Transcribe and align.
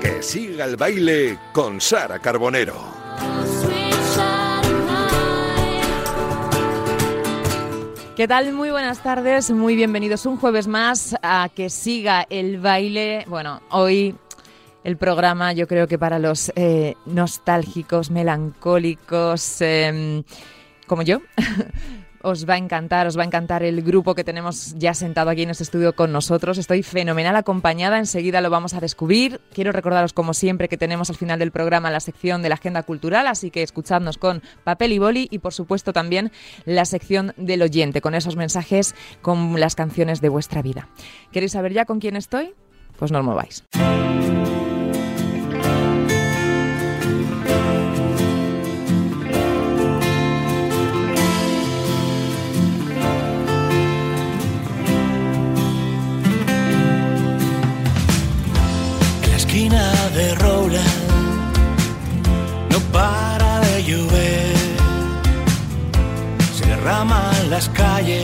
Que 0.00 0.22
siga 0.22 0.64
el 0.66 0.76
baile 0.76 1.38
con 1.52 1.80
Sara 1.80 2.20
Carbonero. 2.20 2.74
¿Qué 8.16 8.28
tal? 8.28 8.52
Muy 8.52 8.70
buenas 8.70 9.02
tardes, 9.02 9.50
muy 9.50 9.74
bienvenidos 9.74 10.24
un 10.24 10.36
jueves 10.36 10.68
más 10.68 11.16
a 11.20 11.48
que 11.52 11.68
siga 11.68 12.24
el 12.30 12.60
baile. 12.60 13.24
Bueno, 13.26 13.60
hoy 13.70 14.14
el 14.84 14.96
programa 14.96 15.52
yo 15.52 15.66
creo 15.66 15.88
que 15.88 15.98
para 15.98 16.18
los 16.18 16.52
eh, 16.54 16.94
nostálgicos, 17.06 18.10
melancólicos, 18.10 19.60
eh, 19.60 20.22
como 20.86 21.02
yo, 21.02 21.20
os 22.24 22.48
va 22.48 22.54
a 22.54 22.56
encantar, 22.58 23.06
os 23.06 23.18
va 23.18 23.22
a 23.22 23.26
encantar 23.26 23.62
el 23.62 23.82
grupo 23.82 24.14
que 24.14 24.24
tenemos 24.24 24.74
ya 24.78 24.94
sentado 24.94 25.28
aquí 25.28 25.42
en 25.42 25.50
este 25.50 25.62
estudio 25.62 25.94
con 25.94 26.10
nosotros. 26.10 26.56
Estoy 26.56 26.82
fenomenal 26.82 27.36
acompañada, 27.36 27.98
enseguida 27.98 28.40
lo 28.40 28.48
vamos 28.48 28.72
a 28.72 28.80
descubrir. 28.80 29.40
Quiero 29.52 29.72
recordaros, 29.72 30.14
como 30.14 30.32
siempre, 30.32 30.68
que 30.68 30.78
tenemos 30.78 31.10
al 31.10 31.16
final 31.16 31.38
del 31.38 31.50
programa 31.50 31.90
la 31.90 32.00
sección 32.00 32.42
de 32.42 32.48
la 32.48 32.54
agenda 32.54 32.82
cultural, 32.82 33.26
así 33.26 33.50
que 33.50 33.62
escuchadnos 33.62 34.16
con 34.16 34.42
papel 34.64 34.92
y 34.92 34.98
boli 34.98 35.28
y, 35.30 35.38
por 35.38 35.52
supuesto, 35.52 35.92
también 35.92 36.32
la 36.64 36.86
sección 36.86 37.34
del 37.36 37.60
oyente, 37.60 38.00
con 38.00 38.14
esos 38.14 38.36
mensajes, 38.36 38.94
con 39.20 39.60
las 39.60 39.74
canciones 39.74 40.22
de 40.22 40.30
vuestra 40.30 40.62
vida. 40.62 40.88
¿Queréis 41.30 41.52
saber 41.52 41.74
ya 41.74 41.84
con 41.84 42.00
quién 42.00 42.16
estoy? 42.16 42.54
Pues 42.98 43.12
no 43.12 43.18
os 43.18 43.24
mováis. 43.24 43.64
Para 62.94 63.60
de 63.60 63.82
llover. 63.82 64.54
Se 66.56 66.64
derraman 66.64 67.50
las 67.50 67.68
calles 67.70 68.23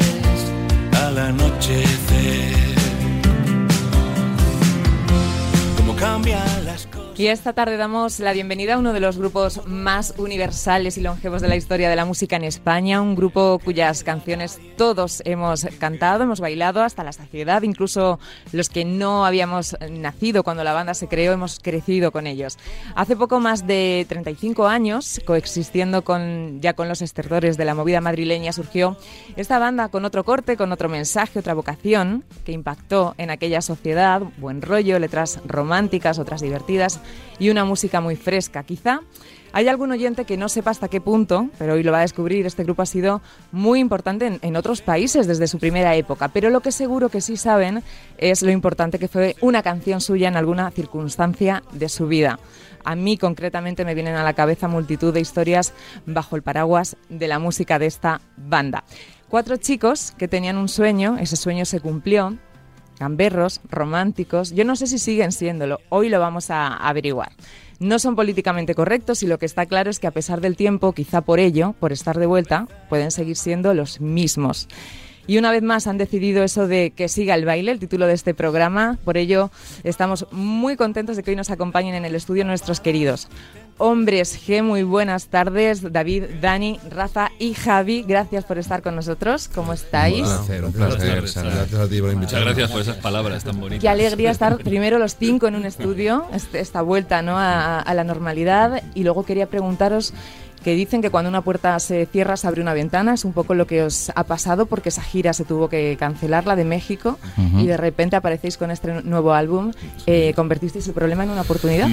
Y 7.21 7.27
esta 7.27 7.53
tarde 7.53 7.77
damos 7.77 8.19
la 8.19 8.33
bienvenida 8.33 8.73
a 8.73 8.79
uno 8.79 8.95
de 8.95 9.01
los 9.01 9.19
grupos 9.19 9.67
más 9.67 10.15
universales 10.17 10.97
y 10.97 11.03
longevos 11.03 11.43
de 11.43 11.49
la 11.49 11.57
historia 11.57 11.91
de 11.91 11.95
la 11.95 12.07
música 12.07 12.37
en 12.37 12.45
España, 12.45 13.03
un 13.03 13.15
grupo 13.15 13.61
cuyas 13.63 14.03
canciones 14.05 14.59
todos 14.79 15.21
hemos 15.27 15.67
cantado, 15.79 16.23
hemos 16.23 16.41
bailado 16.41 16.83
hasta 16.83 17.05
la 17.05 17.13
saciedad, 17.13 17.61
incluso 17.61 18.19
los 18.53 18.71
que 18.71 18.87
no 18.87 19.27
habíamos 19.27 19.77
nacido 19.91 20.45
cuando 20.45 20.65
la 20.65 20.73
banda 20.73 20.95
se 20.95 21.09
creó, 21.09 21.35
hemos 21.35 21.61
crecido 21.61 22.11
con 22.11 22.27
ellos. 22.27 22.57
Hace 22.95 23.17
poco 23.17 23.39
más 23.39 23.67
de 23.67 24.07
35 24.09 24.67
años, 24.67 25.21
coexistiendo 25.27 26.05
con, 26.05 26.63
ya 26.63 26.73
con 26.73 26.89
los 26.89 27.03
estertores 27.03 27.59
de 27.59 27.67
la 27.67 27.75
movida 27.75 28.01
madrileña, 28.01 28.55
surgió 28.55 28.97
esta 29.37 29.59
banda 29.59 29.91
con 29.91 30.07
otro 30.07 30.25
corte, 30.25 30.57
con 30.57 30.73
otro 30.73 30.89
mensaje, 30.89 31.39
otra 31.39 31.53
vocación, 31.53 32.25
que 32.47 32.53
impactó 32.53 33.15
en 33.19 33.29
aquella 33.29 33.61
sociedad, 33.61 34.23
buen 34.39 34.63
rollo, 34.63 34.99
letras 34.99 35.41
románticas, 35.45 36.19
otras 36.19 36.41
divertidas 36.41 36.99
y 37.39 37.51
una 37.51 37.65
música 37.65 38.01
muy 38.01 38.17
fresca. 38.17 38.63
Quizá 38.63 39.01
hay 39.53 39.67
algún 39.67 39.91
oyente 39.91 40.25
que 40.25 40.37
no 40.37 40.49
sepa 40.49 40.71
hasta 40.71 40.89
qué 40.89 41.01
punto, 41.01 41.49
pero 41.59 41.75
hoy 41.75 41.83
lo 41.83 41.91
va 41.91 41.99
a 41.99 42.03
descubrir, 42.03 42.47
este 42.47 42.63
grupo 42.63 42.83
ha 42.83 42.87
sido 42.87 43.21
muy 43.51 43.81
importante 43.81 44.39
en, 44.41 44.57
otros 44.57 44.81
países 44.81 45.27
desde 45.27 45.49
su 45.49 45.59
primera 45.59 45.97
época, 45.97 46.29
pero 46.29 46.51
lo 46.51 46.61
que 46.61 46.71
seguro 46.71 47.09
que 47.09 47.21
sí 47.21 47.37
saben 47.37 47.83
es 48.19 48.43
lo 48.43 48.51
importante 48.53 48.99
que 48.99 49.09
fue 49.09 49.35
una 49.41 49.63
canción 49.63 50.01
suya 50.01 50.29
en 50.29 50.37
alguna 50.37 50.71
circunstancia 50.71 51.65
de 51.73 51.89
su 51.89 52.07
vida. 52.07 52.39
A 52.85 52.95
mí 52.95 53.17
concretamente 53.17 53.85
me 53.85 53.95
vienen 53.95 54.15
a 54.15 54.23
la 54.23 54.35
cabeza 54.35 54.69
multitud 54.69 55.13
de 55.13 55.21
historias 55.21 55.73
bajo 56.07 56.37
el 56.37 56.43
paraguas 56.43 56.97
de 57.09 57.27
la 57.27 57.39
música 57.39 57.79
de 57.79 57.87
esta 57.87 58.21
banda. 58.37 58.85
Cuatro 59.29 59.57
chicos 59.57 60.13
que 60.17 60.29
tenían 60.29 60.57
un 60.57 60.69
sueño, 60.69 61.17
ese 61.19 61.37
sueño 61.37 61.65
se 61.65 61.81
cumplió, 61.81 62.37
gamberros, 63.01 63.61
románticos, 63.69 64.53
yo 64.53 64.65
no 64.65 64.77
sé 64.77 64.87
si 64.87 64.99
siguen 64.99 65.33
siéndolo, 65.33 65.81
hoy 65.89 66.11
lo 66.11 66.21
vamos 66.21 66.51
a 66.51 66.77
averiguar. 66.77 67.33
No 67.81 67.99
son 67.99 68.15
políticamente 68.15 68.75
correctos 68.75 69.23
y 69.23 69.27
lo 69.27 69.39
que 69.39 69.47
está 69.47 69.65
claro 69.65 69.89
es 69.89 69.99
que 69.99 70.07
a 70.07 70.11
pesar 70.11 70.43
del 70.43 70.55
tiempo, 70.55 70.93
quizá 70.93 71.23
por 71.23 71.41
ello, 71.41 71.75
por 71.81 71.93
estar 71.93 72.19
de 72.19 72.27
vuelta, 72.27 72.69
pueden 72.91 73.11
seguir 73.11 73.37
siendo 73.37 73.73
los 73.73 74.03
mismos. 74.03 74.69
Y 75.27 75.39
una 75.39 75.51
vez 75.51 75.63
más 75.63 75.87
han 75.87 75.97
decidido 75.97 76.45
eso 76.45 76.67
de 76.67 76.91
que 76.91 77.09
siga 77.09 77.35
el 77.35 77.45
baile, 77.45 77.73
el 77.73 77.79
título 77.79 78.07
de 78.07 78.15
este 78.15 78.35
programa. 78.35 78.99
Por 79.05 79.17
ello 79.17 79.51
estamos 79.83 80.27
muy 80.31 80.77
contentos 80.77 81.17
de 81.17 81.23
que 81.23 81.31
hoy 81.31 81.37
nos 81.37 81.51
acompañen 81.51 81.95
en 81.95 82.05
el 82.05 82.15
estudio 82.15 82.45
nuestros 82.45 82.81
queridos 82.81 83.29
hombres 83.81 84.39
G. 84.47 84.63
Muy 84.63 84.83
buenas 84.83 85.27
tardes, 85.27 85.93
David, 85.93 86.25
Dani, 86.41 86.79
Rafa 86.91 87.31
y 87.39 87.55
Javi. 87.55 88.03
Gracias 88.07 88.45
por 88.45 88.59
estar 88.59 88.83
con 88.83 88.95
nosotros. 88.95 89.49
¿Cómo 89.55 89.73
estáis? 89.73 90.21
Un 90.29 90.37
placer, 90.37 90.65
un 90.65 90.73
placer. 90.73 91.17
Gracias 91.45 91.75
a 91.81 91.89
ti 91.89 92.01
por 92.01 92.15
Muchas 92.15 92.41
gracias 92.41 92.71
por 92.71 92.81
esas 92.83 92.97
palabras 92.97 93.43
tan 93.43 93.59
bonitas. 93.59 93.81
Qué 93.83 93.89
alegría 93.89 94.31
estar 94.31 94.57
primero 94.59 94.99
los 94.99 95.17
cinco 95.17 95.49
en 95.49 95.57
un 95.57 95.65
estudio, 95.65 96.27
este- 96.33 96.61
esta 96.61 96.83
vuelta 96.83 97.23
¿no? 97.23 97.39
a, 97.39 97.81
a 97.81 97.95
la 97.95 98.05
normalidad. 98.05 98.83
Y 98.95 99.03
luego 99.03 99.25
quería 99.25 99.47
preguntaros 99.47 100.13
que 100.63 100.75
dicen 100.75 101.01
que 101.01 101.09
cuando 101.09 101.31
una 101.31 101.41
puerta 101.41 101.79
se 101.81 102.05
cierra 102.05 102.37
se 102.37 102.47
abre 102.47 102.61
una 102.61 102.75
ventana. 102.75 103.15
Es 103.15 103.25
un 103.25 103.33
poco 103.33 103.55
lo 103.55 103.67
que 103.67 103.83
os 103.83 104.13
ha 104.15 104.25
pasado 104.25 104.67
porque 104.67 104.91
esa 104.91 105.01
gira 105.03 105.33
se 105.33 105.47
tuvo 105.47 105.71
que 105.71 105.97
cancelar, 105.99 106.47
la 106.47 106.55
de 106.55 106.65
México, 106.67 107.19
y 107.59 107.67
de 107.67 107.79
repente 107.79 108.17
aparecéis 108.17 108.59
con 108.59 108.71
este 108.71 109.03
nuevo 109.03 109.33
álbum. 109.33 109.73
Eh, 110.07 110.35
¿Convertisteis 110.37 110.87
el 110.87 110.93
problema 110.93 111.25
en 111.25 111.31
una 111.31 111.41
oportunidad? 111.43 111.89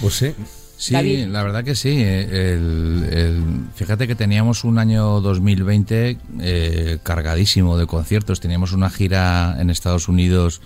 Pues 0.00 0.14
sí. 0.14 0.34
Sí, 0.78 0.92
David. 0.94 1.26
la 1.28 1.42
verdad 1.42 1.64
que 1.64 1.74
sí. 1.74 1.88
eh, 1.90 2.54
el- 2.54 3.08
el- 3.12 3.44
fíjate 3.74 4.06
que 4.06 4.14
teníamos 4.14 4.64
un 4.64 4.78
año 4.78 5.20
2020 5.20 6.18
eh, 6.40 6.98
cargadísimo 7.02 7.78
de 7.78 7.86
conciertos. 7.86 8.40
Teníamos 8.40 8.72
una 8.72 8.90
gira 8.90 9.56
en 9.58 9.70
Estados 9.70 10.08
Unidos 10.08 10.60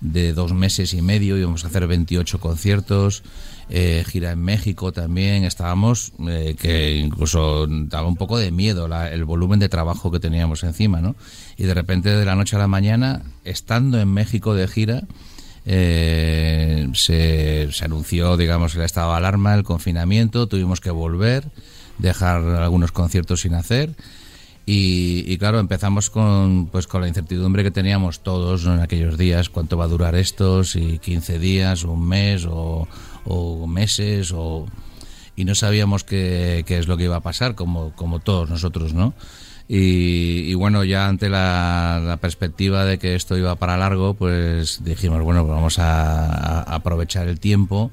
de 0.00 0.32
dos 0.32 0.54
meses 0.54 0.94
y 0.94 1.02
medio, 1.02 1.36
íbamos 1.36 1.64
a 1.64 1.68
hacer 1.68 1.86
28 1.86 2.40
conciertos, 2.40 3.22
eh, 3.68 4.02
gira 4.08 4.32
en 4.32 4.40
México 4.40 4.92
también. 4.92 5.44
Estábamos, 5.44 6.12
eh, 6.26 6.56
que 6.58 6.96
incluso 6.96 7.66
daba 7.68 8.08
un 8.08 8.16
poco 8.16 8.38
de 8.38 8.50
miedo 8.50 8.88
la- 8.88 9.10
el 9.12 9.24
volumen 9.26 9.60
de 9.60 9.68
trabajo 9.68 10.10
que 10.10 10.18
teníamos 10.18 10.64
encima, 10.64 11.02
¿no? 11.02 11.16
Y 11.58 11.64
de 11.64 11.74
repente, 11.74 12.08
de 12.08 12.24
la 12.24 12.34
noche 12.34 12.56
a 12.56 12.58
la 12.58 12.66
mañana, 12.66 13.22
estando 13.44 14.00
en 14.00 14.08
México 14.08 14.54
de 14.54 14.66
gira, 14.68 15.02
eh, 15.66 16.88
se, 16.94 17.68
se 17.72 17.84
anunció, 17.84 18.36
digamos, 18.36 18.74
el 18.74 18.82
estado 18.82 19.10
de 19.12 19.18
alarma, 19.18 19.54
el 19.54 19.64
confinamiento, 19.64 20.46
tuvimos 20.46 20.80
que 20.80 20.90
volver, 20.90 21.44
dejar 21.98 22.42
algunos 22.42 22.92
conciertos 22.92 23.42
sin 23.42 23.54
hacer. 23.54 23.94
Y, 24.72 25.36
claro, 25.38 25.58
empezamos 25.58 26.10
con, 26.10 26.68
pues, 26.70 26.86
con 26.86 27.00
la 27.00 27.08
incertidumbre 27.08 27.64
que 27.64 27.72
teníamos 27.72 28.20
todos 28.20 28.66
en 28.66 28.78
aquellos 28.78 29.18
días, 29.18 29.48
cuánto 29.48 29.76
va 29.76 29.86
a 29.86 29.88
durar 29.88 30.14
esto, 30.14 30.62
si 30.62 30.98
15 30.98 31.40
días, 31.40 31.82
un 31.82 32.06
mes 32.06 32.46
o, 32.48 32.86
o 33.24 33.66
meses, 33.66 34.30
o, 34.32 34.66
y 35.34 35.44
no 35.44 35.56
sabíamos 35.56 36.04
qué, 36.04 36.62
qué 36.68 36.78
es 36.78 36.86
lo 36.86 36.96
que 36.96 37.04
iba 37.04 37.16
a 37.16 37.20
pasar, 37.20 37.56
como, 37.56 37.90
como 37.96 38.20
todos 38.20 38.48
nosotros, 38.48 38.94
¿no? 38.94 39.12
Y, 39.72 40.50
y 40.50 40.54
bueno, 40.54 40.82
ya 40.82 41.06
ante 41.06 41.28
la, 41.28 42.02
la 42.04 42.16
perspectiva 42.16 42.84
de 42.84 42.98
que 42.98 43.14
esto 43.14 43.36
iba 43.36 43.54
para 43.54 43.76
largo, 43.76 44.14
pues 44.14 44.82
dijimos, 44.82 45.22
bueno, 45.22 45.44
pues 45.46 45.54
vamos 45.54 45.78
a, 45.78 46.58
a 46.58 46.74
aprovechar 46.74 47.28
el 47.28 47.38
tiempo 47.38 47.92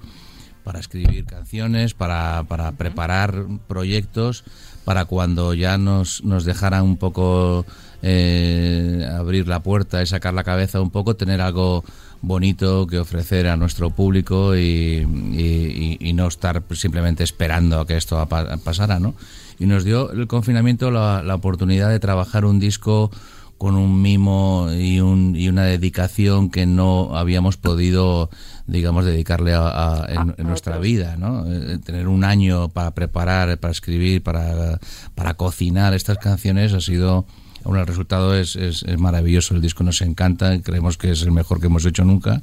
para 0.64 0.80
escribir 0.80 1.26
canciones, 1.26 1.94
para, 1.94 2.46
para 2.48 2.72
preparar 2.72 3.46
proyectos, 3.68 4.44
para 4.86 5.06
cuando 5.06 5.54
ya 5.54 5.78
nos, 5.78 6.24
nos 6.24 6.46
dejaran 6.46 6.82
un 6.82 6.98
poco 6.98 7.64
eh, 8.02 9.08
abrir 9.16 9.48
la 9.48 9.62
puerta 9.62 10.02
y 10.02 10.08
sacar 10.08 10.34
la 10.34 10.44
cabeza 10.44 10.82
un 10.82 10.90
poco, 10.90 11.16
tener 11.16 11.42
algo 11.42 11.84
bonito 12.22 12.88
que 12.88 13.00
ofrecer 13.00 13.48
a 13.48 13.56
nuestro 13.58 13.90
público 13.92 14.56
y, 14.56 14.60
y- 14.60 15.98
y- 16.02 16.10
y 16.10 16.14
no 16.14 16.28
estar 16.28 16.64
simplemente 16.74 17.24
esperando 17.24 17.80
a 17.80 17.88
que 17.88 17.98
esto 17.98 18.24
pa- 18.28 18.58
pasara, 18.58 19.00
¿no? 19.00 19.14
Y 19.60 19.66
nos 19.66 19.84
dio 19.84 20.12
el 20.12 20.28
confinamiento 20.28 20.92
la, 20.92 21.24
la 21.24 21.36
oportunidad 21.36 21.90
de 21.90 22.00
trabajar 22.00 22.46
un 22.46 22.60
disco 22.60 23.12
con 23.58 23.76
un 23.76 24.04
mimo 24.04 24.68
y, 24.72 25.00
un, 25.00 25.36
y 25.36 25.50
una 25.50 25.64
dedicación 25.64 26.52
que 26.52 26.68
no 26.68 27.18
habíamos 27.18 27.58
podido, 27.58 28.30
digamos, 28.68 29.04
dedicarle 29.06 29.54
a, 29.56 30.04
a- 30.04 30.06
en, 30.14 30.36
en 30.38 30.46
nuestra 30.48 30.78
vida, 30.78 31.16
¿no? 31.18 31.44
Eh, 31.52 31.80
Tener 31.84 32.08
un 32.08 32.24
año 32.24 32.70
para 32.70 32.92
preparar, 32.92 33.58
para 33.60 33.72
escribir, 33.72 34.22
para, 34.22 34.80
para 35.16 35.34
cocinar 35.34 35.94
estas 35.96 36.18
canciones 36.20 36.74
ha 36.74 36.82
sido... 36.82 37.26
Bueno, 37.68 37.82
el 37.82 37.88
resultado 37.88 38.34
es, 38.36 38.56
es, 38.56 38.84
es 38.84 38.98
maravilloso, 38.98 39.54
el 39.56 39.62
disco 39.62 39.84
nos 39.84 40.02
encanta, 40.02 40.60
creemos 40.62 40.98
que 40.98 41.12
es 41.12 41.22
el 41.22 41.32
mejor 41.32 41.60
que 41.60 41.68
hemos 41.68 41.86
hecho 41.86 42.04
nunca 42.06 42.42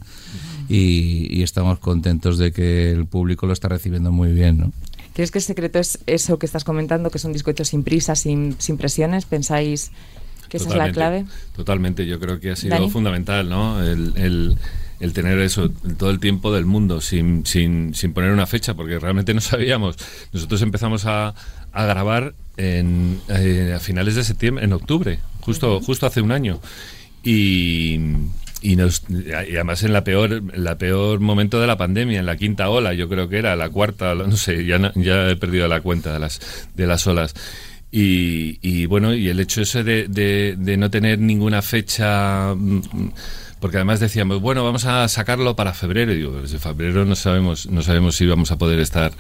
y, 0.69 1.27
y 1.31 1.43
estamos 1.43 1.79
contentos 1.79 2.39
de 2.39 2.53
que 2.53 2.91
el 2.91 3.07
público 3.07 3.47
lo 3.47 3.53
está 3.53 3.69
recibiendo 3.69 4.13
muy 4.13 4.33
bien, 4.33 4.59
¿no? 4.59 4.73
¿Crees 5.15 5.31
que 5.31 5.39
el 5.39 5.45
secreto 5.45 5.79
es 5.79 5.99
eso 6.07 6.39
que 6.39 6.47
estás 6.47 6.65
comentando, 6.65 7.11
que 7.11 7.19
es 7.19 7.25
un 7.25 7.33
disco 7.33 7.51
hecho 7.51 7.65
sin 7.65 7.85
prisa, 7.85 8.17
sin, 8.17 8.57
sin 8.59 8.77
presiones? 8.77 9.27
¿Pensáis 9.27 9.93
que 10.49 10.57
esa 10.57 10.69
es 10.71 10.75
la 10.75 10.91
clave? 10.93 11.25
Totalmente, 11.55 12.05
yo 12.07 12.19
creo 12.19 12.41
que 12.41 12.51
ha 12.51 12.57
sido 12.57 12.75
Dani. 12.75 12.91
fundamental, 12.91 13.49
¿no? 13.49 13.83
El, 13.83 14.13
el- 14.17 14.59
el 15.01 15.13
tener 15.13 15.39
eso 15.41 15.71
todo 15.99 16.11
el 16.11 16.19
tiempo 16.21 16.53
del 16.53 16.67
mundo 16.67 17.01
sin, 17.01 17.45
sin, 17.45 17.95
sin 17.95 18.13
poner 18.15 18.31
una 18.31 18.47
fecha, 18.47 18.75
porque 18.75 18.99
realmente 18.99 19.35
no 19.35 19.41
sabíamos. 19.41 19.97
Nosotros 20.33 20.63
empezamos 20.63 21.05
a, 21.05 21.35
a 21.73 21.85
grabar 21.85 22.35
en, 22.57 23.21
eh, 23.29 23.73
a 23.77 23.81
finales 23.81 24.15
de 24.15 24.25
septiembre, 24.25 24.65
en 24.65 24.73
octubre, 24.73 25.19
justo, 25.41 25.81
justo 25.81 26.07
hace 26.07 26.21
un 26.21 26.33
año. 26.33 26.61
Y, 27.23 27.99
y, 28.63 28.77
nos, 28.77 29.03
y 29.09 29.31
además 29.33 29.83
en 29.83 29.93
la 29.93 30.05
peor, 30.05 30.43
la 30.57 30.77
peor 30.79 31.21
momento 31.21 31.61
de 31.61 31.67
la 31.67 31.77
pandemia, 31.77 32.21
en 32.21 32.27
la 32.27 32.37
quinta 32.37 32.69
ola, 32.69 32.93
yo 32.95 33.09
creo 33.09 33.29
que 33.29 33.39
era, 33.39 33.57
la 33.57 33.69
cuarta, 33.71 34.15
no 34.15 34.37
sé, 34.37 34.65
ya, 34.65 34.93
ya 34.95 35.31
he 35.31 35.37
perdido 35.37 35.69
la 35.69 35.81
cuenta 35.81 36.13
de 36.13 36.19
las, 36.19 36.41
de 36.75 36.87
las 36.87 37.07
olas. 37.07 37.35
Y, 37.91 38.59
y 38.61 38.87
bueno, 38.87 39.15
y 39.15 39.29
el 39.29 39.39
hecho 39.39 39.63
ese 39.63 39.85
de, 39.85 40.09
de- 40.09 40.57
de 40.59 40.77
no 40.77 40.91
tener 40.91 41.19
ninguna 41.21 41.63
fecha, 41.63 42.53
mm, 42.57 42.81
porque 43.61 43.77
además 43.77 44.01
decíamos, 44.01 44.41
bueno, 44.41 44.65
vamos 44.65 44.85
a 44.85 45.07
sacarlo 45.09 45.55
para 45.57 45.73
febrero. 45.75 46.13
Y 46.13 46.17
digo, 46.17 46.41
desde 46.43 46.59
febrero 46.59 47.05
no 47.05 47.15
sabemos, 47.15 47.67
no 47.67 47.83
sabemos 47.83 48.17
si 48.17 48.27
vamos 48.27 48.51
a 48.51 48.59
poder 48.59 48.81
estar 48.81 49.13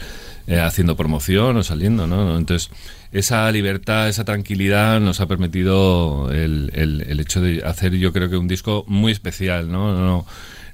eh, 0.46 0.60
haciendo 0.60 0.96
promoción 0.96 1.56
o 1.56 1.62
saliendo, 1.62 2.06
¿no? 2.06 2.36
Entonces, 2.38 2.70
esa 3.12 3.50
libertad, 3.52 4.08
esa 4.08 4.24
tranquilidad 4.24 5.00
nos 5.00 5.20
ha 5.20 5.26
permitido 5.26 6.30
el, 6.32 6.70
el- 6.74 7.04
el 7.08 7.20
hecho 7.20 7.40
de 7.40 7.62
hacer, 7.64 7.94
yo 7.94 8.12
creo 8.12 8.28
que 8.28 8.36
un 8.36 8.48
disco 8.48 8.84
muy 8.88 9.12
especial, 9.12 9.70
¿no? 9.70 9.92
no 9.98 10.26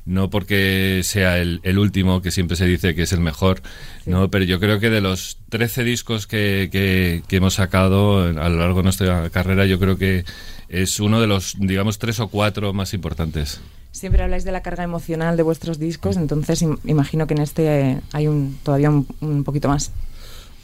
no 0.06 0.30
porque 0.30 1.02
sea 1.04 1.38
el, 1.38 1.60
el 1.62 1.78
último, 1.78 2.22
que 2.22 2.30
siempre 2.30 2.56
se 2.56 2.66
dice 2.66 2.94
que 2.94 3.02
es 3.02 3.12
el 3.12 3.20
mejor, 3.20 3.60
¿no? 4.06 4.30
pero 4.30 4.44
yo 4.46 4.58
creo 4.58 4.80
que 4.80 4.88
de 4.90 5.02
los 5.02 5.36
13 5.50 5.84
discos 5.84 6.26
que, 6.26 6.68
que- 6.72 7.22
que 7.28 7.36
hemos 7.36 7.54
sacado 7.54 8.22
a 8.24 8.48
lo 8.48 8.56
largo 8.58 8.78
de 8.78 8.84
nuestra 8.84 9.28
carrera, 9.30 9.66
yo 9.66 9.78
creo 9.78 9.98
que 9.98 10.24
es 10.68 10.98
uno 11.00 11.20
de 11.20 11.26
los, 11.26 11.54
digamos, 11.58 11.98
tres 11.98 12.18
o 12.18 12.28
cuatro 12.28 12.72
más 12.72 12.94
importantes. 12.94 13.60
Siempre 13.92 14.22
habláis 14.22 14.44
de 14.44 14.52
la 14.52 14.62
carga 14.62 14.84
emocional 14.84 15.36
de 15.36 15.42
vuestros 15.42 15.78
discos, 15.78 16.16
entonces 16.16 16.62
im- 16.62 16.78
imagino 16.84 17.26
que 17.26 17.34
en 17.34 17.40
este 17.40 17.90
eh, 17.92 18.00
hay 18.12 18.28
un 18.28 18.58
todavía 18.62 18.88
un, 18.90 19.06
un 19.20 19.42
poquito 19.44 19.68
más. 19.68 19.90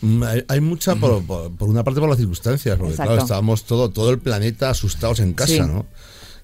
Mm, 0.01 0.23
Hay, 0.23 0.45
hay 0.49 0.61
mucha, 0.61 0.95
por, 0.95 1.25
por- 1.25 1.51
por 1.57 1.69
una 1.69 1.83
parte, 1.83 1.99
por 2.01 2.09
las 2.09 2.19
circunstancias, 2.19 2.77
porque 2.77 2.93
Exacto. 2.93 3.11
claro, 3.13 3.23
estábamos 3.23 3.65
todo, 3.65 3.91
todo 3.91 4.11
el 4.11 4.19
planeta 4.19 4.71
asustados 4.71 5.21
en 5.21 5.33
casa, 5.33 5.53
Sí. 5.53 5.61
¿no? 5.61 5.87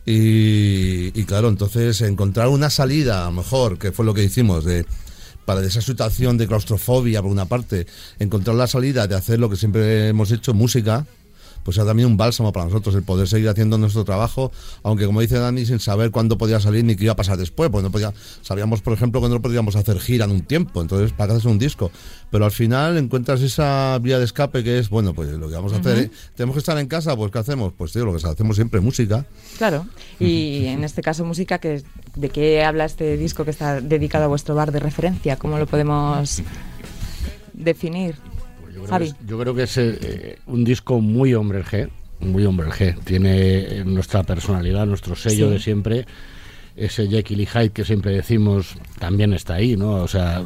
Y, 0.05 1.13
y 1.15 1.25
claro, 1.25 1.49
entonces 1.49 2.01
encontrar 2.01 2.49
una 2.49 2.71
salida, 2.71 3.23
a 3.23 3.27
lo 3.27 3.33
mejor, 3.37 3.79
que 3.79 3.93
fue 3.93 4.05
lo 4.05 4.15
que 4.15 4.25
hicimos, 4.25 4.65
de 4.65 4.85
para 5.45 5.61
de 5.61 5.69
esa 5.69 5.81
situación 5.81 6.39
de 6.39 6.47
claustrofobia, 6.49 7.23
por 7.23 7.31
una 7.31 7.47
parte, 7.47 7.87
encontrar 8.19 8.57
la 8.57 8.67
salida 8.67 9.07
de 9.07 9.15
hacer 9.17 9.39
lo 9.39 9.49
que 9.51 9.57
siempre 9.57 10.09
hemos 10.09 10.31
hecho, 10.33 10.55
música, 10.55 11.07
pues 11.63 11.77
era 11.77 11.87
también 11.87 12.09
un 12.09 12.17
bálsamo 12.17 12.53
para 12.53 12.67
nosotros 12.67 12.95
el 12.95 13.03
poder 13.03 13.29
seguir 13.29 13.49
haciendo 13.49 13.79
nuestro 13.79 14.05
trabajo, 14.05 14.53
aunque 14.83 15.07
como 15.07 15.21
dice 15.21 15.39
Dani, 15.39 15.67
sin 15.67 15.81
saber 15.81 16.11
cuándo 16.11 16.39
podía 16.39 16.61
salir 16.61 16.85
ni 16.85 16.97
qué 16.97 17.05
iba 17.05 17.13
a 17.13 17.17
pasar 17.17 17.37
después, 17.39 17.71
porque 17.71 17.85
no 17.85 17.91
podía, 17.91 18.13
sabíamos, 18.43 18.83
por 18.83 18.93
ejemplo, 18.93 19.21
que 19.21 19.29
no 19.29 19.41
podíamos 19.41 19.77
hacer 19.77 19.99
gira 20.01 20.25
en 20.25 20.33
un 20.33 20.43
tiempo, 20.43 20.81
entonces, 20.83 21.13
¿para 21.13 21.29
qué 21.29 21.33
haces 21.35 21.47
un 21.47 21.59
disco? 21.59 21.91
Pero 22.31 22.45
al 22.45 22.51
final 22.51 22.97
encuentras 22.97 23.43
esa 23.43 23.99
vía 24.01 24.19
de 24.19 24.25
escape 24.25 24.65
que 24.65 24.79
es, 24.79 24.89
bueno, 24.89 25.15
pues 25.15 25.29
lo 25.31 25.49
que 25.49 25.55
vamos 25.55 25.73
a 25.73 25.77
hacer, 25.77 25.99
¿eh? 25.99 26.11
tenemos 26.35 26.55
que 26.55 26.61
estar 26.61 26.79
en 26.79 26.87
casa, 26.87 27.17
pues 27.17 27.31
¿qué 27.31 27.39
hacemos? 27.39 27.73
Pues 27.77 27.93
tío, 27.93 28.05
lo 28.05 28.17
que 28.17 28.27
hacemos 28.27 28.57
siempre, 28.57 28.81
música. 28.81 29.27
Claro. 29.59 29.87
Y 30.19 30.65
en 30.67 30.85
este 30.85 31.03
caso 31.03 31.25
música, 31.25 31.59
que 31.59 31.83
¿de 32.17 32.29
qué 32.31 32.65
habla 32.65 32.85
este 32.85 33.17
disco 33.17 33.45
que 33.45 33.51
está 33.51 33.81
dedicado 33.81 34.25
a 34.25 34.29
vuestro 34.29 34.55
bar 34.55 34.73
de 34.73 34.81
referencia? 34.81 35.37
¿Cómo 35.37 35.59
lo 35.59 35.67
podemos 35.67 36.43
definir? 37.53 38.17
Yo 38.75 38.83
creo, 38.83 38.87
Javi. 38.89 39.05
que 39.07 39.11
es, 39.11 39.27
yo 39.27 39.39
creo 39.39 39.55
que 39.55 39.63
es 39.65 39.79
eh, 39.79 40.39
un 40.47 40.65
disco 40.65 41.01
muy 41.01 41.35
hombre 41.35 41.63
G, 41.65 41.89
muy 42.21 42.45
hombre 42.45 42.69
G. 42.69 42.99
Tiene 43.05 43.59
eh, 43.81 43.85
nuestra 43.85 44.23
personalidad, 44.23 44.87
nuestro 44.87 45.15
sello 45.15 45.47
Sí. 45.49 45.53
de 45.53 45.59
siempre. 45.59 46.07
Ese 46.75 47.07
Jekyll 47.07 47.41
y 47.43 47.47
Hyde 47.47 47.71
que 47.71 47.85
siempre 47.85 48.13
decimos 48.13 48.77
también 48.99 49.35
está 49.35 49.55
ahí, 49.55 49.77
¿no? 49.77 49.97
O 49.97 50.09
sea, 50.09 50.41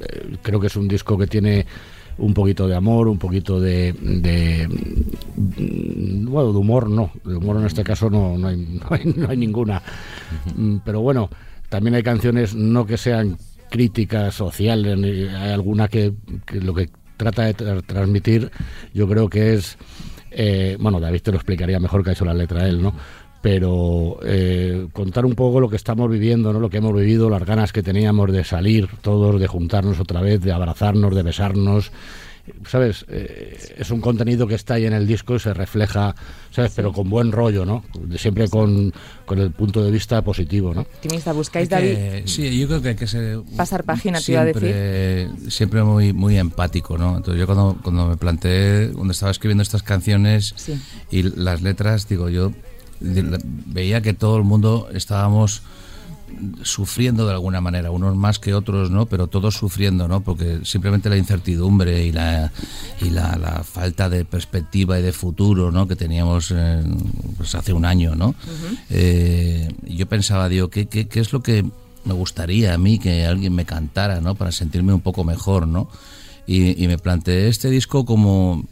eh, 0.00 0.36
creo 0.42 0.58
que 0.58 0.66
es 0.66 0.74
un 0.76 0.88
disco 0.88 1.16
que 1.16 1.28
tiene 1.28 1.66
un 2.18 2.34
poquito 2.34 2.66
de 2.66 2.74
amor, 2.74 3.06
un 3.06 3.18
poquito 3.18 3.60
de, 3.60 3.92
de 3.92 4.66
mm, 5.36 6.26
bueno, 6.26 6.52
de 6.52 6.58
humor 6.58 6.90
no, 6.90 7.12
de 7.24 7.36
humor 7.36 7.58
en 7.58 7.66
este 7.66 7.84
caso 7.84 8.10
no, 8.10 8.36
no, 8.36 8.48
hay, 8.48 8.56
no, 8.80 8.86
hay, 8.90 9.04
no 9.16 9.30
hay 9.30 9.36
ninguna. 9.36 9.80
Mm, 10.56 10.78
Pero 10.84 11.00
bueno, 11.00 11.30
también 11.68 11.94
hay 11.94 12.02
canciones 12.02 12.54
no 12.56 12.84
que 12.86 12.96
sean 12.96 13.38
críticas 13.70 14.34
sociales, 14.34 14.98
hay 15.34 15.50
alguna 15.52 15.88
que, 15.88 16.12
que 16.46 16.60
lo 16.60 16.74
que 16.74 16.88
trata 17.18 17.44
de 17.44 17.54
tra- 17.54 17.82
transmitir, 17.84 18.50
yo 18.94 19.06
creo 19.06 19.28
que 19.28 19.52
es, 19.52 19.76
eh, 20.30 20.78
bueno, 20.80 20.98
David 21.00 21.20
te 21.20 21.30
lo 21.32 21.36
explicaría 21.36 21.78
mejor 21.78 22.02
que 22.02 22.10
ha 22.10 22.12
hecho 22.14 22.24
la 22.24 22.32
letra 22.32 22.66
él, 22.66 22.80
¿no? 22.80 22.94
Pero 23.42 24.18
eh, 24.24 24.88
contar 24.92 25.24
un 25.24 25.34
poco 25.34 25.60
lo 25.60 25.68
que 25.68 25.76
estamos 25.76 26.10
viviendo, 26.10 26.52
¿no? 26.52 26.58
Lo 26.58 26.70
que 26.70 26.78
hemos 26.78 26.94
vivido, 26.94 27.28
las 27.30 27.44
ganas 27.44 27.72
que 27.72 27.82
teníamos 27.82 28.32
de 28.32 28.42
salir 28.42 28.88
todos, 29.00 29.38
de 29.38 29.46
juntarnos 29.46 30.00
otra 30.00 30.20
vez, 30.22 30.40
de 30.40 30.52
abrazarnos, 30.52 31.14
de 31.14 31.22
besarnos. 31.22 31.92
¿Sabes? 32.66 33.04
Eh, 33.08 33.74
es 33.78 33.90
un 33.90 34.00
contenido 34.00 34.46
que 34.46 34.54
está 34.54 34.74
ahí 34.74 34.86
en 34.86 34.92
el 34.92 35.06
disco 35.06 35.34
y 35.36 35.38
se 35.40 35.54
refleja, 35.54 36.14
¿sabes? 36.50 36.72
Pero 36.74 36.92
con 36.92 37.08
buen 37.08 37.32
rollo, 37.32 37.64
¿no? 37.64 37.84
Siempre 38.16 38.48
con, 38.48 38.92
con 39.24 39.38
el 39.38 39.50
punto 39.52 39.82
de 39.82 39.90
vista 39.90 40.22
positivo, 40.22 40.74
¿no? 40.74 40.82
Optimista, 40.82 41.32
buscáis, 41.32 41.68
David. 41.68 42.22
sí, 42.26 42.58
yo 42.58 42.66
creo 42.66 42.82
que 42.82 42.88
hay 42.90 42.96
que 42.96 43.06
ser 43.06 43.40
Pasar 43.56 43.84
página, 43.84 44.20
te 44.20 44.32
iba 44.32 44.42
a 44.42 44.44
siempre, 44.44 45.30
siempre 45.48 45.82
muy 45.82 46.12
muy 46.12 46.38
empático, 46.38 46.98
¿no? 46.98 47.16
Entonces 47.16 47.38
yo 47.40 47.46
cuando, 47.46 47.78
cuando 47.82 48.06
me 48.08 48.16
planteé, 48.16 48.90
cuando 48.92 49.12
estaba 49.12 49.30
escribiendo 49.30 49.62
estas 49.62 49.82
canciones 49.82 50.54
Sí. 50.56 50.80
y 51.10 51.22
las 51.22 51.62
letras, 51.62 52.08
digo, 52.08 52.28
yo 52.28 52.52
veía 53.00 54.00
que 54.00 54.12
todo 54.14 54.36
el 54.38 54.44
mundo 54.44 54.88
estábamos 54.92 55.62
sufriendo 56.62 57.26
de 57.26 57.32
alguna 57.32 57.60
manera, 57.60 57.90
unos 57.90 58.16
más 58.16 58.38
que 58.38 58.54
otros, 58.54 58.90
¿no? 58.90 59.06
Pero 59.06 59.26
todos 59.26 59.54
sufriendo, 59.54 60.08
¿no? 60.08 60.20
Porque 60.20 60.60
simplemente 60.64 61.08
la 61.08 61.16
incertidumbre 61.16 62.04
y 62.04 62.12
la 62.12 62.52
y 63.00 63.10
la, 63.10 63.36
la 63.36 63.64
falta 63.64 64.08
de 64.08 64.24
perspectiva 64.24 64.98
y 64.98 65.02
de 65.02 65.12
futuro, 65.12 65.70
¿no? 65.70 65.88
Que 65.88 65.96
teníamos 65.96 66.52
eh, 66.54 66.82
pues 67.36 67.54
hace 67.54 67.72
un 67.72 67.84
año, 67.84 68.14
¿no? 68.14 68.34
Eh, 68.90 69.68
yo 69.86 70.06
pensaba, 70.06 70.48
digo, 70.48 70.68
¿qué, 70.68 70.86
qué, 70.86 71.08
qué 71.08 71.20
es 71.20 71.32
lo 71.32 71.42
que 71.42 71.64
me 72.04 72.14
gustaría 72.14 72.74
a 72.74 72.78
mí 72.78 72.98
que 72.98 73.26
alguien 73.26 73.54
me 73.54 73.64
cantara, 73.64 74.20
¿no? 74.20 74.34
Para 74.34 74.52
sentirme 74.52 74.92
un 74.92 75.00
poco 75.00 75.24
mejor, 75.24 75.66
¿no? 75.66 75.88
Y, 76.46 76.82
y 76.82 76.88
me 76.88 76.98
planteé 76.98 77.48
este 77.48 77.68
disco 77.68 78.04
como 78.06 78.64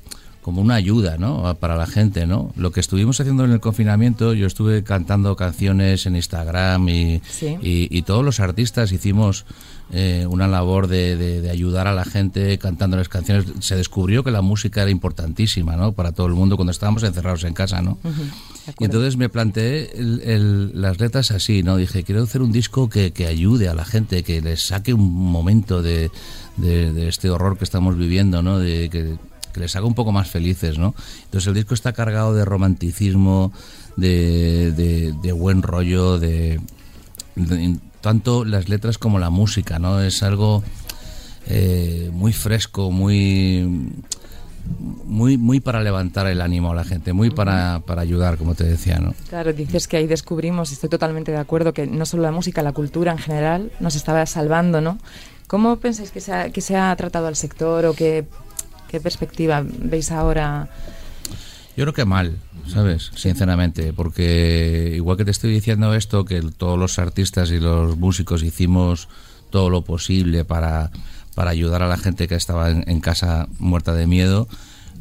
como 0.47 0.61
una 0.63 0.77
ayuda, 0.77 1.19
¿no? 1.19 1.57
Para 1.59 1.75
la 1.77 1.87
gente, 1.87 2.25
¿no? 2.25 2.53
Lo 2.55 2.71
que 2.71 2.79
estuvimos 2.79 3.19
haciendo 3.19 3.45
en 3.45 3.51
el 3.51 3.59
confinamiento, 3.59 4.33
yo 4.33 4.47
estuve 4.47 4.85
cantando 4.85 5.35
canciones 5.35 6.07
en 6.07 6.15
Instagram 6.15 6.89
y, 6.89 7.21
Sí. 7.29 7.57
y, 7.61 7.89
y 7.91 8.03
todos 8.03 8.25
los 8.25 8.39
artistas 8.39 8.93
hicimos 8.93 9.45
eh, 9.91 10.25
una 10.31 10.47
labor 10.47 10.87
de, 10.87 11.17
de- 11.17 11.41
de 11.41 11.51
ayudar 11.51 11.89
a 11.89 11.95
la 11.95 12.05
gente 12.05 12.59
cantando 12.59 12.97
las 12.97 13.09
canciones. 13.09 13.47
Se 13.59 13.75
descubrió 13.75 14.23
que 14.23 14.31
la 14.31 14.41
música 14.41 14.83
era 14.83 14.91
importantísima, 14.93 15.75
¿no? 15.75 15.91
Para 15.93 16.13
todo 16.13 16.29
el 16.29 16.35
mundo 16.35 16.55
cuando 16.55 16.71
estábamos 16.71 17.03
encerrados 17.03 17.43
en 17.43 17.53
casa, 17.53 17.83
¿no? 17.83 17.99
Y 18.79 18.85
entonces 18.85 19.17
me 19.17 19.29
planteé 19.29 19.91
el- 19.99 20.21
el- 20.23 20.81
las 20.81 21.01
letras 21.01 21.33
así, 21.33 21.65
¿no? 21.65 21.77
Dije, 21.77 22.05
quiero 22.05 22.23
hacer 22.23 22.41
un 22.43 22.53
disco 22.53 22.89
que, 22.89 23.11
que 23.13 23.27
ayude 23.27 23.69
a 23.69 23.75
la 23.75 23.85
gente, 23.85 24.23
que 24.23 24.41
les 24.41 24.65
saque 24.65 24.95
un 24.95 25.13
momento 25.13 25.83
de, 25.83 26.13
de- 26.57 26.93
de 26.93 27.09
este 27.09 27.31
horror 27.31 27.59
que 27.59 27.65
estamos 27.65 27.97
viviendo, 27.99 28.43
¿no? 28.45 28.61
De 28.61 28.89
que, 28.91 29.17
que 29.57 29.61
les 29.63 29.75
haga 29.75 29.87
un 29.87 29.95
poco 29.95 30.13
más 30.13 30.29
felices, 30.29 30.79
¿no? 30.79 30.95
Entonces 31.25 31.49
el 31.49 31.55
disco 31.55 31.73
está 31.73 31.95
cargado 31.95 32.35
de 32.35 32.45
romanticismo, 32.45 33.53
de, 33.97 34.71
de- 35.23 35.33
buen 35.33 35.63
rollo, 35.63 36.19
de, 36.19 36.61
tanto 38.03 38.45
las 38.45 38.69
letras 38.69 38.99
como 38.99 39.19
la 39.19 39.31
música, 39.31 39.79
¿no? 39.79 40.03
Es 40.03 40.23
algo 40.23 40.63
eh, 41.49 42.11
muy 42.13 42.35
fresco, 42.35 42.91
muy 42.91 43.91
muy 45.05 45.39
muy 45.39 45.61
para 45.61 45.81
levantar 45.81 46.27
el 46.27 46.41
ánimo 46.43 46.73
a 46.73 46.75
la 46.75 46.85
gente, 46.85 47.13
muy 47.15 47.31
para, 47.31 47.81
para 47.87 48.03
ayudar, 48.03 48.37
como 48.37 48.55
te 48.55 48.65
decía, 48.65 48.99
¿no? 48.99 49.15
Claro, 49.31 49.53
dices 49.55 49.89
que 49.89 49.97
ahí 49.97 50.07
descubrimos, 50.07 50.71
estoy 50.73 50.91
totalmente 50.91 51.33
de 51.33 51.39
acuerdo, 51.39 51.73
que 51.73 51.87
no 51.87 52.05
solo 52.05 52.25
la 52.25 52.33
música, 52.33 52.63
la 52.63 52.73
cultura 52.73 53.13
en 53.13 53.19
general 53.19 53.71
nos 53.81 53.95
estaba 53.97 54.27
salvando, 54.27 54.81
¿no? 54.83 54.99
¿Cómo 55.47 55.77
pensáis 55.77 56.11
que 56.11 56.21
se 56.21 56.33
ha, 56.33 56.51
que 56.51 56.61
se 56.61 56.77
ha 56.77 56.95
tratado 56.97 57.29
al 57.29 57.37
sector 57.37 57.87
o 57.87 57.95
qué, 57.95 58.27
qué 58.89 59.01
perspectiva 59.01 59.63
veis 59.65 60.11
ahora? 60.11 60.69
Yo 61.77 61.85
creo 61.85 61.93
que 61.93 62.05
mal, 62.07 62.39
¿sabes? 62.67 63.11
Sinceramente, 63.15 63.93
porque 63.93 64.95
igual 64.97 65.19
que 65.19 65.27
te 65.27 65.31
estoy 65.31 65.53
diciendo 65.53 65.95
esto, 65.95 66.25
que 66.25 66.41
todos 66.41 66.79
los 66.79 66.99
artistas 66.99 67.51
y 67.51 67.61
los 67.61 67.99
músicos 67.99 68.43
hicimos 68.43 69.09
todo 69.51 69.69
lo 69.69 69.83
posible 69.83 70.47
para, 70.47 70.91
para 71.35 71.51
ayudar 71.51 71.83
a 71.83 71.89
la 71.89 71.99
gente 71.99 72.29
que 72.29 72.35
estaba 72.35 72.71
en, 72.71 73.01
casa 73.01 73.47
muerta 73.59 73.93
de 73.93 74.07
miedo, 74.07 74.49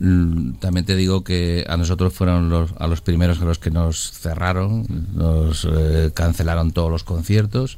mm, 0.02 0.56
también 0.56 0.86
te 0.86 0.98
digo 0.98 1.24
que 1.24 1.66
a 1.70 1.78
nosotros 1.78 2.14
fueron 2.14 2.50
los, 2.50 2.74
a 2.78 2.88
los 2.88 3.00
primeros 3.00 3.42
a 3.42 3.46
los 3.46 3.58
que 3.58 3.72
nos 3.72 4.12
cerraron, 4.12 4.86
nos 5.16 5.66
eh, 5.72 6.12
cancelaron 6.14 6.72
todos 6.72 6.92
los 6.92 7.06
conciertos. 7.06 7.78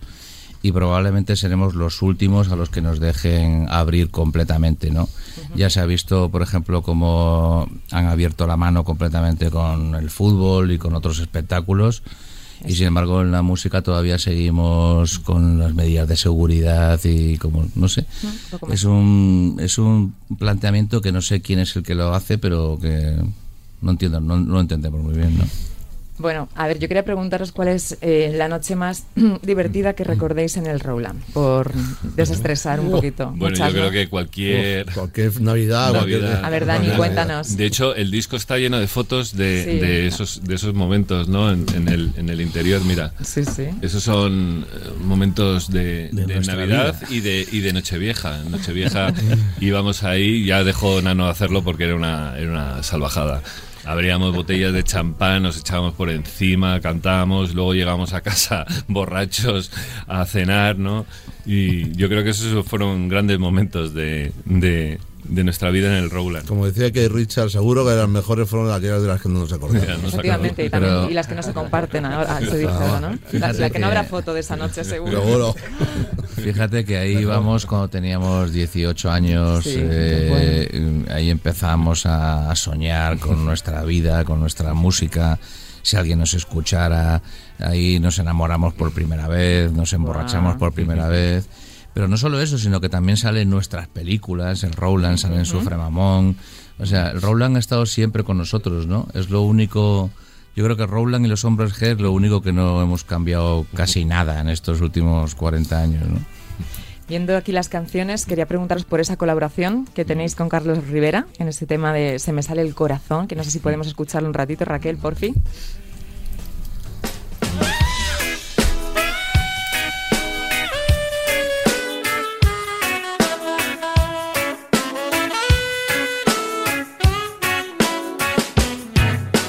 Y 0.68 0.72
probablemente 0.74 1.38
seremos 1.38 1.76
los 1.76 2.02
últimos 2.02 2.50
a 2.50 2.58
los 2.58 2.70
que 2.70 2.82
nos 2.82 3.00
dejen 3.00 3.68
abrir 3.70 4.10
completamente, 4.10 4.92
¿no? 4.92 5.08
Ya 5.56 5.70
se 5.70 5.80
ha 5.80 5.86
visto, 5.86 6.28
por 6.30 6.42
ejemplo, 6.42 6.82
cómo 6.82 7.70
han 7.90 8.08
abierto 8.08 8.46
la 8.48 8.58
mano 8.58 8.84
completamente 8.84 9.50
con 9.50 9.96
el 9.96 10.10
fútbol 10.10 10.74
y 10.74 10.78
con 10.78 10.94
otros 10.94 11.20
espectáculos. 11.20 12.04
Y 12.66 12.74
sin 12.74 12.88
embargo 12.88 13.22
en 13.22 13.32
la 13.32 13.44
música 13.44 13.82
todavía 13.82 14.20
seguimos 14.20 15.20
con 15.20 15.58
las 15.58 15.74
medidas 15.74 16.06
de 16.10 16.18
seguridad 16.18 17.00
y 17.04 17.38
como 17.38 17.66
no 17.76 17.88
sé 17.88 18.08
es 18.72 18.84
un 18.84 19.58
es 19.60 19.78
un 19.78 20.16
planteamiento 20.40 21.00
que 21.00 21.12
no 21.12 21.22
sé 21.22 21.40
quién 21.42 21.60
es 21.60 21.76
el 21.76 21.84
que 21.84 21.94
lo 21.94 22.16
hace 22.16 22.40
pero 22.40 22.80
que 22.82 23.16
no 23.82 23.92
entiendo 23.92 24.20
no, 24.20 24.38
no 24.38 24.56
lo 24.56 24.60
entendemos 24.60 25.04
muy 25.04 25.14
bien 25.14 25.38
¿no? 25.38 25.44
Bueno, 26.20 26.50
a 26.56 26.68
ver, 26.68 26.80
yo 26.80 26.88
quería 26.88 27.04
preguntaros 27.06 27.52
cuál 27.52 27.68
es 27.68 27.98
eh, 28.02 28.32
la 28.36 28.48
noche 28.48 28.76
más 28.76 29.06
divertida 29.44 29.94
que 29.94 30.04
recordéis 30.04 30.58
en 30.58 30.66
el 30.68 30.80
Rowland, 30.80 31.22
por 31.34 31.72
desestresar 32.16 32.80
un 32.80 32.92
poquito. 32.92 33.28
Bueno, 33.36 33.52
Muchas, 33.56 33.68
yo 33.70 33.74
creo 33.74 33.86
¿no? 33.86 33.92
que 33.92 34.10
cualquier... 34.10 34.86
Cualquier 34.94 35.42
Navidad, 35.42 35.92
cualquier-. 35.92 36.26
A 36.44 36.50
ver, 36.50 36.66
Dani, 36.66 36.80
Navidad. 36.88 36.98
cuéntanos. 36.98 37.56
De 37.58 37.66
hecho, 37.66 37.96
el 37.96 38.10
disco 38.12 38.36
está 38.36 38.58
lleno 38.58 38.80
de 38.80 38.88
fotos 38.88 39.36
de, 39.36 39.64
Sí. 39.64 39.80
de 39.80 40.08
esos, 40.08 40.44
de 40.44 40.56
esos 40.56 40.74
momentos, 40.74 41.28
¿no? 41.28 41.52
En, 41.52 41.66
en 41.76 41.88
el, 41.88 42.12
en 42.18 42.30
el 42.30 42.42
interior, 42.42 42.82
mira. 42.84 43.14
Sí, 43.24 43.44
sí. 43.46 43.66
Esos 43.82 44.04
son 44.04 44.66
eh, 44.74 44.90
momentos 45.04 45.70
de, 45.72 46.10
De 46.12 46.26
de 46.26 46.36
nuestra 46.36 46.56
Navidad 46.56 46.96
vida. 47.02 47.08
y 47.12 47.20
de, 47.22 47.48
y 47.52 47.60
de 47.62 47.74
Nochevieja. 47.74 48.40
En 48.42 48.52
Nochevieja 48.52 49.14
íbamos 49.60 50.04
ahí, 50.04 50.46
ya 50.46 50.64
dejó 50.64 51.02
Nano 51.02 51.28
hacerlo 51.28 51.64
porque 51.64 51.84
era 51.86 51.96
una, 51.96 52.38
era 52.38 52.50
una 52.50 52.84
salvajada. 52.84 53.42
Abríamos 53.88 54.36
botellas 54.36 54.74
de 54.74 54.84
champán, 54.84 55.44
nos 55.44 55.58
echábamos 55.58 55.94
por 55.94 56.10
encima, 56.10 56.82
cantábamos, 56.82 57.53
luego 57.53 57.74
llegamos 57.74 58.13
a 58.13 58.20
casa 58.22 58.65
borrachos 58.89 59.72
a 60.08 60.25
cenar, 60.25 60.77
¿no? 60.77 61.06
Y 61.46 61.96
yo 61.96 62.10
creo 62.10 62.24
que 62.24 62.32
esos 62.32 62.65
fueron 62.65 63.08
grandes 63.08 63.39
momentos 63.39 63.94
de, 63.94 64.34
de, 64.44 65.00
de 65.24 65.44
nuestra 65.46 65.70
vida 65.72 65.88
en 65.98 66.03
el 66.03 66.10
Rowland. 66.10 66.46
Como 66.46 66.65
decía 66.65 66.91
que 66.91 67.08
Richard, 67.08 67.50
seguro 67.50 67.86
que 67.86 67.91
las 67.96 68.10
mejores 68.10 68.50
fueron 68.50 68.70
aquellas 68.74 69.01
de 69.01 69.08
las 69.08 69.22
que 69.22 69.29
no 69.29 69.39
nos 69.39 69.50
Ya, 69.50 69.56
acordamos. 69.56 70.03
nos 70.03 70.13
Efectivamente, 70.13 70.65
y, 70.65 70.70
Pero- 70.70 70.86
también, 70.88 71.12
y 71.12 71.13
las 71.13 71.27
que 71.27 71.36
no 71.36 71.44
se 71.44 71.53
comparten 71.53 72.03
ahora, 72.06 72.39
se 72.39 72.58
dice, 72.58 72.67
ahora, 72.70 73.00
¿no? 73.00 73.17
La, 73.39 73.53
la 73.53 73.70
que 73.70 73.79
no 73.79 73.88
habrá 73.88 74.03
foto 74.03 74.34
de 74.34 74.41
esa 74.41 74.58
noche, 74.58 74.84
seguro. 74.84 75.22
Seguro. 75.24 75.56
Fíjate 76.44 76.86
que 76.86 76.98
ahí 76.98 77.17
íbamos 77.17 77.65
cuando 77.65 77.89
teníamos 77.89 78.51
18 78.51 79.12
años, 79.12 79.63
Sí, 79.63 79.75
eh, 79.77 81.06
ahí 81.10 81.29
empezamos 81.29 82.06
a, 82.06 82.51
a 82.51 82.56
soñar 82.56 83.17
con 83.20 83.44
nuestra 83.44 83.84
vida, 83.84 84.24
con 84.24 84.39
nuestra 84.39 84.74
música. 84.74 85.39
Si 85.82 85.96
alguien 85.96 86.20
nos 86.20 86.34
escuchara, 86.34 87.22
ahí 87.60 88.00
nos 88.00 88.20
enamoramos 88.20 88.74
por 88.74 88.91
primera 88.91 89.27
vez, 89.27 89.72
nos 89.72 89.94
emborrachamos 89.94 90.58
por 90.58 90.74
primera 90.74 91.08
vez. 91.10 91.48
Pero 91.94 92.08
no 92.08 92.17
solo 92.17 92.39
eso, 92.39 92.58
sino 92.60 92.79
que 92.79 92.89
también 92.89 93.17
salen 93.17 93.50
nuestras 93.50 93.88
películas, 93.88 94.63
el 94.63 94.74
Rowland, 94.74 95.17
salen 95.17 95.46
Sufre 95.46 95.77
Mamón. 95.77 96.36
O 96.77 96.86
sea, 96.86 97.10
el 97.10 97.22
Rowland 97.22 97.56
ha 97.56 97.60
estado 97.60 97.88
siempre 97.88 98.24
con 98.24 98.38
nosotros, 98.38 98.86
¿no? 98.86 99.08
Es 99.13 99.29
lo 99.29 99.41
único... 99.41 100.12
Yo 100.58 100.64
creo 100.64 100.76
que 100.76 100.88
Rowland 100.88 101.24
y 101.24 101.30
los 101.30 101.46
hombres 101.46 101.80
G 101.80 101.92
es 101.92 102.02
lo 102.02 102.12
único 102.12 102.42
que 102.42 102.52
no 102.52 102.82
hemos 102.82 103.04
cambiado 103.04 103.68
casi 103.76 104.06
nada 104.06 104.42
en 104.42 104.50
estos 104.50 104.82
últimos 104.82 105.36
40 105.36 105.80
años, 105.80 106.10
¿no? 106.10 106.18
Viendo 107.08 107.38
aquí 107.38 107.52
las 107.52 107.70
canciones, 107.70 108.26
quería 108.26 108.48
preguntaros 108.48 108.84
por 108.84 109.00
esa 109.00 109.18
colaboración 109.18 109.86
que 109.94 110.04
tenéis 110.04 110.36
con 110.36 110.50
Carlos 110.50 110.88
Rivera 110.88 111.28
en 111.38 111.48
ese 111.48 111.68
tema 111.68 111.94
de 111.94 112.18
Se 112.18 112.34
me 112.34 112.42
sale 112.42 112.64
el 112.64 112.74
corazón, 112.74 113.28
que 113.28 113.36
no 113.36 113.44
sé 113.44 113.52
si 113.52 113.60
podemos 113.60 113.86
escucharlo 113.86 114.28
un 114.28 114.34
ratito, 114.34 114.66
Raquel, 114.66 114.98
por 114.98 115.14
fin. 115.14 115.36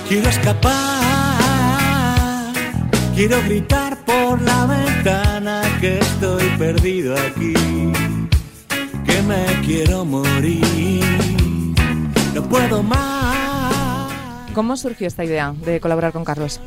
Quiero 0.09 0.29
escapar, 0.31 0.98
quiero 3.19 3.43
gritar 3.43 3.99
por 4.05 4.41
la 4.41 4.65
ventana 4.67 5.61
que 5.81 5.99
estoy 5.99 6.45
perdido 6.57 7.17
aquí, 7.17 7.53
que 9.05 9.23
me 9.23 9.45
quiero 9.67 10.05
morir, 10.05 11.05
no 12.33 12.49
puedo 12.49 12.81
más. 12.85 14.13
¿Cómo 14.55 14.77
surgió 14.77 15.09
esta 15.09 15.25
idea 15.25 15.53
de 15.65 15.81
colaborar 15.81 16.13
con 16.13 16.23
Carlos? 16.23 16.61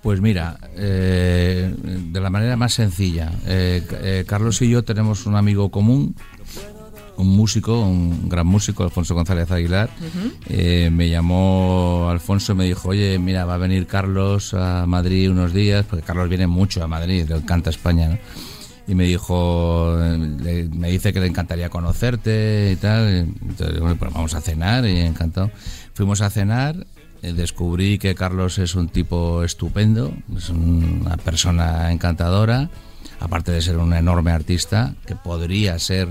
Pues 0.00 0.22
mira, 0.22 0.58
eh, 0.74 1.74
de 1.76 2.20
la 2.20 2.30
manera 2.30 2.56
más 2.56 2.72
sencilla. 2.72 3.30
Eh, 3.46 3.86
eh, 3.90 4.24
Carlos 4.26 4.62
y 4.62 4.70
yo 4.70 4.82
tenemos 4.82 5.26
un 5.26 5.36
amigo 5.36 5.70
común, 5.70 6.16
un 7.18 7.36
músico, 7.36 7.80
un 7.80 8.28
gran 8.28 8.46
músico, 8.46 8.84
Alfonso 8.84 9.14
González 9.14 9.50
Aguilar. 9.50 9.90
Eh, 10.48 10.88
me 10.92 11.08
llamó 11.10 12.08
Alfonso 12.10 12.52
y 12.52 12.56
me 12.56 12.64
dijo, 12.64 12.88
oye, 12.90 13.18
mira, 13.18 13.44
va 13.44 13.54
a 13.54 13.58
venir 13.58 13.86
Carlos 13.86 14.54
a 14.54 14.86
Madrid 14.86 15.30
unos 15.30 15.52
días, 15.52 15.84
porque 15.88 16.04
Carlos 16.04 16.28
viene 16.28 16.46
mucho 16.46 16.82
a 16.82 16.86
Madrid, 16.86 17.26
le 17.28 17.36
encanta 17.36 17.70
España, 17.70 18.08
¿no? 18.08 18.18
Y 18.86 18.94
me 18.94 19.04
dijo, 19.04 19.94
le- 20.40 20.68
me 20.70 20.90
dice 20.90 21.12
que 21.12 21.20
le 21.20 21.26
encantaría 21.26 21.68
conocerte 21.68 22.70
y 22.72 22.76
tal. 22.76 23.08
Entonces, 23.42 23.80
bueno, 23.80 23.96
pues 23.96 24.12
vamos 24.14 24.34
a 24.34 24.40
cenar 24.40 24.86
y 24.86 25.00
encantado. 25.00 25.50
Fuimos 25.92 26.22
a 26.22 26.30
cenar 26.30 26.86
eh, 27.20 27.32
descubrí 27.32 27.98
que 27.98 28.14
Carlos 28.14 28.58
es 28.58 28.76
un 28.76 28.88
tipo 28.88 29.42
estupendo, 29.42 30.14
es 30.36 30.48
una 30.50 31.16
persona 31.16 31.90
encantadora, 31.92 32.70
aparte 33.20 33.50
de 33.52 33.60
ser 33.60 33.76
un 33.76 33.92
enorme 33.92 34.30
artista, 34.30 34.94
que 35.04 35.16
podría 35.16 35.78
ser, 35.80 36.08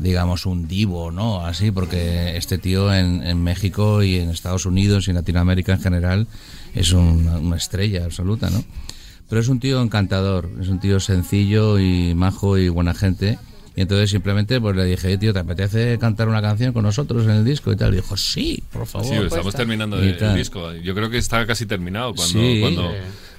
digamos, 0.00 0.46
un 0.46 0.66
divo, 0.68 1.10
¿no? 1.10 1.44
Así, 1.44 1.70
porque 1.70 2.36
este 2.36 2.58
tío 2.58 2.92
en, 2.94 3.22
en 3.22 3.42
México 3.42 4.02
y 4.02 4.16
en 4.16 4.30
Estados 4.30 4.66
Unidos 4.66 5.06
y 5.06 5.10
en 5.10 5.16
Latinoamérica 5.16 5.72
en 5.74 5.80
general 5.80 6.26
es 6.74 6.92
un- 6.92 7.26
una 7.28 7.56
estrella 7.56 8.04
absoluta, 8.04 8.50
¿no? 8.50 8.62
Pero 9.28 9.40
es 9.40 9.48
un 9.48 9.60
tío 9.60 9.82
encantador, 9.82 10.50
es 10.60 10.68
un 10.68 10.80
tío 10.80 11.00
sencillo 11.00 11.78
y 11.78 12.14
majo 12.14 12.56
y 12.58 12.68
buena 12.68 12.94
gente. 12.94 13.38
Y 13.76 13.82
entonces 13.82 14.10
simplemente 14.10 14.60
pues 14.60 14.74
le 14.74 14.84
dije, 14.86 15.06
"Oye, 15.06 15.18
tío, 15.18 15.32
¿te 15.32 15.38
apetece 15.38 15.98
cantar 15.98 16.28
una 16.28 16.42
canción 16.42 16.72
con 16.72 16.82
nosotros 16.82 17.24
en 17.24 17.30
el 17.30 17.44
disco? 17.44 17.70
Y 17.70 17.76
tal. 17.76 17.92
Y 17.92 17.96
dijo, 17.96 18.16
sí, 18.16 18.62
por 18.72 18.86
favor. 18.86 19.06
Sí, 19.06 19.14
estamos 19.14 19.54
terminando 19.54 20.02
Y 20.04 20.08
el, 20.08 20.22
el 20.22 20.34
disco. 20.36 20.72
Yo 20.74 20.94
creo 20.94 21.10
que 21.10 21.18
está 21.18 21.46
casi 21.46 21.64
terminado 21.66 22.14
cuando, 22.14 22.38
Sí. 22.40 22.58
cuando, 22.60 22.90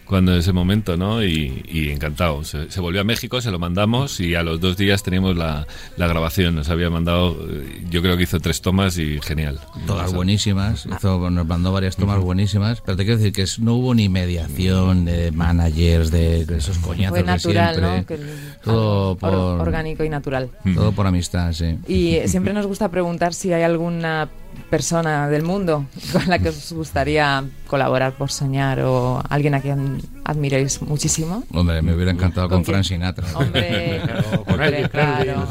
cuando 0.09 0.35
ese 0.35 0.51
momento, 0.51 0.97
¿no? 0.97 1.23
Y, 1.23 1.63
y 1.71 1.89
encantado. 1.91 2.43
Se, 2.43 2.69
se 2.71 2.81
volvió 2.81 2.99
a 3.01 3.03
México, 3.03 3.39
se 3.41 3.51
lo 3.51 3.59
mandamos 3.59 4.19
y 4.19 4.33
a 4.33 4.41
los 4.43 4.59
dos 4.59 4.75
días 4.75 5.03
teníamos 5.03 5.37
la, 5.37 5.67
la 5.97 6.07
grabación. 6.07 6.55
Nos 6.55 6.69
había 6.69 6.89
mandado, 6.89 7.37
eh, 7.47 7.81
yo 7.91 8.01
creo 8.01 8.17
que 8.17 8.23
hizo 8.23 8.39
tres 8.39 8.59
tomas 8.61 8.97
y 8.97 9.19
genial. 9.21 9.59
Todas 9.85 10.05
O 10.05 10.09
sea, 10.09 10.15
buenísimas, 10.17 10.85
hizo- 10.87 11.29
nos 11.29 11.45
mandó 11.45 11.71
varias 11.71 11.95
tomas 11.95 12.19
buenísimas, 12.19 12.81
pero 12.81 12.97
te 12.97 13.05
quiero 13.05 13.17
decir 13.19 13.33
que 13.33 13.43
es- 13.43 13.59
no 13.59 13.75
hubo 13.75 13.93
ni 13.93 14.09
mediación 14.09 15.05
de 15.05 15.31
managers, 15.31 16.09
de, 16.11 16.45
de 16.45 16.57
esos 16.57 16.79
coñazos 16.79 17.09
Fue 17.11 17.19
de 17.19 17.25
natural, 17.25 17.75
siempre. 17.75 18.17
¿no? 18.17 18.25
Que 18.25 18.33
todo 18.63 19.15
por, 19.15 19.29
or- 19.33 19.61
orgánico 19.61 20.03
y 20.03 20.09
natural. 20.09 20.49
todo 20.73 20.91
por 20.91 21.05
amistad, 21.05 21.53
sí. 21.53 21.77
Y 21.87 22.27
siempre 22.27 22.53
nos 22.53 22.65
gusta 22.65 22.89
preguntar 22.89 23.33
si 23.35 23.53
hay 23.53 23.61
alguna 23.61 24.27
persona 24.69 25.29
del 25.29 25.43
mundo 25.43 25.85
con 26.13 26.27
la 26.27 26.39
que 26.39 26.49
os 26.49 26.73
gustaría 26.73 27.43
colaborar 27.67 28.13
por 28.13 28.31
soñar 28.31 28.79
o 28.81 29.21
alguien 29.29 29.55
a 29.55 29.61
quien 29.61 30.01
admiréis 30.29 30.81
muchísimo. 30.81 31.43
Hombre, 31.53 31.81
me 31.81 31.93
hubiera 31.95 32.11
encantado 32.11 32.47
con, 32.49 32.59
¿Con? 32.59 32.65
Frank 32.65 32.83
Sinatra. 32.83 33.25
Hombre, 33.35 34.01
Pero 34.05 34.43
con 34.43 34.53
hombre, 34.53 34.89
claro. 34.89 35.47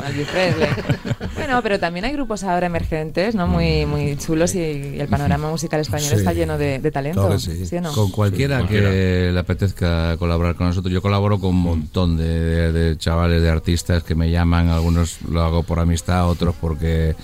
Bueno, 1.34 1.60
pero 1.62 1.78
también 1.78 2.04
hay 2.04 2.12
grupos 2.12 2.44
ahora 2.44 2.66
emergentes, 2.66 3.34
¿no? 3.34 3.46
Muy, 3.46 3.86
muy 3.86 4.16
chulos 4.16 4.54
y, 4.54 4.58
y 4.60 5.00
el 5.00 5.08
panorama 5.08 5.50
musical 5.50 5.80
español 5.80 6.08
Sí. 6.10 6.14
está 6.16 6.32
lleno 6.32 6.58
de, 6.58 6.78
de 6.78 6.90
talento. 6.90 7.20
Claro 7.26 7.34
que 7.36 7.66
sí. 7.66 7.76
o 7.76 7.80
no? 7.80 7.92
Con 7.92 8.10
cualquiera 8.10 8.60
Sí, 8.60 8.66
que 8.68 8.80
cualquiera. 8.80 9.32
le 9.32 9.38
apetezca 9.38 10.16
colaborar 10.18 10.54
con 10.54 10.66
nosotros. 10.68 10.92
Yo 10.92 11.02
colaboro 11.02 11.38
con 11.38 11.50
un 11.50 11.60
montón 11.62 12.16
de, 12.16 12.28
de- 12.28 12.72
de 12.72 12.96
chavales, 12.98 13.42
de 13.42 13.50
artistas 13.50 14.02
que 14.04 14.14
me 14.14 14.30
llaman. 14.30 14.68
Algunos 14.68 15.20
lo 15.28 15.42
hago 15.42 15.62
por 15.62 15.80
amistad, 15.80 16.28
otros 16.28 16.54
porque 16.60 17.14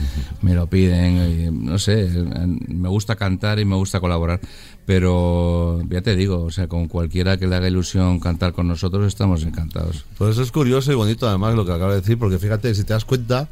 me 0.43 0.55
lo 0.55 0.67
piden. 0.67 1.51
y 1.51 1.51
no 1.51 1.79
sé, 1.79 2.09
me 2.69 2.89
gusta 2.89 3.17
cantar 3.17 3.59
y 3.59 3.65
me 3.65 3.77
gusta 3.77 4.01
colaborar. 4.01 4.41
Pero 4.87 5.81
ya 5.89 6.03
te 6.03 6.15
digo, 6.15 6.43
o 6.43 6.51
sea, 6.51 6.69
con 6.69 6.89
cualquiera 6.89 7.37
que 7.37 7.47
le 7.47 7.57
haga 7.57 7.69
ilusión 7.69 8.21
cantar 8.21 8.53
con 8.53 8.69
nosotros, 8.69 9.07
estamos 9.07 9.43
encantados. 9.45 10.05
Pues 10.19 10.33
eso 10.33 10.43
es 10.43 10.53
curioso 10.53 10.93
y 10.93 10.95
bonito 10.95 11.27
además 11.27 11.55
lo 11.55 11.65
que 11.65 11.73
acaba 11.73 11.93
de 11.95 12.01
decir, 12.01 12.19
porque 12.19 12.39
fíjate, 12.39 12.75
si 12.75 12.85
te 12.85 12.93
das 12.93 13.05
cuenta, 13.05 13.49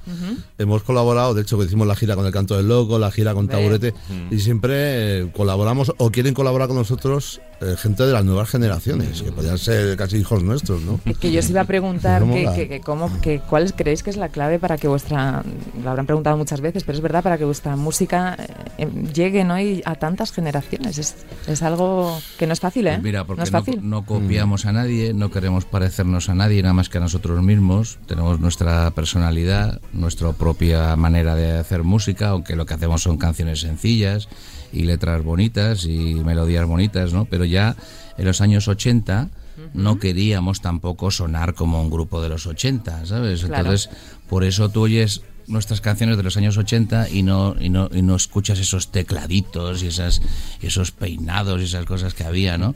hemos 0.59 0.83
colaborado, 0.83 1.35
de 1.35 1.43
hecho 1.43 1.59
que 1.59 1.65
hicimos 1.65 1.87
la 1.87 1.97
gira 1.97 2.17
con 2.17 2.27
el 2.27 2.33
Canto 2.33 2.57
del 2.57 2.69
Loco, 2.69 2.99
la 2.99 3.11
gira 3.11 3.35
con. 3.35 3.49
Taburete, 3.53 3.93
y 4.31 4.39
siempre 4.39 5.21
eh, 5.21 5.33
colaboramos 5.33 5.93
o 5.99 6.11
quieren 6.11 6.33
colaborar 6.33 6.69
con 6.69 6.77
nosotros 6.77 7.41
eh, 7.63 7.77
gente 7.77 8.05
de 8.05 8.13
las 8.13 8.25
nuevas 8.25 8.49
generaciones, 8.51 9.23
que 9.23 9.33
podrían 9.33 9.59
ser 9.59 9.97
casi 9.97 10.17
hijos 10.19 10.43
nuestros, 10.43 10.83
¿no? 10.83 11.01
Es 11.05 11.17
que 11.19 11.31
yo 11.33 11.41
os 11.41 11.49
iba 11.51 11.61
a 11.61 11.65
preguntar 11.65 12.23
que, 12.23 12.27
mola. 12.29 12.55
que- 12.55 12.69
que 12.69 12.81
cómo, 12.81 13.21
que, 13.21 13.41
cuál 13.41 13.73
creéis 13.75 14.03
que 14.03 14.11
es 14.11 14.17
la 14.17 14.29
clave 14.29 14.59
para 14.59 14.77
que 14.79 14.89
vuestra, 14.89 15.43
lo 15.83 15.91
habrán 15.91 16.07
preguntado 16.07 16.37
muchas 16.37 16.61
veces, 16.61 16.85
pero 16.85 16.97
es 16.97 17.03
verdad, 17.03 17.23
para 17.23 17.39
que 17.39 17.45
vuestra 17.45 17.77
música 17.77 18.37
eh, 18.79 18.89
llegue 19.15 19.45
¿no? 19.45 19.59
y 19.61 19.83
a 19.85 19.95
tantas 19.95 20.33
generaciones. 20.33 20.99
Es, 20.99 21.15
es 21.47 21.63
algo 21.63 22.19
que 22.39 22.47
no 22.47 22.53
es 22.53 22.61
fácil, 22.61 22.87
¿eh? 22.87 22.93
Pues 22.93 23.03
mira, 23.03 23.25
porque 23.25 23.41
no 23.41 23.45
es 23.45 23.53
no, 23.53 23.59
fácil. 23.59 23.81
no 23.89 24.05
copiamos 24.05 24.67
a 24.67 24.73
nadie, 24.73 25.15
no 25.15 25.31
queremos 25.31 25.65
parecernos 25.65 26.29
a 26.29 26.35
nadie, 26.35 26.63
nada 26.63 26.75
más 26.75 26.89
que 26.89 26.99
a 26.99 27.01
nosotros 27.01 27.43
mismos. 27.43 27.99
Tenemos 28.07 28.41
nuestra 28.41 28.91
personalidad, 28.93 29.81
nuestra 29.93 30.33
propia 30.33 30.97
manera 30.97 31.35
de 31.35 31.59
hacer 31.59 31.83
música, 31.85 32.29
aunque 32.31 32.57
lo 32.57 32.67
que 32.67 32.75
hacemos 32.75 33.03
son 33.03 33.19
canciones 33.19 33.61
sencillas 33.61 34.29
y 34.73 34.85
letras 34.85 35.23
bonitas 35.23 35.85
y 35.85 36.15
melodías 36.15 36.67
bonitas, 36.67 37.13
¿no? 37.13 37.25
Pero 37.27 37.45
ya 37.45 37.77
en 38.17 38.25
los 38.25 38.41
años 38.41 38.69
80 38.69 39.29
no 39.75 39.99
queríamos 39.99 40.61
tampoco 40.61 41.11
sonar 41.11 41.55
como 41.55 41.83
un 41.83 41.91
grupo 41.91 42.21
de 42.23 42.29
los 42.29 42.47
80, 42.47 43.07
¿sabes? 43.07 43.45
Claro. 43.45 43.57
Entonces, 43.57 43.91
por 44.29 44.45
eso 44.45 44.69
tú 44.71 44.83
oyes 44.83 45.23
nuestras 45.47 45.81
canciones 45.81 46.17
de 46.17 46.23
los 46.23 46.37
años 46.37 46.57
80 46.57 47.09
y 47.11 47.23
no, 47.23 47.55
y 47.61 47.69
no, 47.69 47.89
y 47.93 48.03
no 48.03 48.17
escuchas 48.17 48.59
esos 48.59 48.89
tecladitos 48.93 49.83
y 49.83 49.89
esas, 49.89 50.21
esos 50.61 50.91
peinados 50.93 51.61
y 51.61 51.65
esas 51.65 51.85
cosas 51.87 52.15
que 52.15 52.25
había, 52.25 52.59
¿no? 52.59 52.75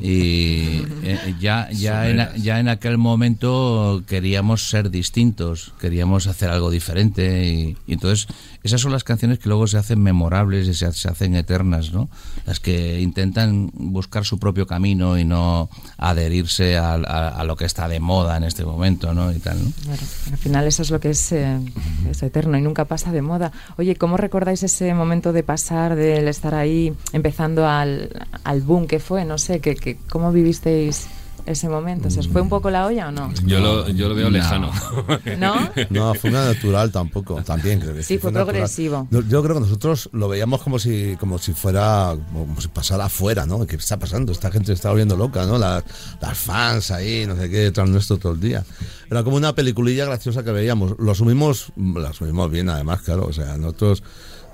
Y 0.00 0.82
eh, 1.02 1.34
ya, 1.40 1.68
ya, 1.72 2.08
en, 2.08 2.42
ya 2.42 2.60
en 2.60 2.68
aquel 2.68 2.98
momento 2.98 4.02
queríamos 4.06 4.68
ser 4.68 4.90
distintos, 4.90 5.72
queríamos 5.80 6.26
hacer 6.26 6.50
algo 6.50 6.70
diferente 6.70 7.46
y, 7.48 7.76
y 7.86 7.94
entonces 7.94 8.26
esas 8.62 8.80
son 8.80 8.92
las 8.92 9.04
canciones 9.04 9.38
que 9.38 9.48
luego 9.48 9.66
se 9.66 9.76
hacen 9.76 10.02
memorables 10.02 10.66
y 10.68 10.74
se, 10.74 10.90
se 10.92 11.08
hacen 11.08 11.34
eternas, 11.34 11.92
¿no? 11.92 12.08
Las 12.46 12.60
que 12.60 13.00
intentan 13.00 13.70
buscar 13.74 14.24
su 14.24 14.38
propio 14.38 14.66
camino 14.66 15.18
y 15.18 15.24
no 15.24 15.68
adherirse 15.98 16.76
a, 16.76 16.94
a- 16.94 17.28
a 17.28 17.44
lo 17.44 17.56
que 17.56 17.64
está 17.64 17.88
de 17.88 18.00
moda 18.00 18.36
en 18.36 18.44
este 18.44 18.64
momento, 18.64 19.12
¿no? 19.14 19.32
Y 19.32 19.38
tal, 19.38 19.62
¿no? 19.64 19.72
Claro, 19.84 20.02
al 20.32 20.38
final 20.38 20.66
eso 20.66 20.82
es 20.82 20.90
lo 20.90 21.00
que 21.00 21.10
es, 21.10 21.32
eh, 21.32 21.58
es 22.14 22.22
eterno 22.22 22.56
y 22.56 22.62
nunca 22.62 22.84
pasa 22.86 23.12
de 23.12 23.22
moda. 23.22 23.52
Oye, 23.76 23.96
¿cómo 23.96 24.16
recordáis 24.16 24.62
ese 24.62 24.94
momento 24.94 25.32
de 25.32 25.42
pasar, 25.42 25.94
del 25.96 26.28
estar 26.28 26.54
ahí, 26.54 26.94
empezando 27.12 27.66
al, 27.68 28.08
al 28.44 28.60
boom 28.62 28.86
que 28.86 29.00
fue? 29.00 29.24
No 29.24 29.38
sé, 29.38 29.60
que, 29.60 29.74
que- 29.76 29.98
¿cómo 30.08 30.32
vivisteis 30.32 31.06
ese 31.46 31.68
momento? 31.68 32.08
¿Se 32.08 32.20
os 32.20 32.28
fue 32.28 32.40
un 32.40 32.48
poco 32.48 32.70
la 32.70 32.86
olla 32.86 33.08
o 33.08 33.12
no? 33.12 33.30
Yo 33.44 33.60
lo, 33.60 33.86
yo 33.90 34.08
lo 34.08 34.14
veo 34.14 34.30
No. 34.30 34.38
lejano. 34.38 34.70
¿No? 35.38 35.54
No, 35.90 36.14
fue 36.14 36.30
una 36.30 36.42
natural 36.46 36.90
tampoco, 36.90 37.42
también 37.42 37.80
creo 37.80 37.94
que 37.94 38.02
Sí, 38.02 38.16
fue 38.16 38.32
natural. 38.32 38.46
progresivo. 38.54 39.08
Yo 39.10 39.42
creo 39.42 39.54
que 39.56 39.60
nosotros 39.60 40.08
lo 40.12 40.28
veíamos 40.28 40.62
como 40.62 40.78
si 40.78 41.16
como 41.20 41.38
si 41.38 41.52
fuera, 41.52 42.16
como 42.32 42.58
si 42.60 42.68
pasara 42.68 43.04
afuera, 43.06 43.44
¿no? 43.44 43.66
¿Qué 43.66 43.76
está 43.76 43.98
pasando? 43.98 44.32
Esta 44.32 44.50
gente 44.50 44.68
se 44.68 44.72
está 44.72 44.88
volviendo 44.88 45.16
loca, 45.18 45.44
¿no? 45.44 45.58
Las, 45.58 45.84
las 46.20 46.38
fans 46.38 46.90
ahí, 46.90 47.26
no 47.26 47.36
sé 47.36 47.50
qué, 47.50 47.58
detrás 47.58 47.90
nuestro 47.90 48.16
todo 48.16 48.32
el 48.32 48.40
día. 48.40 48.64
Era 49.10 49.22
como 49.22 49.36
una 49.36 49.54
peliculilla 49.54 50.04
graciosa 50.06 50.42
que 50.44 50.52
veíamos. 50.52 50.94
Lo 50.98 51.12
asumimos, 51.12 51.72
lo 51.76 52.06
asumimos 52.06 52.50
bien 52.50 52.68
además, 52.68 53.02
claro. 53.02 53.26
O 53.26 53.32
sea, 53.32 53.56
nosotros... 53.56 54.02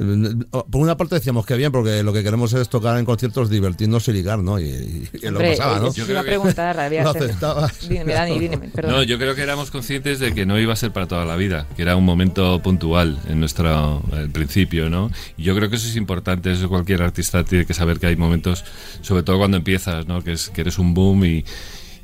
eh, 0.01 0.35
Por 0.51 0.81
una 0.81 0.97
parte 0.97 1.15
decíamos 1.17 1.45
que 1.47 1.57
bien, 1.57 1.71
porque 1.73 2.03
lo 2.03 2.13
que 2.13 2.23
queremos 2.23 2.53
es 2.55 2.69
tocar 2.69 2.99
en 2.99 3.05
conciertos, 3.05 3.51
divertirnos 3.51 4.09
y 4.09 4.13
ligar, 4.13 4.39
¿no? 4.41 4.59
Y, 4.59 4.65
y- 4.65 5.09
y 5.13 5.21
lo 5.23 5.29
Hombre, 5.39 5.51
pasaba, 5.57 5.79
¿no? 5.79 5.89
eh, 5.89 5.93
te 5.95 6.11
iba 6.11 6.21
a 6.21 6.25
preguntar, 6.25 6.81
había 6.81 7.09
aceptabas. 7.09 7.89
Dime, 7.89 8.13
Dani, 8.13 8.39
dime, 8.39 8.59
perdón. 8.75 8.93
No, 8.93 9.03
yo 9.03 9.19
creo 9.19 9.35
que 9.35 9.43
éramos 9.43 9.71
conscientes 9.71 10.19
de 10.19 10.35
que 10.35 10.47
no 10.47 10.59
iba 10.59 10.73
a 10.73 10.77
ser 10.77 10.91
para 10.93 11.07
toda 11.07 11.25
la 11.25 11.37
vida, 11.37 11.67
que 11.77 11.83
era 11.83 11.97
un 11.97 12.05
momento 12.05 12.61
puntual 12.63 13.19
en 13.29 13.41
nuestro 13.41 14.03
el 14.13 14.31
principio, 14.31 14.89
¿no? 14.91 15.11
Y 15.37 15.43
yo 15.45 15.55
creo 15.55 15.69
que 15.71 15.77
eso 15.77 15.87
es 15.87 15.97
importante, 15.97 16.51
eso 16.53 16.69
cualquier 16.69 17.03
artista 17.03 17.45
tiene 17.45 17.67
que 17.67 17.75
saber 17.75 17.99
que 18.01 18.07
hay 18.07 18.17
momentos, 18.17 18.65
sobre 19.03 19.23
todo 19.23 19.39
cuando 19.39 19.59
empiezas, 19.59 20.07
¿no? 20.07 20.23
Que, 20.23 20.33
es, 20.33 20.49
que 20.51 20.63
eres 20.63 20.79
un 20.79 20.95
boom 20.95 21.25
y, 21.25 21.45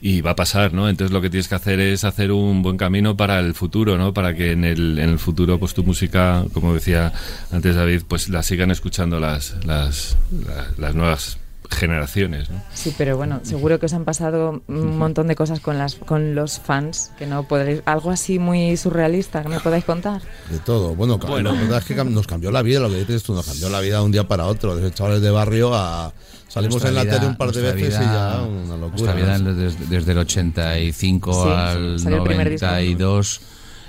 y 0.00 0.20
va 0.20 0.32
a 0.32 0.36
pasar, 0.36 0.72
¿no? 0.72 0.88
Entonces 0.88 1.12
lo 1.12 1.20
que 1.20 1.30
tienes 1.30 1.48
que 1.48 1.54
hacer 1.54 1.80
es 1.80 2.04
hacer 2.04 2.32
un 2.32 2.62
buen 2.62 2.76
camino 2.76 3.16
para 3.16 3.38
el 3.40 3.54
futuro, 3.54 3.96
¿no? 3.98 4.12
Para 4.12 4.34
que 4.34 4.52
en 4.52 4.64
el, 4.64 4.98
en 4.98 5.10
el 5.10 5.18
futuro, 5.18 5.58
pues 5.58 5.74
tu 5.74 5.84
música, 5.84 6.44
como 6.52 6.74
decía 6.74 7.12
antes 7.50 7.74
David, 7.74 8.02
pues 8.06 8.28
la 8.28 8.42
sigan 8.42 8.70
escuchando 8.70 9.20
las, 9.20 9.64
las, 9.64 10.16
las, 10.30 10.78
las 10.78 10.94
nuevas 10.94 11.38
generaciones, 11.70 12.50
¿no? 12.50 12.60
Sí, 12.72 12.94
pero 12.96 13.16
bueno, 13.16 13.40
seguro 13.42 13.78
que 13.78 13.86
os 13.86 13.92
han 13.92 14.04
pasado 14.04 14.62
un 14.68 14.98
montón 14.98 15.26
de 15.28 15.34
cosas 15.36 15.60
con 15.60 15.78
las 15.78 15.94
con 15.96 16.34
los 16.34 16.58
fans 16.60 17.10
que 17.18 17.26
no 17.26 17.42
podréis 17.44 17.82
algo 17.86 18.10
así 18.10 18.38
muy 18.38 18.76
surrealista 18.76 19.42
que 19.42 19.48
me 19.48 19.60
podáis 19.60 19.84
contar. 19.84 20.22
De 20.50 20.58
todo. 20.58 20.94
Bueno, 20.94 21.18
la 21.42 21.52
verdad 21.52 21.78
es 21.78 21.84
que 21.84 21.94
nos 22.04 22.26
cambió 22.26 22.50
la 22.50 22.62
vida, 22.62 22.80
lo 22.80 22.88
que 22.88 22.96
dices 23.00 23.22
tú, 23.22 23.34
nos 23.34 23.46
cambió 23.46 23.68
la 23.68 23.80
vida 23.80 23.98
de 23.98 24.04
un 24.04 24.12
día 24.12 24.26
para 24.28 24.46
otro. 24.46 24.76
Desde 24.76 24.92
chavales 24.92 25.20
de 25.22 25.30
barrio 25.30 25.74
a. 25.74 26.12
Salimos 26.48 26.74
Nuestra 26.82 26.88
en 26.90 26.94
la 26.94 27.02
vida- 27.04 27.14
tele 27.16 27.26
un 27.26 27.36
par 27.36 27.52
de 27.52 27.60
veces 27.60 27.80
y 27.80 27.98
vida- 27.98 28.34
ya 28.36 28.42
una 28.42 28.76
Nuestra 28.76 28.76
locura. 28.76 29.12
vida 29.14 29.38
¿no? 29.38 29.54
desde, 29.54 29.86
desde 29.86 30.12
el 30.12 30.18
85 30.18 31.32
Sí, 31.44 31.50
al 31.52 31.98
salió 32.00 32.18
el 32.18 32.24
primer 32.24 32.50
disco. 32.50 32.66
92 32.66 33.40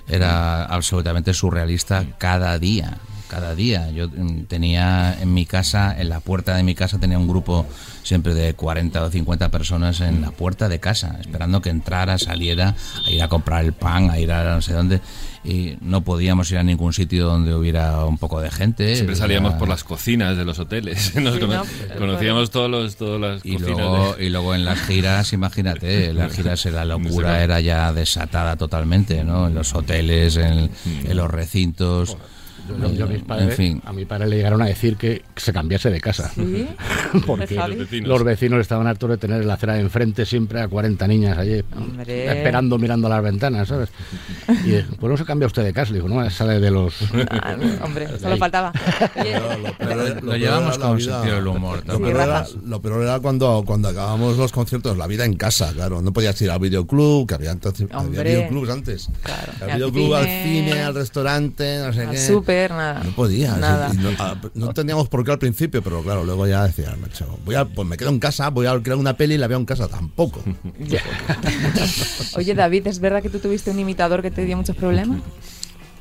era 0.10 0.66
absolutamente 0.66 1.34
surrealista 1.34 2.06
cada 2.18 2.58
día. 2.60 2.98
Cada 3.30 3.56
día. 3.56 3.92
Yo 3.92 4.08
mm, 4.08 4.44
tenía 4.46 5.18
en 5.22 5.34
mi 5.34 5.46
casa, 5.46 5.96
en 6.00 6.10
la 6.10 6.20
puerta 6.22 6.56
de 6.56 6.64
mi 6.64 6.76
casa, 6.76 6.98
tenía 7.00 7.18
un 7.20 7.28
grupo 7.28 7.66
siempre 8.04 8.34
de 8.34 8.54
40 8.54 9.04
o 9.04 9.10
50 9.10 9.50
personas 9.52 10.00
en 10.00 10.22
la 10.22 10.32
puerta 10.32 10.70
de 10.70 10.80
casa, 10.80 11.18
esperando 11.20 11.62
que 11.62 11.70
entrara, 11.70 12.18
saliera, 12.18 12.76
a 13.06 13.10
ir 13.12 13.22
a 13.22 13.28
comprar 13.28 13.66
el 13.66 13.74
pan, 13.74 14.10
a 14.10 14.18
ir 14.20 14.32
a 14.32 14.56
no 14.56 14.62
sé 14.62 14.74
dónde. 14.74 15.02
Y 15.44 15.78
no 15.82 16.02
podíamos 16.02 16.52
ir 16.52 16.58
a 16.58 16.64
ningún 16.64 16.92
sitio 16.94 17.26
donde 17.26 17.54
hubiera 17.54 18.04
un 18.06 18.18
poco 18.18 18.42
de 18.42 18.50
gente. 18.52 18.96
Siempre 18.96 19.16
Era- 19.16 19.22
salíamos 19.24 19.54
por 19.54 19.68
las 19.70 19.84
cocinas 19.84 20.36
de 20.38 20.44
los 20.46 20.60
hoteles. 20.60 21.16
Nos 21.22 21.36
Sí, 21.36 21.40
cono- 21.42 21.64
¿no? 21.64 21.96
Conocíamos 21.98 22.50
todos 22.50 22.70
los, 22.70 22.96
todas 22.98 23.20
las 23.22 23.46
Y 23.46 23.54
cocinas. 23.54 23.78
luego, 23.78 24.16
de- 24.16 24.26
y 24.26 24.30
luego 24.30 24.56
en 24.56 24.66
las 24.66 24.80
giras, 24.82 25.32
imagínate, 25.34 26.08
en 26.10 26.18
las 26.18 26.34
giras 26.34 26.66
la 26.66 26.84
locura 26.86 27.44
era 27.44 27.60
ya 27.62 27.92
desatada 27.94 28.56
totalmente, 28.58 29.24
¿no? 29.24 29.48
En 29.48 29.56
los 29.56 29.74
hoteles, 29.76 30.36
en, 30.38 30.70
en 30.86 31.18
los 31.18 31.30
recintos. 31.30 32.18
Yo- 32.68 32.92
yo 32.94 33.06
a, 33.06 33.08
mis 33.08 33.20
en 33.20 33.26
padres- 33.26 33.56
fin. 33.56 33.82
a 33.86 33.94
mi 33.94 34.06
padre 34.06 34.28
le 34.28 34.36
llegaron 34.38 34.62
a 34.62 34.66
decir 34.66 34.98
que 34.98 35.24
se 35.36 35.54
cambiase 35.54 35.90
de 35.90 36.02
casa. 36.02 36.32
¿Sí? 36.36 36.68
Porque? 37.26 37.56
Los 37.56 37.78
vecinos. 37.78 38.08
los 38.10 38.24
vecinos 38.24 38.60
estaban 38.62 38.88
hartos 38.88 39.10
de 39.10 39.18
tener 39.18 39.42
en 39.42 39.48
la 39.48 39.54
acera 39.56 39.74
de 39.74 39.82
enfrente 39.82 40.26
siempre 40.26 40.62
a 40.62 40.68
40 40.68 41.08
niñas 41.08 41.38
allí, 41.38 41.64
Hombre. 41.76 42.26
esperando 42.38 42.78
mirando 42.78 43.08
las 43.10 43.24
ventanas, 43.24 43.68
¿sabes? 43.68 43.90
Y 44.66 44.74
pues 45.00 45.10
no 45.12 45.18
se 45.18 45.26
cambia 45.26 45.48
usted 45.48 45.64
de 45.64 45.74
casa, 45.74 45.92
le 45.92 46.00
digo, 46.02 46.10
no, 46.10 46.30
sale 46.30 46.60
de 46.60 46.72
los... 46.72 46.96
Ah, 47.42 47.56
hombre, 47.84 48.08
solo 48.20 48.38
faltaba. 48.38 48.72
Pero 49.78 50.22
Lo, 50.22 50.36
llevamos 50.36 50.78
con 50.78 50.98
vida- 50.98 51.14
sentido 51.16 51.36
del 51.36 51.48
humor. 51.48 51.84
Lo 51.86 51.98
peor, 52.00 52.10
era, 52.12 52.26
Rafa. 52.26 52.50
lo 52.66 52.82
peor 52.82 53.02
era 53.04 53.20
cuando, 53.20 53.64
cuando 53.66 53.90
acabábamos 53.90 54.38
los 54.38 54.52
conciertos, 54.52 54.98
la 54.98 55.08
vida 55.08 55.26
en 55.26 55.36
casa, 55.36 55.72
claro. 55.74 56.02
No 56.02 56.14
podías 56.14 56.40
ir 56.42 56.50
al 56.52 56.60
videoclub, 56.60 57.28
que 57.28 57.36
había, 57.36 57.52
entonces, 57.52 57.88
había 57.92 58.24
videoclubs 58.24 58.70
antes. 58.70 59.10
Claro. 59.24 59.52
Al 59.62 59.70
Al 59.70 59.76
videoclub, 59.78 60.14
al 60.16 60.26
cine, 60.26 60.82
al 60.82 60.96
restaurante, 60.96 61.80
no 61.86 61.94
sé 61.94 62.02
al 62.02 62.12
qué. 62.12 62.18
Nada. 62.70 63.04
No 63.04 63.12
podías. 63.12 63.58
Nada. 63.58 63.94
No, 63.94 64.10
ah, 64.20 64.36
no 64.54 64.68
entendíamos 64.68 65.10
por 65.10 65.24
qué 65.24 65.32
al 65.32 65.40
principio, 65.40 65.82
pero 65.82 66.02
claro, 66.02 66.24
luego 66.24 66.48
ya 66.48 66.66
decía, 66.66 66.96
macho, 67.00 67.38
voy 67.46 67.56
a, 67.56 67.66
pues 67.66 67.88
me 67.88 67.98
quedo 67.98 68.10
en 68.10 68.20
casa, 68.20 68.50
voy 68.50 68.68
a 68.68 68.82
crear 68.82 68.98
una 68.98 69.16
peli 69.16 69.36
y 69.36 69.38
la 69.38 69.48
veo 69.48 69.58
en 69.58 69.66
casa. 69.66 69.88
Tampoco. 69.88 70.44
Oye, 72.36 72.54
David, 72.54 72.88
¿es 72.88 73.00
verdad 73.00 73.22
que 73.22 73.30
tú 73.30 73.40
tuviste 73.40 73.72
un 73.72 73.80
imitador 73.80 74.22
que 74.22 74.32
te 74.32 74.46
dio 74.46 74.58
muchos 74.58 74.76
problemas? 74.76 75.20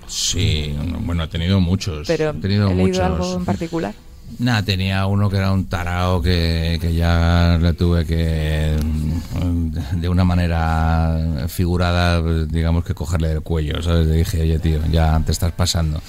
Sí, 0.07 0.77
bueno, 1.01 1.25
he 1.25 1.29
tenido 1.29 1.61
muchos. 1.61 2.07
Pero 2.07 2.31
he 2.31 2.35
tenido 2.35 2.71
he 2.71 2.75
leído 2.75 2.87
muchos. 2.87 3.01
algo 3.01 3.37
en 3.37 3.45
particular. 3.45 3.95
Nada, 4.39 4.63
tenía 4.63 5.07
uno 5.07 5.31
que 5.31 5.37
era 5.37 5.53
un 5.53 5.67
tarao 5.67 6.21
que, 6.21 6.79
que 6.81 6.95
ya 6.95 7.59
le 7.61 7.73
tuve 7.73 8.05
que, 8.05 8.77
mm, 8.83 10.01
de 10.01 10.09
una 10.09 10.25
manera 10.25 11.47
figurada, 11.49 12.21
digamos 12.47 12.85
que 12.85 12.93
cogerle 12.93 13.29
del 13.29 13.43
cuello, 13.43 13.81
¿sabes? 13.83 14.07
Le 14.07 14.17
dije, 14.17 14.43
oye, 14.43 14.59
tío, 14.59 14.81
ya 14.91 15.21
te 15.25 15.33
estás 15.33 15.53
pasando. 15.53 16.03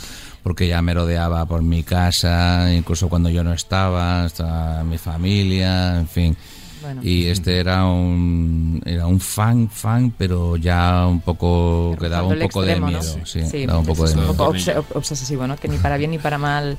Porque 0.48 0.68
ya 0.70 0.82
me 0.82 0.94
rodeaba 0.94 1.46
por 1.46 1.62
mi 1.62 1.84
casa, 1.84 2.74
incluso 2.74 3.10
cuando 3.10 3.30
yo 3.30 3.44
no 3.44 3.52
estaba, 3.52 4.26
estaba 4.26 4.82
mi 4.86 4.98
familia, 4.98 6.00
en 6.00 6.08
fin. 6.08 6.38
Bueno. 6.82 7.02
Y 7.04 7.26
este 7.26 7.60
era 7.60 7.86
un, 7.86 8.82
era 8.86 9.08
un 9.08 9.20
fan, 9.20 9.68
fan, 9.70 10.14
pero 10.18 10.56
ya 10.56 11.06
un 11.06 11.20
poco, 11.20 11.98
que 12.00 12.08
daba 12.08 12.28
un 12.30 12.40
poco 12.40 12.62
de 12.62 12.80
miedo. 12.80 13.02
Sí, 13.26 13.66
daba 13.66 13.80
un 13.80 13.86
poco 13.86 14.08
de 14.08 14.16
miedo. 14.16 14.32
un 14.32 14.38
poco 14.38 14.54
obsesivo, 14.94 15.48
¿no? 15.48 15.58
Que 15.58 15.68
ni 15.68 15.78
para 15.80 15.98
bien 15.98 16.12
ni 16.12 16.18
para 16.18 16.38
mal 16.38 16.78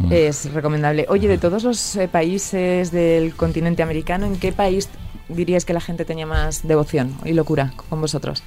Mm. 0.00 0.12
es 0.12 0.52
recomendable. 0.52 1.04
Oye, 1.08 1.28
de 1.28 1.36
todos 1.36 1.62
los 1.62 1.96
eh, 1.96 2.08
países 2.08 2.90
del 2.90 3.34
continente 3.34 3.82
americano, 3.82 4.26
¿en 4.26 4.36
qué 4.36 4.50
país 4.50 4.88
dirías 5.28 5.64
que 5.64 5.74
la 5.74 5.80
gente 5.80 6.04
tenía 6.04 6.26
más 6.26 6.66
devoción 6.66 7.14
y 7.24 7.34
locura 7.34 7.72
con 7.88 8.00
vosotros? 8.00 8.42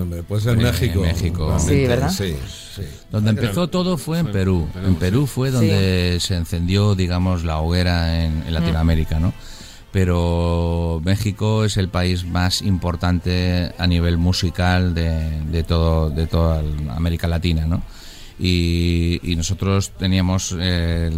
Hombre, 0.00 0.22
Puede 0.22 0.42
ser 0.42 0.56
En 0.56 0.62
México. 0.62 1.00
México. 1.00 1.58
Sí, 1.58 1.86
¿verdad? 1.86 2.10
Sí, 2.10 2.34
sí. 2.74 2.82
Donde 3.10 3.30
empezó 3.30 3.68
todo 3.68 3.96
fue 3.98 4.18
en 4.18 4.32
Perú. 4.32 4.68
En 4.84 4.96
Perú 4.96 5.26
fue 5.26 5.50
donde 5.50 6.18
se 6.20 6.36
encendió, 6.36 6.94
digamos, 6.94 7.44
la 7.44 7.58
hoguera 7.58 8.24
en, 8.24 8.44
en 8.46 8.54
Latinoamérica, 8.54 9.18
¿no? 9.20 9.32
Pero 9.92 11.00
México 11.04 11.64
es 11.64 11.76
el 11.78 11.88
país 11.88 12.24
más 12.26 12.60
importante 12.60 13.72
a 13.78 13.86
nivel 13.86 14.18
musical 14.18 14.94
de, 14.94 15.42
de 15.50 15.62
todo 15.62 16.10
de 16.10 16.26
toda 16.26 16.62
América 16.94 17.26
Latina, 17.28 17.64
¿no? 17.66 17.82
Y, 18.38 19.18
y 19.22 19.36
nosotros 19.36 19.92
teníamos 19.98 20.54
eh, 20.60 21.10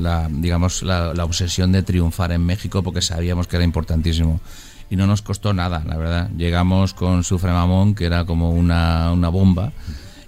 la, 0.00 0.28
digamos, 0.28 0.82
la, 0.82 1.14
la 1.14 1.24
obsesión 1.24 1.70
de 1.70 1.84
triunfar 1.84 2.32
en 2.32 2.44
México 2.44 2.82
porque 2.82 3.00
sabíamos 3.00 3.46
que 3.46 3.54
era 3.54 3.64
importantísimo 3.64 4.40
y 4.90 4.96
no 4.96 5.06
nos 5.06 5.22
costó 5.22 5.52
nada, 5.52 5.82
la 5.86 5.96
verdad. 5.96 6.30
Llegamos 6.36 6.94
con 6.94 7.24
Sufre 7.24 7.50
Mamón, 7.52 7.94
que 7.94 8.04
era 8.04 8.24
como 8.24 8.50
una, 8.50 9.12
una 9.12 9.28
bomba, 9.28 9.72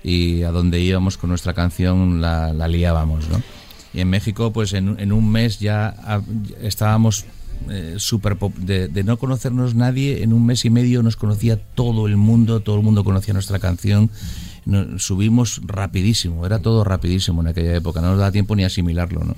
y 0.02 0.42
a 0.42 0.50
donde 0.50 0.80
íbamos 0.80 1.16
con 1.18 1.30
nuestra 1.30 1.54
canción 1.54 2.20
la, 2.20 2.52
la 2.52 2.68
liábamos, 2.68 3.28
¿no? 3.28 3.42
Y 3.94 4.00
en 4.00 4.10
México, 4.10 4.52
pues 4.52 4.72
en, 4.74 4.98
en 5.00 5.12
un 5.12 5.30
mes 5.30 5.60
ya 5.60 5.94
ah, 6.04 6.20
estábamos 6.62 7.24
eh, 7.70 7.94
súper 7.96 8.36
pop- 8.36 8.54
de, 8.56 8.86
de 8.88 9.02
no 9.02 9.16
conocernos 9.16 9.74
nadie, 9.74 10.22
en 10.22 10.32
un 10.32 10.44
mes 10.46 10.64
y 10.64 10.70
medio 10.70 11.02
nos 11.02 11.16
conocía 11.16 11.58
todo 11.74 12.06
el 12.06 12.16
mundo, 12.16 12.60
todo 12.60 12.76
el 12.76 12.82
mundo 12.82 13.02
conocía 13.02 13.34
nuestra 13.34 13.58
canción. 13.58 14.10
No- 14.66 14.98
subimos 14.98 15.62
rapidísimo, 15.64 16.44
era 16.46 16.58
todo 16.58 16.84
rapidísimo 16.84 17.40
en 17.40 17.48
aquella 17.48 17.74
época, 17.74 18.00
no 18.00 18.10
nos 18.10 18.18
da 18.18 18.30
tiempo 18.30 18.54
ni 18.54 18.64
asimilarlo, 18.64 19.24
¿no? 19.24 19.34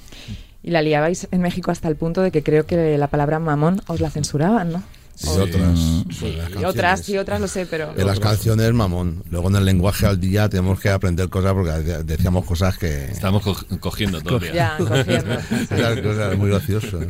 Y 0.62 0.70
la 0.72 0.82
liabais 0.82 1.28
en 1.30 1.40
México 1.40 1.70
hasta 1.70 1.88
el 1.88 1.96
punto 1.96 2.20
de 2.20 2.30
que 2.30 2.42
creo 2.42 2.66
que 2.66 2.98
la 2.98 3.06
palabra 3.08 3.38
mamón 3.38 3.80
os 3.86 4.00
la 4.00 4.10
censuraban, 4.10 4.72
¿no? 4.72 4.82
Y 5.22 5.28
otras. 5.28 5.60
Las 5.60 5.78
y 5.78 6.04
canciones. 6.36 6.64
otras, 6.64 7.08
y 7.08 7.18
otras 7.18 7.40
lo 7.40 7.48
sé, 7.48 7.66
pero... 7.66 7.92
En 7.96 8.06
las 8.06 8.18
canciones, 8.20 8.72
mamón. 8.72 9.22
Luego 9.30 9.48
en 9.50 9.56
el 9.56 9.64
lenguaje 9.64 10.06
al 10.06 10.18
día 10.20 10.48
tenemos 10.48 10.80
que 10.80 10.88
aprender 10.90 11.28
cosas 11.28 11.52
porque 11.52 11.70
de- 11.72 12.04
decíamos 12.04 12.44
cosas 12.44 12.78
que... 12.78 13.04
Estamos 13.06 13.42
co- 13.42 13.56
cogiendo 13.80 14.20
todo 14.20 14.36
el 14.36 14.42
día. 14.44 14.52
Ya, 14.54 14.76
cogiendo. 14.78 15.34
Esas 15.34 16.00
cosas 16.00 16.36
muy 16.38 16.50
graciosas. 16.50 16.94
¿eh? 17.02 17.08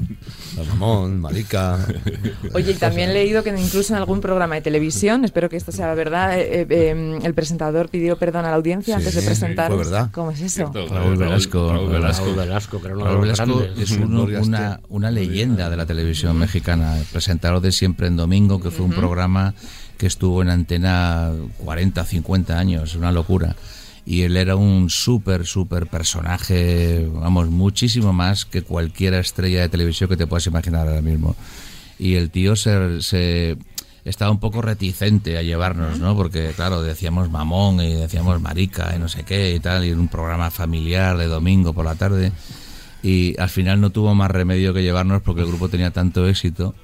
Mamón, 0.56 1.20
marica. 1.20 1.78
Oye, 2.54 2.72
y 2.72 2.74
también 2.74 3.10
he 3.10 3.14
leído 3.14 3.42
que 3.42 3.50
incluso 3.50 3.92
en 3.94 3.98
algún 3.98 4.20
programa 4.20 4.56
de 4.56 4.60
televisión, 4.62 5.24
espero 5.24 5.48
que 5.48 5.56
esto 5.56 5.70
sea 5.72 5.94
verdad, 5.94 6.38
eh, 6.38 6.62
eh, 6.62 6.66
eh, 6.68 7.18
el 7.22 7.34
presentador 7.34 7.88
pidió 7.88 8.16
perdón 8.16 8.44
a 8.44 8.50
la 8.50 8.56
audiencia 8.56 8.94
Sí, 8.96 8.98
antes 9.00 9.14
de 9.14 9.22
presentar. 9.22 9.74
verdad. 9.76 10.10
¿Cómo 10.12 10.30
es 10.32 10.40
eso? 10.40 10.70
Raúl 10.74 11.16
Velasco. 11.16 11.72
Raúl 11.72 11.90
Velasco. 11.90 12.24
Raúl 12.24 12.36
Velasco, 12.36 12.80
Raúl 12.82 13.20
Velasco 13.20 13.62
es 13.78 13.90
uno- 13.92 14.24
una, 14.40 14.80
una 14.88 15.10
leyenda 15.10 15.70
de 15.70 15.76
la 15.76 15.86
televisión 15.86 16.36
mexicana, 16.38 16.96
presentador 17.12 17.60
de 17.60 17.70
Siempre 17.72 17.99
en 18.04 18.16
Domingo, 18.16 18.60
que 18.60 18.70
fue 18.70 18.84
un 18.84 18.92
programa 18.92 19.54
que 19.98 20.06
estuvo 20.06 20.42
en 20.42 20.50
antena 20.50 21.30
40, 21.58 22.04
50 22.04 22.58
años, 22.58 22.94
una 22.94 23.12
locura. 23.12 23.54
Y 24.06 24.22
él 24.22 24.36
era 24.36 24.56
un 24.56 24.88
súper, 24.90 25.46
súper 25.46 25.86
personaje, 25.86 27.06
vamos, 27.12 27.48
muchísimo 27.50 28.12
más 28.12 28.44
que 28.44 28.62
cualquier 28.62 29.14
estrella 29.14 29.60
de 29.60 29.68
televisión 29.68 30.08
que 30.08 30.16
te 30.16 30.26
puedas 30.26 30.46
imaginar 30.46 30.88
ahora 30.88 31.02
mismo. 31.02 31.36
Y 31.98 32.14
el 32.14 32.30
tío 32.30 32.56
se, 32.56 33.02
se- 33.02 33.58
estaba 34.06 34.30
un 34.30 34.40
poco 34.40 34.62
reticente 34.62 35.36
a 35.36 35.42
llevarnos, 35.42 35.98
¿no? 35.98 36.16
Porque, 36.16 36.52
claro, 36.56 36.82
decíamos 36.82 37.30
mamón 37.30 37.80
y 37.82 37.92
decíamos 37.92 38.40
marica 38.40 38.94
y 38.96 38.98
no 38.98 39.08
sé 39.08 39.22
qué 39.24 39.54
y 39.54 39.60
tal, 39.60 39.84
y 39.84 39.90
en 39.90 40.00
un 40.00 40.08
programa 40.08 40.50
familiar 40.50 41.18
de 41.18 41.26
domingo 41.26 41.74
por 41.74 41.84
la 41.84 41.94
tarde. 41.94 42.32
Y 43.02 43.38
al 43.38 43.50
final 43.50 43.80
no 43.80 43.90
tuvo 43.90 44.14
más 44.14 44.30
remedio 44.30 44.72
que 44.74 44.82
llevarnos 44.82 45.20
porque 45.22 45.42
el 45.42 45.46
grupo 45.48 45.68
tenía 45.68 45.90
tanto 45.90 46.26
éxito 46.26 46.74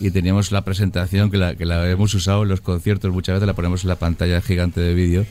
y 0.00 0.10
teníamos 0.10 0.50
la 0.52 0.62
presentación 0.64 1.30
que 1.30 1.36
la, 1.36 1.54
que 1.54 1.66
la 1.66 1.88
hemos 1.90 2.14
usado 2.14 2.42
en 2.42 2.48
los 2.48 2.60
conciertos, 2.60 3.12
muchas 3.12 3.34
veces 3.34 3.46
la 3.46 3.54
ponemos 3.54 3.82
en 3.84 3.88
la 3.88 3.96
pantalla 3.96 4.40
gigante 4.40 4.80
de 4.80 4.94
vídeo 4.94 5.26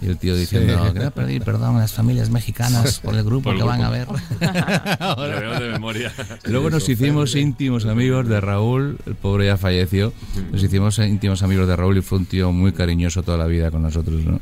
y 0.00 0.06
el 0.06 0.16
tío 0.18 0.36
diciendo, 0.36 0.90
quiero 0.92 1.10
pedir 1.10 1.42
perdón 1.42 1.76
a 1.76 1.80
las 1.80 1.92
familias 1.92 2.30
mexicanas 2.30 3.00
por 3.00 3.14
el 3.14 3.24
grupo 3.24 3.44
Por 3.44 3.54
el 3.54 3.60
que 3.60 3.66
van 3.66 3.82
a 3.82 3.90
grupo. 3.90 4.14
ver. 4.14 4.50
Lo 5.00 5.40
veo 5.40 5.60
de 5.60 5.72
memoria. 5.72 6.12
Luego 6.44 6.70
nos 6.70 6.88
hicimos 6.88 7.34
íntimos 7.34 7.86
amigos 7.86 8.28
de 8.28 8.40
Raúl, 8.40 8.98
el 9.06 9.14
pobre 9.14 9.46
ya 9.46 9.56
falleció, 9.56 10.12
nos 10.52 10.62
hicimos 10.62 10.98
íntimos 10.98 11.42
amigos 11.42 11.66
de 11.68 11.76
Raúl 11.76 11.98
y 11.98 12.02
fue 12.02 12.18
un 12.18 12.26
tío 12.26 12.52
muy 12.52 12.72
cariñoso 12.72 13.22
toda 13.22 13.38
la 13.38 13.46
vida 13.46 13.70
con 13.70 13.82
nosotros, 13.82 14.24
¿no? 14.24 14.40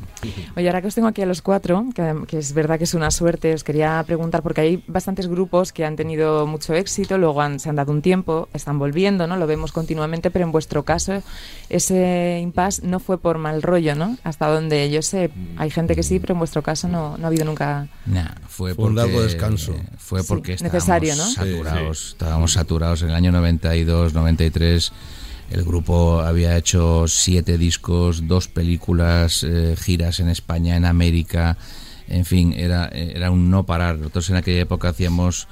Oye, 0.56 0.68
ahora 0.68 0.82
que 0.82 0.88
os 0.88 0.94
tengo 0.94 1.08
aquí 1.08 1.22
a 1.22 1.26
los 1.26 1.42
cuatro, 1.42 1.86
que, 1.94 2.14
que 2.26 2.38
es 2.38 2.52
verdad 2.52 2.78
que 2.78 2.84
es 2.84 2.94
una 2.94 3.10
suerte, 3.10 3.54
os 3.54 3.64
quería 3.64 4.02
preguntar, 4.06 4.42
porque 4.42 4.60
hay 4.60 4.84
bastantes 4.86 5.28
grupos 5.28 5.72
que 5.72 5.84
han 5.84 5.96
tenido 5.96 6.46
mucho 6.46 6.74
éxito, 6.74 7.16
luego 7.18 7.40
han- 7.40 7.58
se 7.60 7.68
han 7.70 7.76
dado 7.76 7.92
un 7.92 8.02
tiempo, 8.02 8.48
están 8.52 8.78
volviendo, 8.78 9.26
¿no? 9.26 9.36
Lo 9.36 9.46
vemos 9.46 9.61
continuamente, 9.70 10.32
pero 10.32 10.44
en 10.44 10.50
vuestro 10.50 10.82
caso 10.84 11.22
ese 11.68 12.40
impasse 12.42 12.84
no 12.84 12.98
fue 12.98 13.18
por 13.18 13.38
mal 13.38 13.62
rollo, 13.62 13.94
¿no? 13.94 14.18
Hasta 14.24 14.48
donde 14.48 14.90
yo 14.90 15.02
sé, 15.02 15.30
hay 15.56 15.70
gente 15.70 15.94
que 15.94 16.02
sí, 16.02 16.18
pero 16.18 16.32
en 16.32 16.38
vuestro 16.40 16.62
caso 16.62 16.88
no, 16.88 17.16
no 17.18 17.24
ha 17.24 17.28
habido 17.28 17.44
nunca... 17.44 17.86
Nah, 18.06 18.34
fue, 18.48 18.70
un 18.72 18.76
porque, 18.76 18.94
largo 18.94 19.22
descanso. 19.22 19.76
Fue 19.98 20.22
Sí, 20.22 20.26
porque 20.28 20.54
estábamos 20.54 20.74
necesario, 20.74 21.14
¿no? 21.14 21.24
saturados. 21.30 21.98
Sí, 21.98 22.04
sí. 22.06 22.12
Estábamos 22.12 22.52
saturados 22.52 23.02
en 23.02 23.10
el 23.10 23.14
año 23.14 23.30
92, 23.30 24.14
93. 24.14 24.92
El 25.52 25.64
grupo 25.64 26.20
había 26.20 26.56
hecho 26.56 27.06
siete 27.08 27.58
discos, 27.58 28.26
dos 28.26 28.48
películas, 28.48 29.44
eh, 29.46 29.76
giras 29.78 30.18
en 30.20 30.30
España, 30.30 30.76
en 30.76 30.86
América. 30.86 31.58
En 32.08 32.24
fin, 32.24 32.54
era, 32.54 32.88
era 32.88 33.30
un 33.30 33.50
no 33.50 33.64
parar. 33.64 33.98
Nosotros 33.98 34.30
en 34.30 34.36
aquella 34.36 34.62
época 34.62 34.88
hacíamos, 34.88 35.48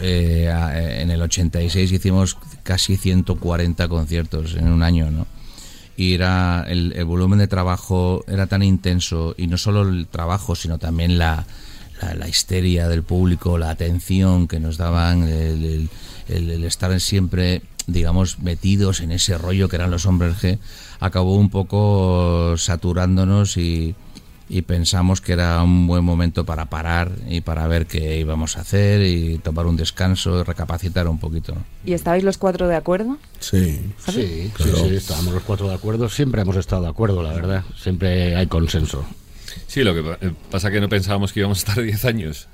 eh, 0.00 0.98
en 1.02 1.10
el 1.10 1.20
86 1.22 1.92
hicimos 1.92 2.36
casi 2.62 2.96
140 2.96 3.88
conciertos 3.88 4.54
en 4.54 4.68
un 4.68 4.82
año, 4.82 5.10
¿no? 5.10 5.26
y 5.96 6.14
era 6.14 6.64
el, 6.68 6.92
el 6.96 7.04
volumen 7.04 7.38
de 7.40 7.46
trabajo 7.48 8.24
era 8.26 8.46
tan 8.46 8.62
intenso 8.62 9.34
y 9.36 9.46
no 9.48 9.58
solo 9.58 9.82
el 9.82 10.06
trabajo 10.06 10.54
sino 10.56 10.78
también 10.78 11.18
la, 11.18 11.44
la, 12.00 12.14
la 12.14 12.26
histeria 12.28 12.88
del 12.88 13.02
público 13.02 13.58
la 13.58 13.68
atención 13.70 14.48
que 14.48 14.60
nos 14.60 14.78
daban 14.78 15.24
el- 15.24 15.90
el- 16.28 16.50
el 16.50 16.64
estar 16.64 16.98
siempre 17.00 17.60
digamos 17.86 18.38
metidos 18.38 19.00
en 19.00 19.10
ese 19.12 19.36
rollo 19.36 19.68
que 19.68 19.76
eran 19.76 19.90
los 19.90 20.06
hombres 20.06 20.36
G 20.40 20.58
acabó 21.00 21.36
un 21.36 21.50
poco 21.50 22.54
saturándonos 22.56 23.56
y, 23.58 23.94
y 24.52 24.62
pensamos 24.62 25.20
que 25.20 25.32
era 25.32 25.62
un 25.62 25.86
buen 25.86 26.04
momento 26.04 26.44
para 26.44 26.66
parar 26.66 27.12
y 27.28 27.40
para 27.40 27.66
ver 27.68 27.86
qué 27.86 28.18
íbamos 28.18 28.56
a 28.56 28.62
hacer 28.62 29.00
y 29.00 29.38
tomar 29.38 29.66
un 29.66 29.76
descanso 29.76 30.40
y 30.40 30.42
recapacitar 30.42 31.06
un 31.06 31.18
poquito. 31.20 31.54
¿Y 31.86 31.92
estabais 31.92 32.24
los 32.24 32.36
cuatro 32.36 32.66
de 32.66 32.74
acuerdo? 32.74 33.16
Sí. 33.38 33.80
Sí, 34.06 34.50
sí, 34.58 34.72
sí, 34.74 34.94
estábamos 34.96 35.34
los 35.34 35.42
cuatro 35.44 35.68
de 35.68 35.74
acuerdo. 35.76 36.08
Siempre 36.08 36.42
hemos 36.42 36.56
estado 36.56 36.82
de 36.82 36.88
acuerdo, 36.88 37.22
la 37.22 37.32
verdad. 37.32 37.64
Siempre 37.78 38.34
hay 38.34 38.48
consenso. 38.48 39.04
Sí, 39.68 39.84
lo 39.84 39.94
que 39.94 40.26
eh, 40.26 40.32
pasa 40.50 40.70
que 40.70 40.80
no 40.80 40.88
pensábamos 40.88 41.32
que 41.32 41.40
íbamos 41.40 41.58
a 41.58 41.60
estar 41.70 41.84
10 41.84 42.04
años. 42.04 42.48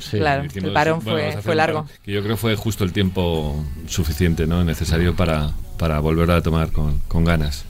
Sí. 0.00 0.16
Claro. 0.18 0.44
Dijimos, 0.44 0.68
el 0.68 0.72
parón 0.72 1.00
bueno, 1.04 1.42
fue- 1.42 1.54
largo. 1.54 1.82
parón, 1.82 1.98
Que 2.02 2.12
yo 2.12 2.22
creo 2.22 2.38
fue 2.38 2.56
justo 2.56 2.82
el 2.84 2.92
tiempo 2.94 3.62
suficiente, 3.88 4.46
¿no? 4.46 4.64
Necesario 4.64 5.14
para, 5.14 5.50
para 5.78 6.00
volver 6.00 6.30
a 6.30 6.40
tomar 6.42 6.72
con, 6.72 6.98
con 7.08 7.24
ganas. 7.26 7.66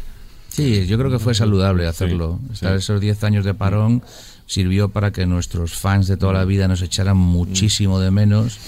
Sí, 0.52 0.86
yo 0.86 0.98
creo 0.98 1.10
que 1.10 1.18
fue 1.18 1.34
saludable 1.34 1.86
hacerlo. 1.86 2.38
Sí, 2.52 2.66
esos 2.66 3.00
10 3.00 3.24
años 3.24 3.44
de 3.46 3.54
parón 3.54 4.02
sirvió 4.44 4.90
para 4.90 5.10
que 5.10 5.24
nuestros 5.24 5.72
fans 5.72 6.08
de 6.08 6.18
toda 6.18 6.34
la 6.34 6.44
vida 6.44 6.68
nos 6.68 6.82
echaran 6.82 7.16
muchísimo 7.16 7.98
de 8.00 8.10
menos, 8.10 8.58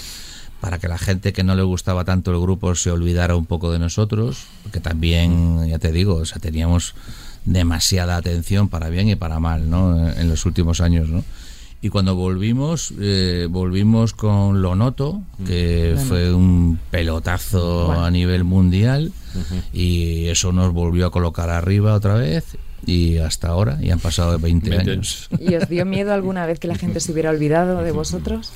para 0.61 0.79
que 0.79 0.87
la 0.87 0.97
gente 0.97 1.31
que 1.31 1.43
no 1.43 1.53
le 1.53 1.61
gustaba 1.61 2.03
tanto 2.03 2.31
el 2.31 2.39
grupo 2.39 2.73
se 2.73 2.89
olvidara 2.89 3.35
un 3.35 3.45
poco 3.45 3.71
de 3.71 3.77
nosotros, 3.77 4.45
porque 4.63 4.79
también, 4.79 5.67
ya 5.67 5.77
te 5.77 5.91
digo, 5.91 6.15
o 6.15 6.25
sea, 6.25 6.39
teníamos 6.39 6.95
demasiada 7.45 8.17
atención 8.17 8.67
para 8.67 8.89
bien 8.89 9.07
y 9.07 9.15
para 9.15 9.39
mal, 9.39 9.69
¿no? 9.69 10.09
En 10.09 10.27
los 10.27 10.47
últimos 10.47 10.81
años, 10.81 11.09
¿no? 11.09 11.23
Y 11.81 11.89
cuando 11.89 12.15
volvimos, 12.15 12.93
eh, 12.99 13.47
volvimos 13.49 14.13
con 14.13 14.61
Lo 14.61 14.75
Noto, 14.75 15.21
que 15.45 15.95
fue 16.07 16.33
un 16.33 16.79
pelotazo 16.89 17.87
Bueno. 17.87 18.05
a 18.05 18.11
nivel 18.11 18.43
mundial, 18.43 19.11
y 19.71 20.25
eso 20.25 20.51
nos 20.51 20.73
volvió 20.73 21.05
a 21.07 21.11
colocar 21.11 21.49
arriba 21.49 21.93
otra 21.93 22.15
vez, 22.15 22.57
y 22.87 23.17
hasta 23.17 23.49
ahora, 23.49 23.77
y 23.81 23.91
han 23.91 23.99
pasado 23.99 24.39
20, 24.39 24.69
20 24.69 24.91
años. 24.91 25.29
¿Y 25.39 25.53
os 25.55 25.69
dio 25.69 25.85
miedo 25.85 26.13
alguna 26.13 26.45
vez 26.47 26.59
que 26.59 26.67
la 26.67 26.75
gente 26.75 26.99
se 26.99 27.11
hubiera 27.11 27.29
olvidado 27.29 27.81
de 27.83 27.91
vosotros? 27.91 28.51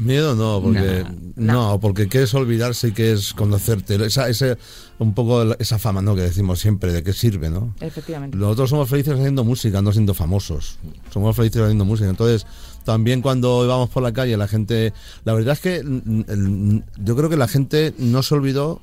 Miedo 0.00 0.34
no, 0.34 0.62
porque 0.62 1.04
no, 1.36 1.78
porque 1.78 2.08
qué 2.08 2.22
es 2.22 2.32
olvidarse 2.32 2.88
y 2.88 2.92
qué 2.92 3.12
es 3.12 3.34
conocerte. 3.34 4.02
Esa, 4.04 4.30
ese, 4.30 4.56
un 4.98 5.12
poco 5.12 5.54
esa 5.58 5.78
fama, 5.78 6.00
¿no? 6.00 6.14
Que 6.14 6.22
decimos 6.22 6.58
siempre, 6.58 6.90
de 6.90 7.02
qué 7.02 7.12
sirve, 7.12 7.50
¿no? 7.50 7.74
Efectivamente. 7.80 8.36
Nosotros 8.36 8.70
somos 8.70 8.88
felices 8.88 9.14
haciendo 9.14 9.44
música, 9.44 9.82
no 9.82 9.92
siendo 9.92 10.14
famosos. 10.14 10.78
Somos 11.12 11.36
felices 11.36 11.60
haciendo 11.60 11.84
música. 11.84 12.08
Entonces, 12.08 12.46
también 12.84 13.20
cuando 13.20 13.62
íbamos 13.62 13.90
por 13.90 14.02
la 14.02 14.12
calle, 14.12 14.38
la 14.38 14.48
gente. 14.48 14.94
La 15.24 15.34
verdad 15.34 15.52
es 15.52 15.60
que 15.60 15.82
mm, 15.84 16.78
yo 17.04 17.16
creo 17.16 17.28
que 17.28 17.36
la 17.36 17.48
gente 17.48 17.92
no 17.98 18.22
se 18.22 18.34
olvidó, 18.34 18.80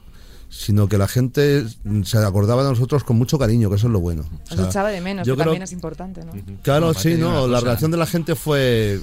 sino 0.49 0.88
que 0.88 0.97
la 0.97 1.07
gente 1.07 1.65
se 2.03 2.17
acordaba 2.19 2.63
de 2.63 2.69
nosotros 2.69 3.03
con 3.03 3.17
mucho 3.17 3.38
cariño, 3.38 3.69
que 3.69 3.75
eso 3.75 3.88
es 3.88 3.93
lo 3.93 3.99
bueno. 3.99 4.23
O 4.23 4.53
Os 4.53 4.57
sea, 4.60 4.65
echaba 4.67 4.89
de 4.89 5.01
menos, 5.01 5.27
yo 5.27 5.33
que 5.33 5.41
creo- 5.41 5.45
también 5.51 5.63
es 5.63 5.71
importante, 5.73 6.23
¿no? 6.23 6.31
Claro, 6.63 6.93
sí, 6.93 7.15
no. 7.15 7.47
La 7.47 7.60
reacción 7.60 7.91
de 7.91 7.97
la 7.97 8.05
gente 8.05 8.36
fue, 8.36 8.99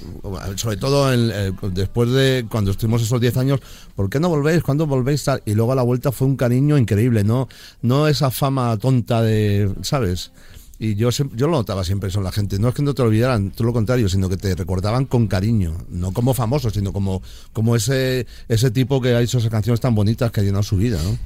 sobre 0.55 0.77
todo 0.77 1.13
en, 1.13 1.29
eh, 1.31 1.51
después 1.71 2.09
de 2.11 2.45
cuando 2.49 2.71
estuvimos 2.71 3.01
esos 3.03 3.21
10 3.21 3.37
años, 3.37 3.59
¿por 3.95 4.09
qué 4.09 4.19
no 4.19 4.29
volvéis? 4.29 4.63
¿Cuándo 4.63 4.87
volvéis? 4.87 5.25
Y 5.45 5.53
luego 5.53 5.71
a 5.71 5.75
la 5.75 5.83
vuelta 5.83 6.11
fue 6.11 6.27
un 6.27 6.35
cariño 6.35 6.77
increíble, 6.77 7.23
¿no? 7.23 7.47
No 7.81 8.07
esa 8.07 8.31
fama 8.31 8.75
tonta 8.77 9.21
de, 9.21 9.71
¿sabes? 9.81 10.31
Y 10.77 10.95
yo, 10.95 11.09
yo 11.09 11.47
lo 11.47 11.53
notaba 11.53 11.83
siempre 11.85 12.09
eso 12.09 12.19
en 12.19 12.25
la 12.25 12.31
gente. 12.33 12.59
No 12.59 12.67
es 12.69 12.75
que 12.75 12.81
no 12.83 12.93
te 12.93 13.01
olvidaran, 13.01 13.51
todo 13.51 13.67
lo 13.67 13.73
contrario, 13.73 14.09
sino 14.09 14.27
que 14.27 14.35
te 14.37 14.53
recordaban 14.55 15.05
con 15.05 15.27
cariño. 15.27 15.73
No 15.89 16.11
como 16.11 16.33
famoso, 16.33 16.69
sino 16.69 16.91
como, 16.91 17.21
como 17.53 17.75
ese, 17.77 18.27
ese 18.49 18.71
tipo 18.71 18.99
que 19.01 19.15
ha 19.15 19.21
hecho 19.21 19.37
esas 19.37 19.49
canciones 19.51 19.79
tan 19.79 19.95
bonitas 19.95 20.31
que 20.31 20.41
ha 20.41 20.43
llenado 20.43 20.63
su 20.63 20.75
vida, 20.77 20.99
¿no? 21.01 21.17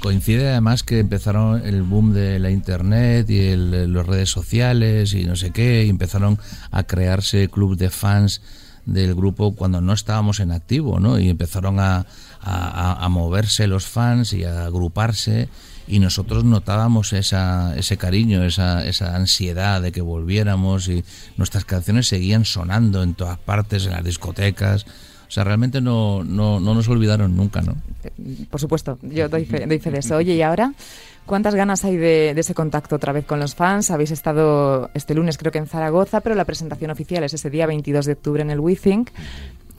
Coincide 0.00 0.48
además 0.50 0.82
que 0.82 0.98
empezaron 0.98 1.64
el 1.64 1.82
boom 1.82 2.12
de 2.12 2.38
la 2.38 2.50
internet 2.50 3.28
y 3.30 3.40
el, 3.40 3.92
las 3.92 4.06
redes 4.06 4.28
sociales 4.30 5.14
y 5.14 5.24
no 5.24 5.36
sé 5.36 5.50
qué, 5.50 5.84
y 5.84 5.88
empezaron 5.90 6.38
a 6.70 6.82
crearse 6.82 7.48
clubes 7.48 7.78
de 7.78 7.90
fans 7.90 8.42
del 8.86 9.14
grupo 9.14 9.54
cuando 9.54 9.80
no 9.80 9.94
estábamos 9.94 10.40
en 10.40 10.50
activo, 10.52 11.00
¿no? 11.00 11.18
Y 11.18 11.28
empezaron 11.30 11.80
a- 11.80 12.04
a- 12.42 13.04
a 13.04 13.08
moverse 13.08 13.66
los 13.66 13.86
fans 13.86 14.34
y 14.34 14.44
a 14.44 14.66
agruparse 14.66 15.48
y 15.86 15.98
nosotros 15.98 16.44
notábamos 16.44 17.12
esa, 17.12 17.76
ese 17.76 17.96
cariño, 17.96 18.44
esa, 18.44 18.86
esa 18.86 19.16
ansiedad 19.16 19.82
de 19.82 19.92
que 19.92 20.00
volviéramos 20.00 20.88
y 20.88 21.04
nuestras 21.36 21.64
canciones 21.64 22.08
seguían 22.08 22.44
sonando 22.44 23.02
en 23.02 23.14
todas 23.14 23.38
partes, 23.38 23.86
en 23.86 23.92
las 23.92 24.04
discotecas. 24.04 24.86
O 25.28 25.30
sea, 25.34 25.44
realmente 25.44 25.80
no, 25.80 26.22
no, 26.22 26.60
no 26.60 26.74
nos 26.74 26.88
olvidaron 26.88 27.36
nunca, 27.36 27.60
¿no? 27.60 27.76
Por 28.50 28.60
supuesto, 28.60 28.98
yo 29.02 29.28
doy 29.28 29.44
fe, 29.44 29.66
doy 29.66 29.78
fe 29.78 29.90
de 29.90 29.98
eso. 29.98 30.16
Oye, 30.16 30.34
y 30.34 30.42
ahora, 30.42 30.72
¿cuántas 31.26 31.54
ganas 31.54 31.84
hay 31.84 31.96
de, 31.96 32.34
de 32.34 32.40
ese 32.40 32.54
contacto 32.54 32.96
otra 32.96 33.12
vez 33.12 33.24
con 33.24 33.40
los 33.40 33.54
fans? 33.54 33.90
Habéis 33.90 34.10
estado 34.10 34.90
este 34.94 35.14
lunes, 35.14 35.36
creo 35.36 35.50
que 35.50 35.58
en 35.58 35.66
Zaragoza, 35.66 36.20
pero 36.20 36.34
la 36.34 36.44
presentación 36.44 36.90
oficial 36.90 37.24
es 37.24 37.34
ese 37.34 37.50
día 37.50 37.66
22 37.66 38.06
de 38.06 38.12
octubre 38.12 38.42
en 38.42 38.50
el 38.50 38.60
WeThink. 38.60 39.10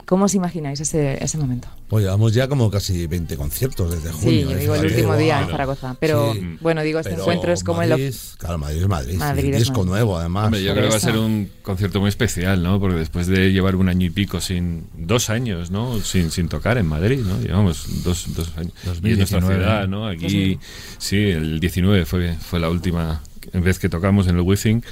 ¿Cómo 0.06 0.26
os 0.26 0.34
imagináis 0.36 0.78
ese, 0.80 1.22
ese 1.22 1.36
momento? 1.36 1.66
Pues 1.88 2.04
llevamos 2.04 2.32
ya 2.32 2.46
como 2.46 2.70
casi 2.70 3.08
20 3.08 3.36
conciertos 3.36 3.90
desde 3.90 4.12
junio. 4.12 4.30
Sí, 4.30 4.40
yo 4.44 4.50
¿eh? 4.52 4.60
digo 4.60 4.74
el 4.76 4.80
Fíjate, 4.82 4.94
último 5.00 5.16
día 5.16 5.42
en. 5.42 5.48
Zaragoza. 5.50 5.96
Pero 5.98 6.32
Sí. 6.32 6.58
bueno, 6.60 6.82
digo, 6.82 7.00
este 7.00 7.10
Pero 7.10 7.22
encuentro 7.22 7.52
es 7.52 7.64
como 7.64 7.82
el... 7.82 7.90
Madrid, 7.90 8.14
Claro, 8.38 8.58
Madrid 8.58 8.82
es 8.82 8.88
Madrid. 8.88 9.14
Madrid 9.16 9.42
sí, 9.42 9.50
es 9.50 9.58
disco 9.58 9.78
Madrid. 9.80 9.90
nuevo, 9.90 10.16
además. 10.18 10.44
Hombre, 10.44 10.62
yo 10.62 10.72
creo 10.74 10.84
que 10.84 10.90
va 10.90 10.96
a 10.96 11.00
ser 11.00 11.16
un 11.18 11.50
concierto 11.62 11.98
muy 12.00 12.08
especial, 12.08 12.62
¿no? 12.62 12.78
Porque 12.78 12.96
después 12.98 13.26
de 13.26 13.52
llevar 13.52 13.74
un 13.74 13.88
año 13.88 14.06
y 14.06 14.10
pico 14.10 14.40
sin 14.40 14.86
dos 14.96 15.28
años, 15.28 15.72
¿no? 15.72 15.98
Sin, 16.00 16.30
sin 16.30 16.48
tocar 16.48 16.78
en 16.78 16.86
Madrid, 16.86 17.18
¿no? 17.26 17.40
Llevamos 17.40 18.04
dos, 18.04 18.26
dos 18.36 18.52
años. 18.56 18.72
Y 19.02 19.10
en 19.10 19.18
nuestra 19.18 19.40
2019, 19.40 19.54
ciudad, 19.56 19.88
¿no? 19.88 20.06
Aquí, 20.06 20.60
sí, 20.98 21.16
el 21.16 21.58
19 21.58 22.04
fue, 22.04 22.34
fue 22.34 22.60
la 22.60 22.70
última 22.70 23.22
vez 23.52 23.80
que 23.80 23.88
tocamos 23.88 24.28
en 24.28 24.36
el 24.36 24.42
Withing. 24.42 24.82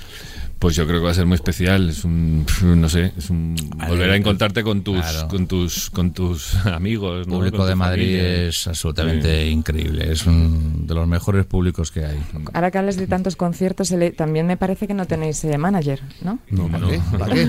Pues 0.59 0.77
yo 0.77 0.87
creo 0.87 1.01
que 1.01 1.05
va 1.05 1.11
a 1.11 1.15
ser 1.15 1.27
muy 1.27 1.35
especial. 1.35 1.91
Es 1.91 2.05
un, 2.05 2.47
no 2.63 2.89
sé, 2.89 3.13
es 3.19 3.29
un 3.29 3.55
Vale, 3.77 3.91
volver 3.91 4.11
a 4.11 4.17
encontrarte 4.17 4.63
con 4.63 4.83
tus, 4.83 4.99
claro. 5.01 5.29
con 5.29 5.47
tus, 5.47 5.91
con 5.91 6.13
tus 6.13 6.55
amigos, 6.67 7.27
El 7.27 7.31
¿no? 7.31 7.37
público 7.39 7.59
tu 7.59 7.65
de 7.65 7.75
Madrid 7.75 8.17
familia. 8.19 8.49
es 8.49 8.67
absolutamente 8.67 9.47
increíble. 9.51 10.11
Es 10.11 10.27
un 10.27 10.87
de 10.87 10.95
los 10.95 11.07
mejores 11.07 11.45
públicos 11.45 11.91
que 11.91 12.07
hay. 12.07 12.19
Ahora 12.55 12.71
que 12.71 12.79
hablas 12.79 12.97
de 12.97 13.07
tantos 13.07 13.37
conciertos, 13.37 13.93
también 14.17 14.47
me 14.47 14.57
parece 14.57 14.87
que 14.87 14.95
no 14.95 15.07
tenéis 15.07 15.45
eh, 15.45 15.59
manager, 15.59 16.01
¿no? 16.23 16.39
No, 16.49 16.69
¿para 16.69 16.89
qué? 16.89 17.01
¿Para 17.19 17.35
qué? 17.35 17.49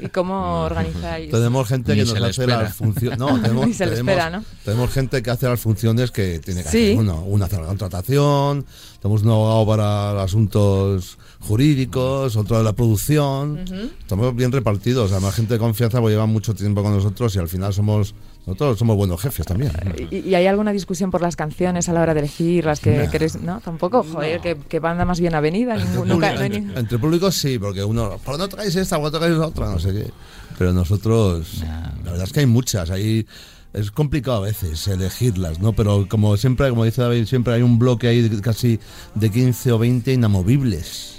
¿Y 0.06 0.08
cómo 0.08 0.62
organizáis? 0.64 1.30
Tenemos 1.30 1.68
gente 1.68 1.92
Ni 1.94 1.98
que 2.04 2.12
nos 2.14 2.22
hace 2.30 2.46
las 2.46 2.74
funciones. 2.74 3.18
No, 3.20 3.38
tenemos, 3.40 3.66
Ni 3.68 3.74
se 3.74 3.86
le 3.86 3.92
tenemos- 3.92 4.10
espera, 4.14 4.30
¿no? 4.30 4.44
tenemos 4.64 4.90
gente 4.92 5.22
que 5.22 5.30
hace 5.30 5.46
las 5.46 5.60
funciones 5.60 6.10
que 6.10 6.40
tiene 6.40 6.64
que 6.64 6.68
Sí. 6.70 6.78
hacer. 6.92 6.96
Uno, 6.98 7.22
una 7.22 7.44
hace 7.44 7.56
la 7.60 7.66
contratación, 7.66 8.66
tenemos 9.00 9.22
un 9.22 9.30
abogado 9.30 9.66
para 9.66 10.22
asuntos 10.22 11.18
jurídicos, 11.40 12.36
otro 12.36 12.58
de 12.58 12.64
la 12.64 12.72
producción. 12.72 13.58
Estamos 14.00 14.34
bien 14.34 14.50
repartidos. 14.52 15.12
Además, 15.12 15.34
gente 15.34 15.54
de 15.54 15.60
confianza 15.60 16.00
pues 16.00 16.12
lleva 16.12 16.26
mucho 16.26 16.54
tiempo 16.54 16.82
con 16.82 16.92
nosotros 16.92 17.34
y 17.36 17.38
al 17.38 17.48
final 17.48 17.72
somos 17.72 18.14
nosotros 18.46 18.78
somos 18.78 18.96
buenos 18.96 19.20
jefes 19.20 19.44
también. 19.44 19.72
¿Y, 20.10 20.20
y 20.30 20.34
hay 20.34 20.46
alguna 20.46 20.72
discusión 20.72 21.10
por 21.10 21.20
las 21.20 21.36
canciones 21.36 21.88
a 21.90 21.92
la 21.92 22.00
hora 22.00 22.14
de 22.14 22.20
elegir 22.20 22.64
las 22.64 22.80
que 22.80 23.08
No. 23.42 23.54
No, 23.54 23.60
tampoco. 23.60 24.02
Joder, 24.02 24.40
que, 24.40 24.56
que 24.56 24.80
banda 24.80 25.04
más 25.04 25.20
bien 25.20 25.34
avenida. 25.34 25.76
ningún- 25.76 26.08
nunca, 26.08 26.32
no 26.32 26.40
hay 26.40 26.48
ni- 26.50 26.56
entre, 26.56 26.80
entre 26.80 26.98
públicos 26.98 27.34
sí, 27.34 27.58
porque 27.58 27.84
uno, 27.84 28.18
¿por 28.24 28.34
qué 28.36 28.38
no 28.38 28.48
traéis 28.48 28.74
esta? 28.76 28.98
¿Por 28.98 29.10
qué 29.10 29.12
no 29.12 29.18
traéis 29.20 29.38
otra? 29.40 29.66
No 29.70 29.78
sé 29.78 29.92
qué. 29.92 30.10
Pero 30.56 30.72
nosotros, 30.72 31.62
la 31.62 32.10
verdad 32.10 32.24
es 32.24 32.32
que 32.32 32.40
hay 32.40 32.46
muchas. 32.46 32.90
Hay, 32.90 33.26
es 33.72 33.90
complicado 33.90 34.38
a 34.38 34.40
veces 34.40 34.86
elegirlas, 34.88 35.60
¿no? 35.60 35.72
Pero 35.72 36.06
como 36.08 36.36
siempre, 36.36 36.68
como 36.70 36.84
dice 36.84 37.02
David, 37.02 37.26
siempre 37.26 37.54
hay 37.54 37.62
un 37.62 37.78
bloque 37.78 38.08
ahí 38.08 38.28
de 38.28 38.40
casi 38.40 38.80
de 39.14 39.30
15 39.30 39.72
o 39.72 39.78
20 39.78 40.12
inamovibles. 40.12 41.18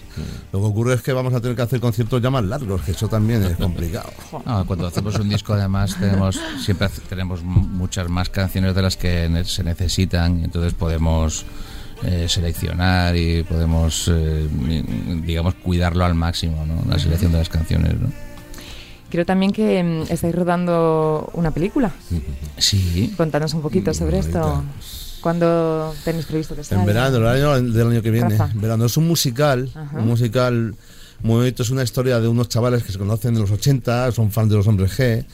Lo 0.52 0.60
que 0.60 0.66
ocurre 0.66 0.94
es 0.96 1.02
que 1.02 1.14
vamos 1.14 1.34
a 1.34 1.40
tener 1.40 1.56
que 1.56 1.62
hacer 1.62 1.80
conciertos 1.80 2.22
ya 2.22 2.30
más 2.30 2.44
largos, 2.44 2.82
que 2.82 2.92
eso 2.92 3.08
también 3.08 3.44
es 3.44 3.58
complicado. 3.58 4.10
Ah, 4.46 4.64
cuando 4.66 4.88
hacemos 4.88 5.16
un 5.20 5.30
disco 5.30 5.54
además 5.54 5.96
tenemos 6.00 6.40
siempre 6.64 6.88
tenemos 7.08 7.44
muchas 7.44 8.10
más 8.10 8.30
canciones 8.30 8.74
de 8.74 8.82
las 8.82 8.96
que 8.96 9.44
se 9.46 9.64
necesitan 9.64 10.40
y 10.40 10.44
entonces 10.46 10.74
podemos 10.74 11.46
eh, 12.04 12.28
seleccionar 12.30 13.16
y 13.16 13.44
podemos 13.44 14.10
eh, 14.12 14.48
digamos 15.24 15.56
cuidarlo 15.56 16.06
al 16.06 16.16
máximo 16.16 16.66
¿no? 16.66 16.82
la 16.90 16.98
selección 16.98 17.32
de 17.32 17.40
las 17.40 17.50
canciones 17.50 18.00
¿no? 18.00 18.10
Creo 19.10 19.26
también 19.26 19.52
que 19.52 19.84
mm, 19.84 20.12
estáis 20.12 20.36
rodando 20.36 21.30
una 21.34 21.52
película. 21.52 21.92
sí 22.58 23.14
Contadnos 23.18 23.54
un 23.54 23.62
poquito 23.62 23.94
sobre 23.94 24.20
esto. 24.20 24.40
Ahorita. 24.40 24.74
¿Cuándo 25.22 25.94
tenéis 26.06 26.26
previsto 26.26 26.56
que 26.56 26.64
salga? 26.64 26.84
En 26.84 26.88
verano, 26.88 27.18
el 27.18 27.28
año 27.28 27.62
del 27.62 27.88
año 27.88 28.02
que 28.02 28.12
viene. 28.12 28.30
Rafa. 28.30 28.52
En 28.54 28.62
verano 28.62 28.86
es 28.86 28.96
un 28.96 29.08
musical, 29.08 29.70
Ajá. 29.76 29.98
un 29.98 30.08
musical 30.08 30.76
muy 31.22 31.36
bonito, 31.36 31.64
es 31.64 31.70
una 31.70 31.84
historia 31.84 32.20
de 32.20 32.28
unos 32.28 32.48
chavales 32.48 32.84
que 32.84 32.92
se 32.92 32.98
conocen 32.98 33.36
en 33.36 33.42
los 33.42 33.52
80, 33.52 34.12
son 34.12 34.32
fans 34.32 34.50
de 34.50 34.56
los 34.56 34.68
hombres 34.68 34.98
G, 34.98 35.26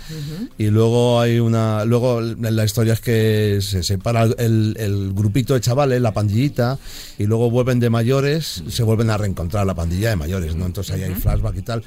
y 0.57 0.67
luego 0.67 1.19
hay 1.19 1.39
una, 1.39 1.85
luego 1.85 2.21
la 2.21 2.65
historia 2.65 2.93
es 2.93 3.01
que 3.01 3.59
se 3.61 3.83
separa 3.83 4.23
el, 4.23 4.75
el 4.79 5.13
grupito 5.13 5.53
de 5.53 5.61
chavales, 5.61 6.01
la 6.01 6.11
pandillita, 6.11 6.79
y 7.19 7.25
luego 7.25 7.51
vuelven 7.51 7.79
de 7.79 7.89
mayores, 7.89 8.63
se 8.67 8.83
vuelven 8.83 9.11
a 9.11 9.17
reencontrar 9.17 9.67
la 9.67 9.75
pandilla 9.75 10.09
de 10.09 10.15
mayores, 10.15 10.55
¿no? 10.55 10.65
Entonces 10.65 10.95
ahí 10.95 11.03
hay 11.03 11.13
flashback 11.13 11.57
y 11.57 11.61
tal. 11.61 11.83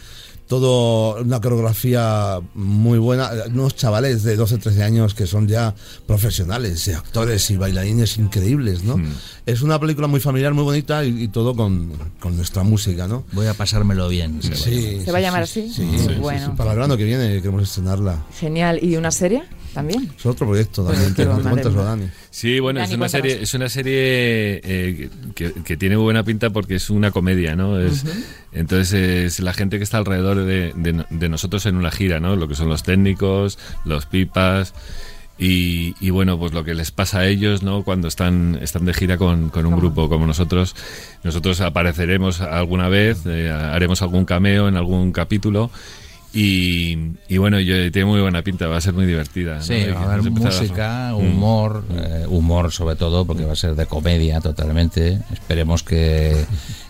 Todo 0.48 1.20
una 1.22 1.40
coreografía 1.40 2.40
muy 2.54 2.98
buena, 2.98 3.30
unos 3.52 3.76
chavales 3.76 4.22
de 4.22 4.34
12, 4.34 4.58
13 4.58 4.82
años 4.82 5.14
que 5.14 5.26
son 5.26 5.46
ya 5.46 5.74
profesionales, 6.06 6.88
actores 6.88 7.50
y 7.50 7.56
bailarines 7.56 8.16
increíbles, 8.18 8.82
¿no? 8.82 8.98
Es 9.46 9.62
una 9.62 9.78
película 9.78 10.06
muy 10.08 10.20
familiar, 10.20 10.54
muy 10.54 10.64
bonita 10.64 11.04
y, 11.04 11.24
y 11.24 11.28
todo 11.28 11.54
con, 11.54 11.92
con 12.18 12.36
nuestra 12.36 12.62
música, 12.62 13.06
¿no? 13.06 13.24
voy 13.32 13.46
a 13.46 13.54
pasármelo 13.54 14.08
bien 14.08 14.42
se 14.42 14.48
va 14.50 14.54
a 14.54 14.58
Sí, 14.58 15.00
¿Se 15.04 15.12
va 15.12 15.18
a 15.18 15.20
llamar 15.20 15.46
sí, 15.46 15.60
así? 15.60 15.72
Sí, 15.74 15.88
Sí, 15.92 15.98
sí, 15.98 16.08
sí, 16.08 16.14
bueno. 16.20 16.46
sí. 16.46 16.52
Para 16.56 16.70
el 16.72 16.76
verano 16.76 16.96
que 16.96 17.04
viene 17.04 17.36
queremos 17.36 17.62
estrenarla. 17.62 18.24
Genial. 18.38 18.78
¿Y 18.82 18.96
una 18.96 19.10
serie 19.10 19.42
también? 19.74 20.10
Es 20.16 20.26
otro 20.26 20.46
proyecto, 20.46 20.82
Dani. 20.84 20.98
Pues. 20.98 21.84
Dani. 21.84 22.08
Sí, 22.30 22.58
bueno, 22.60 22.80
Dani, 22.80 22.92
es 22.92 22.96
una 22.96 23.08
serie, 23.08 23.42
es 23.42 23.54
una 23.54 23.68
serie 23.68 23.94
eh, 24.64 25.10
que, 25.34 25.52
que 25.64 25.76
tiene 25.76 25.96
buena 25.96 26.22
pinta 26.24 26.50
porque 26.50 26.76
es 26.76 26.90
una 26.90 27.10
comedia, 27.10 27.56
¿no? 27.56 27.78
Es, 27.80 28.04
Entonces 28.52 28.92
es 28.94 29.40
la 29.40 29.52
gente 29.52 29.78
que 29.78 29.84
está 29.84 29.98
alrededor 29.98 30.44
de, 30.44 30.72
de- 30.74 31.04
de 31.10 31.28
nosotros 31.28 31.66
en 31.66 31.76
una 31.76 31.90
gira, 31.90 32.20
¿no? 32.20 32.36
Lo 32.36 32.48
que 32.48 32.54
son 32.54 32.68
los 32.68 32.82
técnicos, 32.82 33.58
los 33.84 34.06
pipas 34.06 34.74
y, 35.40 35.94
y, 36.00 36.10
bueno, 36.10 36.36
pues 36.38 36.52
lo 36.52 36.64
que 36.64 36.74
les 36.74 36.90
pasa 36.90 37.20
a 37.20 37.26
ellos, 37.26 37.62
¿no? 37.62 37.84
Cuando 37.84 38.08
están, 38.08 38.58
están 38.60 38.84
de 38.84 38.92
gira 38.92 39.18
con, 39.18 39.50
con 39.50 39.66
un 39.66 39.76
grupo 39.76 40.08
como 40.08 40.26
nosotros. 40.26 40.74
Nosotros 41.22 41.60
apareceremos 41.60 42.40
alguna 42.40 42.88
vez, 42.88 43.18
eh, 43.26 43.48
haremos 43.50 44.02
algún 44.02 44.24
cameo 44.24 44.66
en 44.66 44.76
algún 44.76 45.12
capítulo. 45.12 45.70
Y, 46.32 46.96
y 47.28 47.38
bueno, 47.38 47.58
yo, 47.58 47.90
tiene 47.90 48.04
muy 48.06 48.20
buena 48.20 48.42
pinta, 48.42 48.66
va 48.66 48.76
a 48.76 48.80
ser 48.80 48.92
muy 48.92 49.06
divertida. 49.06 49.62
Sí, 49.62 49.74
Y 49.74 49.90
va 49.90 50.00
a 50.02 50.14
haber 50.14 50.30
música, 50.30 51.12
Mm. 51.12 51.16
humor, 51.16 51.84
eh, 51.96 52.26
humor 52.28 52.70
sobre 52.70 52.96
todo, 52.96 53.24
porque 53.24 53.44
va 53.44 53.52
a 53.52 53.56
ser 53.56 53.74
de 53.74 53.86
comedia 53.86 54.40
totalmente. 54.40 55.20
Esperemos 55.32 55.82
que, 55.82 56.44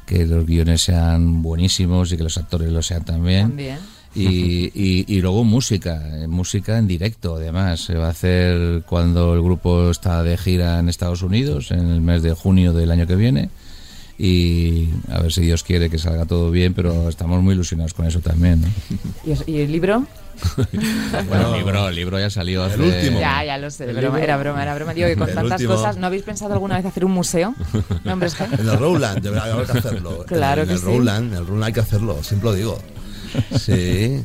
que 0.07 0.27
los 0.27 0.44
guiones 0.44 0.83
sean 0.83 1.40
buenísimos 1.42 2.12
y 2.12 2.16
que 2.16 2.24
los 2.24 2.37
actores 2.37 2.70
lo 2.72 2.83
sean 2.83 3.05
también. 3.05 3.48
También. 3.48 3.79
Y, 4.14 4.72
y, 4.74 5.05
y 5.07 5.20
luego 5.20 5.44
música, 5.44 6.03
eh, 6.18 6.27
música 6.27 6.77
en 6.79 6.88
directo 6.88 7.37
además. 7.37 7.81
Se 7.85 7.94
va 7.94 8.07
a 8.07 8.11
hacer 8.11 8.83
cuando 8.88 9.35
el 9.35 9.42
grupo 9.42 9.90
está 9.90 10.22
de 10.24 10.37
gira 10.37 10.81
en 10.81 10.88
Estados 10.88 11.22
Unidos, 11.22 11.70
en 11.70 11.88
el 11.90 12.01
mes 12.01 12.22
de 12.22 12.33
junio 12.33 12.72
del 12.72 12.90
año 12.90 13.07
que 13.07 13.14
viene. 13.16 13.51
Y 14.20 14.88
a 15.12 15.20
ver 15.20 15.33
si 15.33 15.42
Dios 15.42 15.62
quiere 15.62 15.88
que 15.88 15.98
salga 15.98 16.26
todo 16.26 16.50
bien, 16.50 16.74
pero 16.74 17.09
estamos 17.09 17.40
muy 17.40 17.54
ilusionados 17.54 17.94
con 17.94 18.04
eso 18.04 18.18
también. 18.20 18.61
¿no? 18.62 18.68
¿Y, 19.46 19.61
el 19.61 19.70
libro? 19.72 20.04
Bueno, 21.28 21.52
el 21.54 21.59
libro, 21.61 21.88
el 21.88 21.94
libro 21.96 22.18
ya 22.18 22.28
salió 22.31 22.64
hace... 22.64 22.74
El 22.74 22.81
último. 22.83 23.20
Ya, 23.20 23.44
ya 23.44 23.59
lo 23.59 23.70
sé. 23.70 23.85
El 23.85 23.92
broma, 23.96 24.18
libro- 24.18 24.22
era 24.24 24.37
broma, 24.37 24.62
era 24.62 24.74
broma. 24.74 24.94
Digo 24.94 25.07
que 25.09 25.16
con 25.16 25.28
El 25.28 25.35
tantas 25.35 25.61
último. 25.61 25.74
cosas, 25.76 25.96
¿no 25.98 26.07
habéis 26.07 26.22
pensado 26.22 26.52
alguna 26.54 26.76
vez 26.76 26.87
hacer 26.87 27.04
un 27.04 27.12
museo? 27.12 27.54
de 28.04 28.12
hombres 28.12 28.37
G? 28.38 28.46
En 28.61 28.68
el 28.68 28.78
Rowland, 28.78 29.20
debería 29.20 29.52
haber 29.52 29.66
que 29.66 29.78
hacerlo. 29.78 30.24
Claro 30.26 30.62
en 30.62 30.68
que 30.68 30.74
el 30.74 30.81
sí. 30.81 30.85
Rowland, 30.85 31.33
en 31.33 31.38
el 31.38 31.46
Rowland 31.46 31.64
hay 31.64 31.72
que 31.72 31.81
hacerlo, 31.81 32.22
siempre 32.22 32.50
lo 32.50 32.54
digo. 32.57 32.78
Sí. 33.59 34.22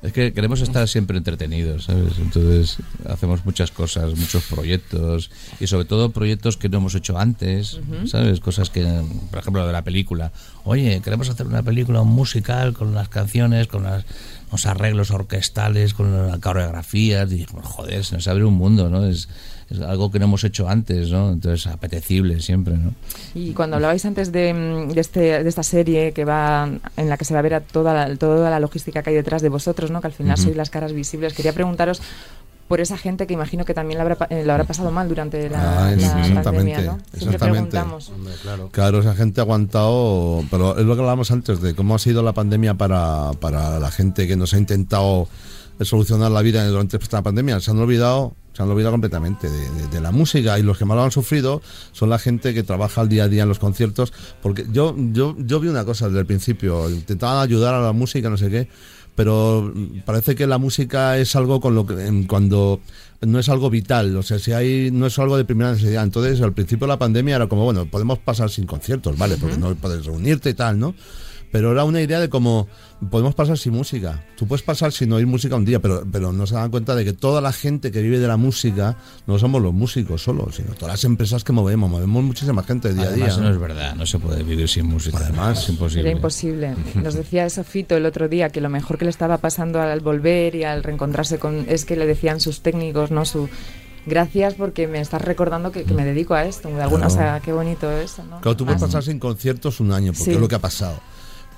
Es 0.00 0.12
que 0.12 0.32
queremos 0.32 0.60
estar 0.60 0.86
siempre 0.86 1.18
entretenidos, 1.18 1.84
¿sabes? 1.86 2.18
Entonces 2.18 2.76
hacemos 3.08 3.44
muchas 3.44 3.72
cosas, 3.72 4.14
muchos 4.16 4.44
proyectos 4.44 5.28
y 5.58 5.66
sobre 5.66 5.86
todo 5.86 6.10
proyectos 6.12 6.56
que 6.56 6.68
no 6.68 6.78
hemos 6.78 6.94
hecho 6.94 7.18
antes, 7.18 7.80
¿sabes? 8.06 8.38
Cosas 8.38 8.70
que, 8.70 8.84
por 9.30 9.40
ejemplo, 9.40 9.66
de 9.66 9.72
la 9.72 9.82
película. 9.82 10.30
Oye, 10.62 11.00
queremos 11.02 11.28
hacer 11.30 11.48
una 11.48 11.64
película 11.64 12.04
musical 12.04 12.74
con 12.74 12.94
las 12.94 13.08
canciones, 13.08 13.66
con 13.66 13.82
las- 13.82 14.04
los 14.52 14.66
arreglos 14.66 15.10
orquestales, 15.10 15.94
con 15.94 16.28
la 16.28 16.38
coreografía. 16.38 17.24
Y 17.24 17.44
joder, 17.64 18.04
se 18.04 18.14
nos 18.14 18.28
abre 18.28 18.44
un 18.44 18.54
mundo, 18.54 18.88
¿no? 18.88 19.04
Es, 19.04 19.28
es 19.70 19.80
algo 19.80 20.10
que 20.10 20.18
no 20.18 20.24
hemos 20.26 20.44
hecho 20.44 20.68
antes, 20.68 21.10
¿no? 21.10 21.30
Entonces 21.30 21.66
apetecible 21.66 22.40
siempre, 22.40 22.76
¿no? 22.76 22.94
Y 23.34 23.52
cuando 23.52 23.76
hablabais 23.76 24.04
antes 24.06 24.32
de, 24.32 24.52
de, 24.92 25.00
este, 25.00 25.42
de 25.42 25.48
esta 25.48 25.62
serie 25.62 26.12
que 26.12 26.24
va 26.24 26.68
en 26.96 27.08
la 27.08 27.16
que 27.16 27.24
se 27.24 27.34
va 27.34 27.40
a 27.40 27.42
ver 27.42 27.54
a 27.54 27.60
toda 27.60 27.92
la, 27.92 28.16
toda 28.16 28.48
la 28.50 28.60
logística 28.60 29.02
que 29.02 29.10
hay 29.10 29.16
detrás 29.16 29.42
de 29.42 29.48
vosotros, 29.50 29.90
¿no? 29.90 30.00
que 30.00 30.06
al 30.06 30.12
final 30.14 30.38
sois 30.38 30.56
las 30.56 30.70
caras 30.70 30.92
visibles, 30.92 31.34
quería 31.34 31.52
preguntaros 31.52 32.00
por 32.66 32.80
esa 32.82 32.98
gente 32.98 33.26
que 33.26 33.32
imagino 33.32 33.64
que 33.64 33.72
también 33.72 33.96
lo 33.96 34.02
habrá, 34.02 34.16
pa- 34.16 34.26
eh, 34.28 34.44
lo 34.44 34.52
habrá 34.52 34.64
pasado 34.64 34.90
mal 34.90 35.08
durante 35.08 35.48
la, 35.48 35.58
Ah, 35.86 35.90
la 35.90 35.92
exactamente, 35.94 36.42
pandemia. 36.42 36.80
¿no? 36.82 36.98
Siempre 36.98 37.34
exactamente. 37.36 37.70
preguntamos. 37.70 38.12
Claro, 38.72 39.00
esa 39.00 39.14
gente 39.14 39.40
ha 39.40 39.44
aguantado, 39.44 40.44
pero 40.50 40.76
es 40.78 40.84
lo 40.84 40.94
que 40.94 41.00
hablábamos 41.00 41.30
antes 41.30 41.62
de 41.62 41.74
cómo 41.74 41.94
ha 41.94 41.98
sido 41.98 42.22
la 42.22 42.34
pandemia 42.34 42.74
para, 42.74 43.30
para 43.40 43.78
la 43.80 43.90
gente 43.90 44.26
que 44.28 44.36
nos 44.36 44.52
ha 44.52 44.58
intentado 44.58 45.28
solucionar 45.80 46.30
la 46.30 46.42
vida 46.42 46.66
durante 46.66 46.98
esta 46.98 47.22
pandemia. 47.22 47.58
Se 47.60 47.70
han 47.70 47.78
olvidado, 47.78 48.34
se 48.58 48.62
han 48.64 48.68
olvidado 48.70 48.90
completamente 48.90 49.48
de, 49.48 49.70
de- 49.70 49.86
de 49.86 50.00
la 50.00 50.10
música 50.10 50.58
y 50.58 50.62
los 50.64 50.76
que 50.78 50.84
más 50.84 50.96
lo 50.96 51.04
han 51.04 51.12
sufrido 51.12 51.62
son 51.92 52.10
la 52.10 52.18
gente 52.18 52.52
que 52.54 52.64
trabaja 52.64 53.00
al 53.02 53.08
día 53.08 53.24
a 53.24 53.28
día 53.28 53.44
en 53.44 53.48
los 53.48 53.60
conciertos. 53.60 54.12
Porque 54.42 54.66
yo, 54.72 54.96
yo, 55.12 55.36
yo 55.38 55.60
vi 55.60 55.68
una 55.68 55.84
cosa 55.84 56.06
desde 56.08 56.18
el 56.20 56.26
principio, 56.26 56.90
intentaban 56.90 57.40
ayudar 57.40 57.74
a 57.74 57.80
la 57.80 57.92
música, 57.92 58.28
no 58.28 58.36
sé 58.36 58.50
qué. 58.50 58.68
pero 59.14 59.72
parece 60.04 60.34
que 60.34 60.46
la 60.48 60.58
música 60.58 61.18
es 61.18 61.34
algo 61.36 61.60
con 61.60 61.74
lo 61.76 61.86
que 61.86 62.24
cuando 62.28 62.80
no 63.20 63.38
es 63.38 63.48
algo 63.48 63.70
vital, 63.70 64.16
o 64.16 64.22
sea, 64.22 64.38
si 64.38 64.52
hay 64.52 64.90
no 64.92 65.06
es 65.06 65.18
algo 65.18 65.36
de 65.36 65.44
primera 65.44 65.72
necesidad. 65.72 66.02
Entonces, 66.04 66.40
al 66.40 66.52
principio 66.52 66.86
de 66.86 66.92
la 66.94 66.98
pandemia 66.98 67.36
era 67.36 67.46
como, 67.48 67.64
bueno, 67.64 67.86
podemos 67.86 68.18
pasar 68.18 68.50
sin 68.50 68.66
conciertos, 68.66 69.16
¿vale? 69.18 69.36
Porque 69.36 69.56
no 69.56 69.74
puedes 69.76 70.04
reunirte 70.04 70.50
y 70.50 70.54
tal, 70.54 70.78
¿no? 70.78 70.94
Pero 71.50 71.72
era 71.72 71.84
una 71.84 72.00
idea 72.02 72.20
de 72.20 72.28
cómo 72.28 72.68
podemos 73.10 73.34
pasar 73.34 73.56
sin 73.56 73.72
música. 73.72 74.24
Tú 74.36 74.46
puedes 74.46 74.62
pasar 74.62 74.92
sin 74.92 75.12
oír 75.12 75.26
música 75.26 75.56
un 75.56 75.64
día, 75.64 75.80
pero, 75.80 76.04
pero 76.10 76.32
no 76.32 76.46
se 76.46 76.54
dan 76.54 76.70
cuenta 76.70 76.94
de 76.94 77.04
que 77.04 77.12
toda 77.14 77.40
la 77.40 77.52
gente 77.52 77.90
que 77.90 78.02
vive 78.02 78.18
de 78.18 78.28
la 78.28 78.36
música 78.36 78.96
no 79.26 79.38
somos 79.38 79.62
los 79.62 79.72
músicos 79.72 80.22
solo, 80.22 80.50
sino 80.52 80.74
todas 80.74 80.94
las 80.94 81.04
empresas 81.04 81.44
que 81.44 81.52
movemos. 81.52 81.90
Movemos 81.90 82.22
muchísima 82.24 82.62
gente 82.62 82.92
día 82.92 83.04
a 83.08 83.12
día. 83.12 83.28
No 83.28 83.40
¿no? 83.42 83.50
es 83.50 83.58
verdad, 83.58 83.94
no 83.94 84.04
se 84.06 84.18
puede 84.18 84.42
vivir 84.42 84.68
sin 84.68 84.86
música. 84.86 85.18
Además, 85.18 85.62
es 85.62 85.68
imposible. 85.70 86.02
Era 86.02 86.10
imposible. 86.16 86.74
Nos 86.94 87.14
decía 87.14 87.46
eso 87.46 87.64
Fito 87.64 87.96
el 87.96 88.04
otro 88.06 88.28
día, 88.28 88.50
que 88.50 88.60
lo 88.60 88.68
mejor 88.68 88.98
que 88.98 89.04
le 89.06 89.10
estaba 89.10 89.38
pasando 89.38 89.80
al 89.80 90.00
volver 90.00 90.54
y 90.54 90.64
al 90.64 90.82
reencontrarse 90.82 91.38
con... 91.38 91.64
Es 91.68 91.84
que 91.84 91.96
le 91.96 92.06
decían 92.06 92.40
sus 92.40 92.60
técnicos, 92.60 93.10
¿no? 93.10 93.24
Su... 93.24 93.48
Gracias 94.06 94.54
porque 94.54 94.86
me 94.86 95.00
estás 95.00 95.20
recordando 95.22 95.70
que, 95.70 95.84
que 95.84 95.92
me 95.92 96.04
dedico 96.04 96.32
a 96.34 96.44
esto. 96.44 96.68
De 96.68 96.80
alguna, 96.82 97.06
Claro. 97.08 97.14
o 97.14 97.16
sea, 97.16 97.40
qué 97.40 97.52
bonito 97.52 97.90
eso, 97.90 98.22
¿no? 98.24 98.40
Claro, 98.40 98.56
tú 98.56 98.64
puedes 98.64 98.82
Ah, 98.82 98.86
pasar 98.86 99.02
sin 99.02 99.18
conciertos 99.18 99.80
un 99.80 99.92
año, 99.92 100.12
porque 100.12 100.24
Sí. 100.24 100.30
es 100.32 100.40
lo 100.40 100.48
que 100.48 100.54
ha 100.54 100.60
pasado. 100.60 100.98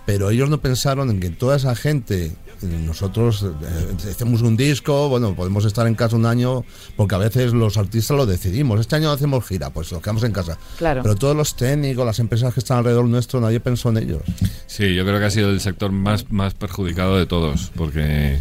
Pero 0.06 0.30
ellos 0.30 0.50
no 0.50 0.60
pensaron 0.60 1.10
en 1.10 1.20
que 1.20 1.30
toda 1.30 1.56
esa 1.56 1.74
gente, 1.76 2.32
nosotros 2.62 3.44
eh, 3.44 4.10
hacemos 4.10 4.42
un 4.42 4.56
disco, 4.56 5.08
bueno, 5.08 5.34
podemos 5.34 5.64
estar 5.64 5.86
en 5.86 5.94
casa 5.94 6.16
un 6.16 6.26
año, 6.26 6.64
porque 6.96 7.14
a 7.14 7.18
veces 7.18 7.52
los 7.52 7.76
artistas 7.76 8.16
lo 8.16 8.26
decidimos. 8.26 8.80
Este 8.80 8.96
año 8.96 9.06
no 9.06 9.12
hacemos 9.12 9.46
gira, 9.46 9.70
pues 9.70 9.92
nos 9.92 10.02
quedamos 10.02 10.24
en 10.24 10.32
casa. 10.32 10.58
Claro. 10.78 11.02
Pero 11.02 11.14
todos 11.14 11.36
los 11.36 11.54
técnicos, 11.54 12.04
las 12.04 12.18
empresas 12.18 12.52
que 12.52 12.60
están 12.60 12.78
alrededor 12.78 13.04
nuestro, 13.06 13.40
nadie 13.40 13.60
pensó 13.60 13.90
en 13.90 13.98
ellos. 13.98 14.22
Sí, 14.66 14.94
yo 14.94 15.04
creo 15.04 15.18
que 15.18 15.26
ha 15.26 15.30
sido 15.30 15.50
el 15.50 15.60
sector 15.60 15.92
más, 15.92 16.30
más 16.30 16.54
perjudicado 16.54 17.16
de 17.16 17.26
todos, 17.26 17.70
porque 17.76 18.40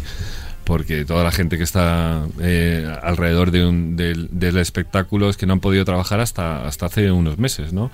porque 0.70 1.04
toda 1.04 1.24
la 1.24 1.32
gente 1.32 1.58
que 1.58 1.64
está 1.64 2.28
eh, 2.40 2.88
alrededor 3.02 3.50
de 3.50 3.66
un, 3.66 3.96
del, 3.96 4.28
del 4.30 4.56
espectáculo 4.58 5.28
es 5.28 5.36
que 5.36 5.44
no 5.44 5.54
han 5.54 5.58
podido 5.58 5.84
trabajar 5.84 6.20
hasta, 6.20 6.64
hasta 6.64 6.86
hace 6.86 7.10
unos 7.10 7.38
meses, 7.38 7.72
¿no? 7.72 7.90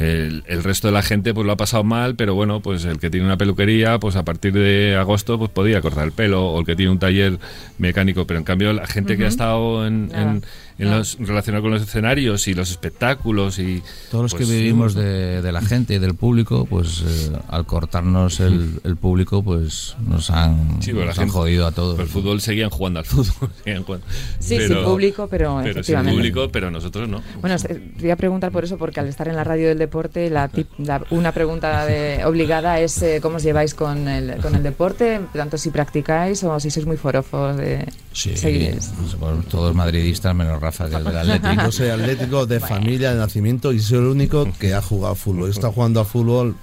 El, 0.00 0.42
el 0.46 0.64
resto 0.64 0.88
de 0.88 0.92
la 0.94 1.02
gente 1.02 1.34
pues 1.34 1.46
lo 1.46 1.52
ha 1.52 1.56
pasado 1.56 1.84
mal, 1.84 2.16
pero 2.16 2.34
bueno, 2.34 2.60
pues 2.60 2.84
el 2.86 2.98
que 2.98 3.10
tiene 3.10 3.26
una 3.26 3.36
peluquería, 3.36 3.98
pues 4.00 4.16
a 4.16 4.24
partir 4.24 4.52
de 4.54 4.96
agosto 4.96 5.38
pues 5.38 5.50
podía 5.50 5.80
cortar 5.82 6.06
el 6.06 6.12
pelo, 6.12 6.46
o 6.48 6.60
el 6.60 6.66
que 6.66 6.74
tiene 6.74 6.90
un 6.90 6.98
taller 6.98 7.38
mecánico, 7.78 8.26
pero 8.26 8.38
en 8.38 8.44
cambio 8.44 8.72
la 8.72 8.86
gente 8.86 9.16
que 9.16 9.24
ha 9.24 9.28
estado 9.28 9.86
en, 9.86 10.08
Nada. 10.08 10.22
en, 10.22 10.42
en 10.78 10.90
los, 10.90 11.18
relacionado 11.20 11.62
con 11.62 11.72
los 11.72 11.82
escenarios 11.82 12.48
y 12.48 12.54
los 12.54 12.70
espectáculos 12.70 13.58
y 13.58 13.82
Todos 14.10 14.22
los 14.24 14.34
pues, 14.34 14.48
que 14.48 14.54
vivimos 14.56 14.94
de, 14.94 15.42
de 15.42 15.52
la 15.52 15.60
gente 15.60 15.94
y 15.94 15.98
del 15.98 16.14
público, 16.14 16.64
pues 16.64 17.02
eh, 17.06 17.32
al 17.48 17.66
cortarnos 17.66 18.40
el, 18.40 18.80
el 18.84 18.96
público, 18.96 19.42
pues 19.42 19.96
nos 20.06 20.30
han, 20.30 20.80
Sí, 20.82 20.92
pero 20.92 21.00
la 21.00 21.06
nos 21.08 21.18
han 21.18 21.24
gente- 21.26 21.32
jodido 21.38 21.66
a 21.66 21.72
todos. 21.72 21.96
Pues 21.96 22.08
el 22.08 22.12
fútbol 22.12 22.40
seguían 22.40 22.70
jugando 22.70 23.00
al 23.00 23.04
fútbol. 23.04 23.50
seguían 23.64 23.82
jugando. 23.84 24.06
Sí, 24.38 24.58
sin 24.66 24.82
público, 24.82 25.28
pero 25.30 25.60
sin 25.60 25.70
efectivamente. 25.70 26.16
público, 26.16 26.48
pero 26.50 26.70
nosotros 26.70 27.06
no. 27.06 27.20
Bueno, 27.42 27.56
te 27.58 27.74
te 27.74 28.00
voy 28.00 28.10
a 28.10 28.16
preguntar 28.16 28.50
por 28.50 28.64
eso, 28.64 28.78
porque 28.78 29.00
al 29.00 29.06
estar 29.08 29.28
en 29.28 29.36
la 29.36 29.44
radio 29.44 29.68
del 29.68 29.76
deporte, 29.76 29.89
la, 30.30 30.48
tip- 30.48 30.68
la- 30.78 31.02
una 31.10 31.32
pregunta 31.32 31.84
de- 31.84 32.24
obligada 32.24 32.78
es 32.80 33.00
eh, 33.02 33.18
cómo 33.20 33.36
os 33.36 33.42
lleváis 33.42 33.74
con 33.74 34.08
el, 34.08 34.36
con 34.40 34.54
el 34.54 34.62
deporte, 34.62 35.20
tanto 35.32 35.58
si 35.58 35.70
practicáis 35.70 36.42
o 36.44 36.58
si 36.60 36.70
sois 36.70 36.86
muy 36.86 36.96
forofos 36.96 37.56
de 37.56 37.86
Sí, 38.12 38.36
seguir. 38.36 38.78
somos 38.80 39.46
todos 39.46 39.74
madridistas 39.74 40.34
menos 40.34 40.60
Rafa, 40.60 40.88
que 40.88 40.96
es 40.96 41.04
del 41.04 41.16
Atlético. 41.16 41.62
Yo 41.64 41.72
soy 41.72 41.88
atlético 41.88 42.46
de 42.46 42.60
familia, 42.60 43.12
de 43.12 43.18
nacimiento, 43.18 43.72
y 43.72 43.80
soy 43.80 43.98
el 43.98 44.04
único 44.06 44.46
que 44.58 44.74
ha 44.74 44.82
jugado 44.82 45.14
fútbol. 45.14 45.48
He 45.48 45.50
estado 45.52 45.72
jugando 45.72 46.00
a 46.00 46.04
fútbol 46.04 46.54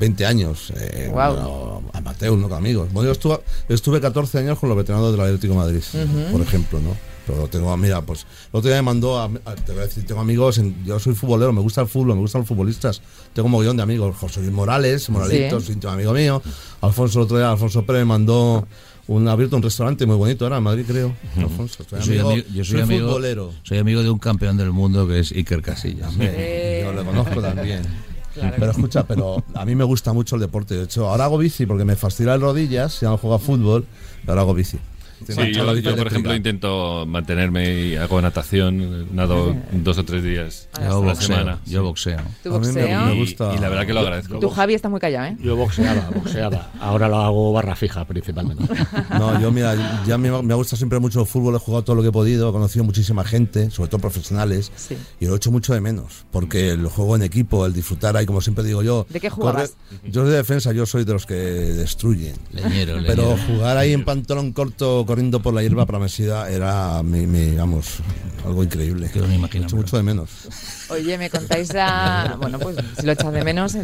20 0.00 0.26
años. 0.26 0.72
Eh, 0.76 1.08
Guau. 1.10 1.34
bueno, 1.34 1.82
amateur, 1.92 2.36
no 2.38 2.48
con 2.48 2.58
amigos. 2.58 2.88
Bueno, 2.92 3.08
yo 3.08 3.12
estuve, 3.12 3.40
estuve 3.68 4.00
14 4.00 4.38
años 4.38 4.58
con 4.58 4.68
los 4.68 4.78
veteranos 4.78 5.10
del 5.10 5.20
Atlético 5.20 5.54
de 5.54 5.58
Madrid, 5.58 5.82
por 6.30 6.40
ejemplo, 6.40 6.78
¿no? 6.80 6.90
Pero 7.28 7.46
tengo, 7.46 7.76
mira, 7.76 8.00
pues 8.02 8.22
el 8.52 8.58
otro 8.58 8.68
día 8.70 8.78
me 8.78 8.86
mandó, 8.86 9.20
a, 9.20 9.24
a- 9.26 9.54
te 9.54 9.72
voy 9.72 9.82
a 9.82 9.84
decir, 9.86 10.04
tengo 10.06 10.20
amigos, 10.20 10.58
en- 10.58 10.84
yo 10.84 10.98
soy 10.98 11.14
futbolero, 11.14 11.52
me 11.52 11.60
gusta 11.60 11.82
el 11.82 11.86
fútbol, 11.88 12.14
me 12.16 12.22
gustan 12.22 12.40
los 12.40 12.48
futbolistas. 12.48 13.02
Tengo 13.34 13.46
un 13.46 13.52
mogollón 13.52 13.76
de 13.76 13.82
amigos, 13.84 14.16
José 14.16 14.40
Luis 14.40 14.52
Morales, 14.52 15.08
Moralitos, 15.10 15.66
Sí. 15.66 15.72
íntimo 15.72 15.92
amigo 15.92 16.12
mío. 16.14 16.42
Alfonso, 16.80 17.18
el 17.20 17.24
otro 17.26 17.36
día, 17.38 17.50
Alfonso 17.50 17.84
Pérez 17.84 18.00
me 18.00 18.06
mandó 18.06 18.66
un, 19.08 19.28
abierto 19.28 19.56
un 19.56 19.62
restaurante 19.62 20.04
muy 20.06 20.16
bonito 20.16 20.44
ahora 20.46 20.56
en 20.56 20.62
Madrid, 20.62 20.84
creo. 20.86 21.14
Alfonso, 21.36 21.84
Yo 21.90 22.02
soy, 22.02 22.18
amigo- 22.18 22.32
ami- 22.32 22.44
yo 22.54 22.64
soy 22.64 22.80
amigo, 22.80 23.06
futbolero. 23.08 23.52
soy 23.62 23.78
amigo 23.78 24.02
de 24.02 24.10
un 24.10 24.18
campeón 24.18 24.56
del 24.56 24.72
mundo 24.72 25.06
que 25.06 25.20
es 25.20 25.30
Iker 25.32 25.60
Casillas. 25.62 26.12
Eh, 26.20 26.82
Yo 26.84 26.92
lo 26.92 27.04
conozco 27.04 27.40
también. 27.42 27.82
Claro 28.34 28.54
pero 28.58 28.72
sí. 28.72 28.78
escucha, 28.80 29.04
pero 29.06 29.42
a 29.54 29.64
mí 29.64 29.74
me 29.74 29.82
gusta 29.84 30.12
mucho 30.12 30.36
el 30.36 30.40
deporte. 30.42 30.74
De 30.76 30.84
hecho, 30.84 31.08
ahora 31.08 31.24
hago 31.24 31.38
bici 31.38 31.66
porque 31.66 31.84
me 31.84 31.96
fascina 31.96 32.32
las 32.32 32.40
rodillas, 32.40 33.00
ya 33.00 33.08
no 33.08 33.18
juego 33.18 33.34
a 33.34 33.38
fútbol, 33.40 33.84
pero 34.20 34.32
ahora 34.32 34.42
hago 34.42 34.54
bici. 34.54 34.78
Sí, 35.26 35.52
yo, 35.52 35.96
por 35.96 36.06
ejemplo, 36.06 36.34
intento 36.34 37.04
mantenerme 37.06 37.74
y 37.88 37.96
hago 37.96 38.20
natación, 38.20 39.14
nado 39.14 39.54
dos 39.72 39.98
o 39.98 40.04
tres 40.04 40.22
días 40.22 40.68
a 40.74 40.82
Yo 40.88 40.88
la 41.04 41.12
boxeo, 41.12 41.26
semana. 41.28 41.58
yo 41.66 41.82
boxeo. 41.82 42.18
¿Tu 42.42 42.54
A 42.54 42.58
mí 42.60 42.66
me- 42.68 42.72
boxeo? 42.82 43.00
me 43.06 43.14
Y, 43.14 43.18
gusta- 43.18 43.54
y 43.54 43.58
la 43.58 43.68
verdad 43.68 43.86
que 43.86 43.92
lo 43.94 44.00
agradezco. 44.00 44.38
Tu 44.38 44.48
Javi 44.50 44.74
está 44.74 44.88
muy 44.88 45.00
callado, 45.00 45.26
¿eh? 45.26 45.36
Yo 45.42 45.56
boxeaba, 45.56 46.10
boxeaba. 46.14 46.70
Ahora 46.80 47.08
lo 47.08 47.16
hago 47.18 47.52
barra 47.52 47.74
fija 47.76 48.04
principalmente. 48.04 48.64
No, 49.10 49.40
yo 49.40 49.50
mira, 49.50 50.02
ya 50.06 50.18
me, 50.18 50.30
me 50.42 50.54
gusta 50.54 50.76
siempre 50.76 50.98
mucho 50.98 51.20
el 51.20 51.26
fútbol, 51.26 51.54
he 51.54 51.58
jugado 51.58 51.82
todo 51.84 51.96
lo 51.96 52.02
que 52.02 52.08
he 52.08 52.12
podido, 52.12 52.48
he 52.48 52.52
conocido 52.52 52.84
muchísima 52.84 53.24
gente, 53.24 53.70
sobre 53.70 53.90
todo 53.90 54.00
profesionales, 54.00 54.70
Sí. 54.76 54.96
y 55.20 55.26
lo 55.26 55.34
he 55.34 55.36
hecho 55.36 55.50
mucho 55.50 55.74
de 55.74 55.80
menos, 55.80 56.24
porque 56.30 56.70
el 56.70 56.86
juego 56.86 57.16
en 57.16 57.22
equipo, 57.22 57.66
el 57.66 57.72
disfrutar 57.72 58.16
ahí, 58.16 58.26
como 58.26 58.40
siempre 58.40 58.64
digo 58.64 58.82
yo. 58.82 59.06
¿De 59.10 59.20
qué 59.20 59.30
jugabas? 59.30 59.74
yo 60.04 60.22
soy 60.22 60.30
de 60.30 60.36
defensa, 60.36 60.72
yo 60.72 60.86
soy 60.86 61.04
de 61.04 61.12
los 61.12 61.26
que 61.26 61.34
destruyen. 61.34 62.34
Leñero, 62.52 62.94
Pero 63.06 63.22
leñero. 63.34 63.36
jugar 63.46 63.76
ahí 63.76 63.92
en 63.92 64.04
pantalón 64.04 64.52
corto, 64.52 65.04
corriendo 65.08 65.40
por 65.40 65.54
la 65.54 65.62
hierba 65.62 65.86
para 65.86 65.98
Mesida, 65.98 66.50
era, 66.50 67.02
mi, 67.02 67.26
mi, 67.26 67.56
vamos, 67.56 68.00
algo 68.44 68.62
increíble. 68.62 69.10
Que 69.10 69.20
no 69.20 69.26
me 69.26 69.36
imagino, 69.36 69.66
mucho 69.72 69.96
de 69.96 70.02
menos. 70.02 70.28
Oye, 70.90 71.16
me 71.16 71.30
contáis 71.30 71.72
la... 71.72 72.36
Bueno, 72.40 72.58
pues 72.58 72.76
si 73.00 73.06
lo 73.06 73.12
echas 73.12 73.32
de 73.32 73.42
menos... 73.42 73.74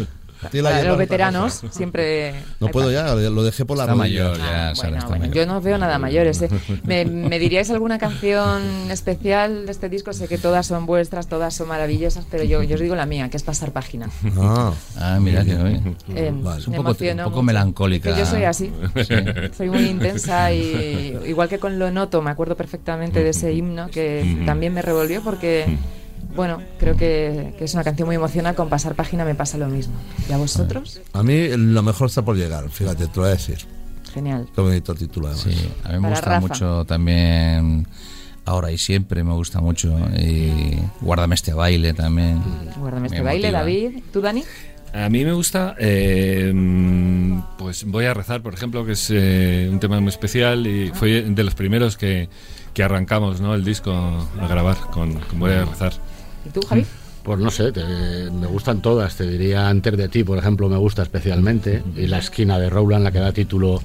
Sí, 0.50 0.58
la 0.62 0.70
para 0.70 0.76
llevo 0.82 0.88
los 0.90 0.98
veteranos 0.98 1.62
siempre... 1.70 2.34
No 2.60 2.68
puedo 2.68 2.90
ya, 2.90 3.14
lo 3.14 3.42
dejé 3.42 3.64
por 3.64 3.76
la 3.76 3.84
Está 3.84 3.94
mayor, 3.94 4.36
ya, 4.38 4.70
Ah, 4.70 4.74
Sara, 4.74 4.88
bueno, 4.88 4.96
está 4.98 5.08
bueno, 5.08 5.20
mayor. 5.22 5.34
yo 5.36 5.46
no 5.46 5.60
veo 5.60 5.78
nada 5.78 5.98
mayores. 5.98 6.42
¿eh? 6.42 6.48
¿Me, 6.84 7.04
me 7.04 7.38
diríais 7.38 7.70
alguna 7.70 7.98
canción 7.98 8.62
especial 8.90 9.66
de 9.66 9.72
este 9.72 9.88
disco? 9.88 10.12
Sé 10.12 10.28
que 10.28 10.38
todas 10.38 10.66
son 10.66 10.86
vuestras, 10.86 11.26
todas 11.28 11.54
son 11.54 11.68
maravillosas, 11.68 12.24
pero 12.30 12.44
yo, 12.44 12.62
yo 12.62 12.74
os 12.74 12.80
digo 12.80 12.94
la 12.94 13.06
mía, 13.06 13.28
que 13.30 13.36
es 13.36 13.42
pasar 13.42 13.72
página. 13.72 14.08
Ah, 14.38 14.72
Ah, 14.98 15.18
mira 15.20 15.44
que 15.44 15.54
bien. 15.54 15.96
Eh, 16.14 16.30
Vale. 16.34 16.60
Es 16.60 16.68
un 16.68 16.74
poco- 16.74 17.40
un 17.40 17.46
melancólica. 17.46 18.12
Que 18.12 18.18
yo 18.20 18.26
soy 18.26 18.44
así. 18.44 18.72
Sí. 18.94 19.14
Soy 19.56 19.68
muy 19.70 19.86
intensa 19.86 20.52
y 20.52 21.18
igual 21.26 21.48
que 21.48 21.58
con 21.58 21.78
Lo 21.78 21.90
Noto, 21.90 22.22
me 22.22 22.30
acuerdo 22.30 22.56
perfectamente 22.56 23.22
de 23.22 23.30
ese 23.30 23.52
himno 23.52 23.88
que 23.88 24.42
también 24.46 24.72
me 24.72 24.82
revolvió 24.82 25.22
porque, 25.22 25.66
bueno, 26.34 26.60
creo 26.78 26.96
que, 26.96 27.54
que 27.58 27.64
es 27.64 27.74
una 27.74 27.84
canción 27.84 28.06
muy 28.06 28.16
emocional. 28.16 28.54
Con 28.54 28.68
pasar 28.68 28.94
página 28.94 29.24
me 29.24 29.34
pasa 29.34 29.58
lo 29.58 29.68
mismo. 29.68 29.94
¿Y 30.28 30.32
a 30.32 30.36
vosotros? 30.36 31.00
a 31.12 31.22
mí 31.22 31.48
lo 31.56 31.82
mejor 31.82 32.08
está 32.08 32.22
por 32.22 32.36
llegar, 32.36 32.68
fíjate, 32.70 33.06
te 33.06 33.16
lo 33.16 33.22
voy 33.22 33.30
a 33.30 33.34
decir. 33.34 33.58
Genial. 34.12 34.46
Qué 34.54 34.60
bonito 34.60 34.94
título 34.94 35.26
además. 35.28 35.44
Sí, 35.44 35.72
a 35.82 35.88
mí 35.88 35.94
me 35.94 36.00
Para 36.02 36.10
gusta 36.14 36.30
Rafa. 36.30 36.40
mucho 36.40 36.84
también 36.84 37.86
Ahora 38.46 38.70
y 38.70 38.78
siempre, 38.78 39.24
me 39.24 39.32
gusta 39.32 39.60
mucho. 39.60 39.96
Y 40.18 40.78
Guárdame 41.00 41.34
este 41.34 41.54
baile 41.54 41.94
también. 41.94 42.42
Guárdame 42.76 43.08
Me 43.08 43.16
este 43.16 43.22
baile. 43.22 43.50
David. 43.50 44.02
¿Tú, 44.12 44.20
Dani? 44.20 44.44
A 44.92 45.08
mí 45.08 45.24
me 45.24 45.32
gusta, 45.32 45.74
eh, 45.78 46.52
pues 47.58 47.82
voy 47.84 48.04
a 48.04 48.14
rezar, 48.14 48.42
por 48.42 48.54
ejemplo, 48.54 48.84
que 48.84 48.92
es 48.92 49.10
eh, 49.10 49.68
un 49.68 49.80
tema 49.80 49.98
muy 49.98 50.10
especial 50.10 50.68
y 50.68 50.92
fue 50.94 51.22
de 51.22 51.42
los 51.42 51.56
primeros 51.56 51.96
que, 51.96 52.28
que 52.72 52.82
arrancamos 52.84 53.40
¿no? 53.40 53.54
el 53.54 53.64
disco 53.64 53.92
a 53.92 54.46
grabar 54.46 54.76
con, 54.92 55.14
con 55.14 55.40
Voy 55.40 55.50
a 55.50 55.64
rezar. 55.64 55.94
¿Y 56.44 56.48
tú, 56.50 56.60
Javi? 56.62 56.84
Pues 57.22 57.38
no 57.38 57.50
sé, 57.50 57.72
te- 57.72 57.82
me 58.30 58.46
gustan 58.46 58.82
todas. 58.82 59.16
Te 59.16 59.26
diría 59.26 59.66
Antes 59.68 59.96
de 59.96 60.08
ti, 60.08 60.24
por 60.24 60.36
ejemplo, 60.36 60.68
me 60.68 60.76
gusta 60.76 61.02
especialmente. 61.02 61.82
Y 61.96 62.06
la 62.06 62.18
esquina 62.18 62.58
de 62.58 62.68
Rowland, 62.68 63.02
la 63.02 63.12
que 63.12 63.18
da 63.18 63.32
título 63.32 63.80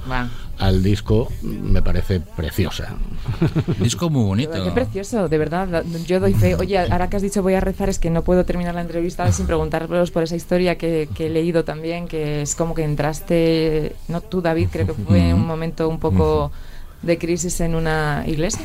al 0.58 0.84
disco, 0.84 1.32
me 1.42 1.82
parece 1.82 2.20
preciosa. 2.20 2.90
Disco 3.80 4.10
muy 4.10 4.26
bonito. 4.26 4.62
Qué 4.62 4.72
precioso, 4.72 5.30
de 5.30 5.38
verdad. 5.38 5.86
Yo 6.06 6.20
doy 6.20 6.34
fe. 6.34 6.56
Oye, 6.56 6.78
ahora 6.80 7.10
que 7.10 7.16
has 7.16 7.22
dicho 7.24 7.42
voy 7.42 7.54
a 7.54 7.62
rezar, 7.62 7.88
es 7.88 7.98
que 7.98 8.10
no 8.10 8.24
puedo 8.26 8.44
terminar 8.44 8.76
la 8.76 8.82
entrevista 8.82 9.32
sin 9.32 9.46
preguntaros 9.48 10.12
por 10.12 10.24
esa 10.24 10.36
historia 10.36 10.78
que, 10.78 11.08
que 11.16 11.28
he 11.28 11.30
leído 11.30 11.64
también, 11.64 12.10
que 12.10 12.42
es 12.42 12.56
como 12.56 12.74
que 12.76 12.84
entraste, 12.84 13.96
no 14.10 14.20
tú, 14.20 14.42
David, 14.42 14.68
creo 14.70 14.86
que 14.88 14.94
fue 14.96 15.34
un 15.34 15.48
momento 15.48 15.88
un 15.88 16.00
poco 16.02 16.52
de 17.02 17.18
crisis 17.18 17.62
en 17.62 17.76
una 17.76 18.26
iglesia 18.28 18.62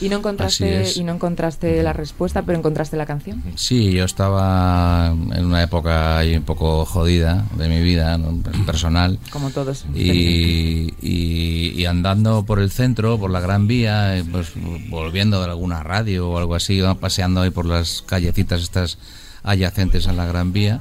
y 0.00 0.08
no 0.08 0.16
encontraste 0.18 0.84
y 0.94 1.02
no 1.02 1.12
encontraste 1.14 1.82
la 1.82 1.92
respuesta, 1.92 2.42
pero 2.42 2.56
encontraste 2.58 2.96
la 2.96 3.04
canción. 3.06 3.42
Sí, 3.56 3.90
yo 3.92 4.04
estaba 4.04 5.08
en 5.32 5.44
una 5.44 5.62
época 5.62 6.20
un 6.36 6.42
poco 6.44 6.84
jodida 6.84 7.44
de 7.58 7.68
mi 7.68 7.82
vida 7.82 8.16
¿no? 8.18 8.36
personal. 8.64 9.18
Como 9.30 9.50
todos. 9.50 9.84
Y, 9.94 10.94
y- 11.02 11.72
y 11.76 11.86
andando 11.86 12.44
por 12.44 12.60
el 12.60 12.70
centro, 12.70 13.18
por 13.18 13.30
la 13.30 13.40
Gran 13.40 13.66
Vía, 13.66 14.16
eh, 14.18 14.24
pues 14.30 14.52
volviendo 14.88 15.40
de 15.40 15.46
alguna 15.46 15.82
radio 15.82 16.30
o 16.30 16.38
algo 16.38 16.54
así, 16.54 16.80
paseando 17.00 17.40
ahí 17.40 17.50
por 17.50 17.66
las 17.66 18.02
callecitas 18.02 18.62
estas 18.62 18.98
adyacentes 19.42 20.06
a 20.06 20.12
la 20.12 20.26
Gran 20.26 20.52
Vía 20.52 20.80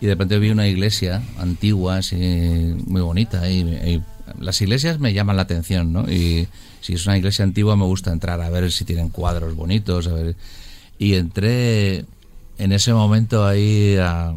y 0.00 0.06
de 0.06 0.12
repente 0.14 0.38
vi 0.38 0.50
una 0.50 0.66
iglesia 0.66 1.22
antigua, 1.38 1.98
así, 1.98 2.16
muy 2.86 3.02
bonita, 3.02 3.50
y, 3.50 3.58
y 3.60 4.02
las 4.38 4.60
iglesias 4.60 4.98
me 5.00 5.12
llaman 5.12 5.36
la 5.36 5.42
atención, 5.42 5.92
¿no? 5.92 6.10
Y 6.10 6.48
si 6.80 6.94
es 6.94 7.06
una 7.06 7.16
iglesia 7.18 7.44
antigua 7.44 7.76
me 7.76 7.84
gusta 7.84 8.12
entrar 8.12 8.40
a 8.40 8.50
ver 8.50 8.70
si 8.72 8.84
tienen 8.84 9.08
cuadros 9.08 9.54
bonitos, 9.56 10.06
a 10.08 10.12
ver. 10.14 10.36
Y 10.98 11.14
entré 11.14 12.04
en 12.58 12.72
ese 12.72 12.92
momento 12.92 13.46
ahí 13.46 13.96
a- 13.98 14.34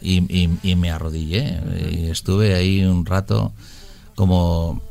y, 0.00 0.18
y- 0.28 0.58
y 0.62 0.74
me 0.76 0.90
arrodillé 0.90 1.58
y 1.92 2.06
estuve 2.10 2.54
ahí 2.54 2.82
un 2.84 3.06
rato 3.06 3.52
como 4.14 4.82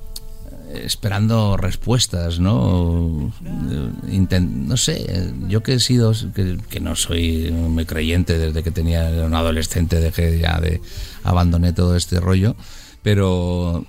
esperando 0.73 1.57
respuestas, 1.57 2.39
¿no? 2.39 3.33
Eh, 3.45 3.89
inten- 4.13 4.65
no 4.67 4.77
sé, 4.77 5.31
yo 5.49 5.61
que 5.63 5.73
he 5.73 5.79
sido, 5.81 6.13
que, 6.33 6.57
que 6.69 6.79
no 6.79 6.95
soy 6.95 7.51
muy 7.51 7.85
creyente 7.85 8.37
desde 8.37 8.63
que 8.63 8.71
tenía 8.71 9.09
un 9.25 9.33
adolescente, 9.35 9.99
dejé 9.99 10.39
ya 10.39 10.61
de, 10.61 10.79
abandoné 11.23 11.73
todo 11.73 11.97
este 11.97 12.21
rollo, 12.21 12.55
pero 13.03 13.85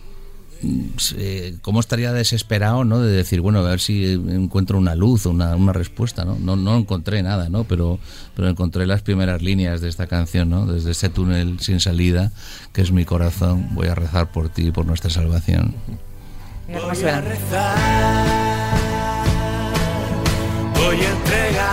eh, 1.17 1.57
cómo 1.63 1.81
estaría 1.81 2.13
desesperado, 2.13 2.85
¿no? 2.85 3.01
De 3.01 3.11
decir, 3.11 3.41
bueno, 3.41 3.61
a 3.61 3.63
ver 3.63 3.81
si 3.81 4.13
encuentro 4.13 4.79
una 4.79 4.95
luz, 4.95 5.27
una, 5.27 5.57
una 5.57 5.73
respuesta, 5.73 6.25
¿no? 6.25 6.37
¿no? 6.39 6.57
No 6.57 6.77
encontré 6.77 7.23
nada, 7.23 7.49
¿no? 7.49 7.65
Pero, 7.65 7.99
pero 8.35 8.49
encontré 8.49 8.87
las 8.87 9.03
primeras 9.03 9.43
líneas 9.43 9.81
de 9.81 9.89
esta 9.89 10.07
canción, 10.07 10.51
¿no? 10.51 10.67
Desde 10.67 10.93
ese 10.93 11.09
túnel 11.09 11.59
sin 11.61 11.81
salida, 11.81 12.33
que 12.73 12.83
es 12.83 12.93
mi 12.93 13.05
corazón, 13.05 13.69
voy 13.73 13.89
a 13.89 13.95
rezar 13.95 14.31
por 14.31 14.49
ti 14.49 14.69
y 14.69 14.71
por 14.71 14.87
nuestra 14.87 15.11
salvación. 15.11 15.75
Mira 16.69 16.81
cómo 16.81 16.95
suena. 16.95 17.23
Voy 20.75 20.97
a 20.97 21.11
entregarme 21.11 21.73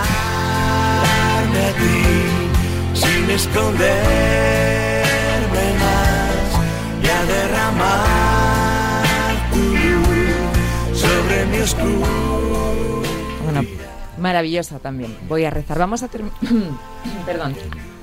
a 1.64 1.72
ti 1.72 2.02
sin 2.94 3.30
esconderme 3.30 3.80
más 5.78 6.50
y 7.02 7.06
a 7.08 7.24
derramar 7.24 8.09
Bueno, 13.44 13.62
maravillosa 14.18 14.78
también. 14.78 15.16
Voy 15.28 15.44
a 15.44 15.50
rezar. 15.50 15.78
Vamos 15.78 16.02
a 16.02 16.08
terminar. 16.08 16.38
Perdón. 17.26 17.54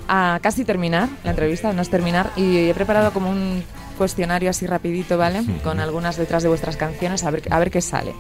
A 0.07 0.39
casi 0.41 0.65
terminar 0.65 1.09
la 1.23 1.31
entrevista, 1.31 1.73
no 1.73 1.81
es 1.81 1.89
terminar, 1.89 2.31
y 2.35 2.69
he 2.69 2.73
preparado 2.73 3.11
como 3.11 3.29
un 3.29 3.63
cuestionario 3.97 4.49
así 4.49 4.67
rapidito, 4.67 5.17
¿vale? 5.17 5.43
Con 5.63 5.79
algunas 5.79 6.17
letras 6.17 6.43
de 6.43 6.49
vuestras 6.49 6.77
canciones, 6.77 7.23
a 7.23 7.31
ver, 7.31 7.43
a 7.49 7.59
ver 7.59 7.71
qué 7.71 7.81
sale. 7.81 8.13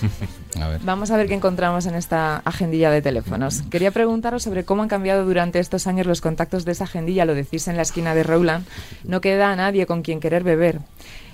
A 0.60 0.68
ver. 0.68 0.80
Vamos 0.82 1.10
a 1.10 1.16
ver 1.16 1.28
qué 1.28 1.34
encontramos 1.34 1.86
en 1.86 1.94
esta 1.94 2.38
agendilla 2.38 2.90
de 2.90 3.00
teléfonos. 3.00 3.62
Quería 3.70 3.92
preguntaros 3.92 4.42
sobre 4.42 4.64
cómo 4.64 4.82
han 4.82 4.88
cambiado 4.88 5.24
durante 5.24 5.58
estos 5.58 5.86
años 5.86 6.06
los 6.06 6.20
contactos 6.20 6.64
de 6.64 6.72
esa 6.72 6.84
agendilla. 6.84 7.24
Lo 7.24 7.34
decís 7.34 7.68
en 7.68 7.76
la 7.76 7.82
esquina 7.82 8.14
de 8.14 8.24
Rowland. 8.24 8.66
No 9.04 9.20
queda 9.20 9.52
a 9.52 9.56
nadie 9.56 9.86
con 9.86 10.02
quien 10.02 10.20
querer 10.20 10.42
beber. 10.42 10.80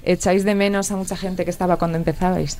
¿Echáis 0.05 0.45
de 0.45 0.55
menos 0.55 0.93
a 0.93 0.97
mucha 0.97 1.17
gente 1.17 1.45
que 1.45 1.51
estaba 1.51 1.79
cuando 1.79 1.97
empezabais? 1.97 2.59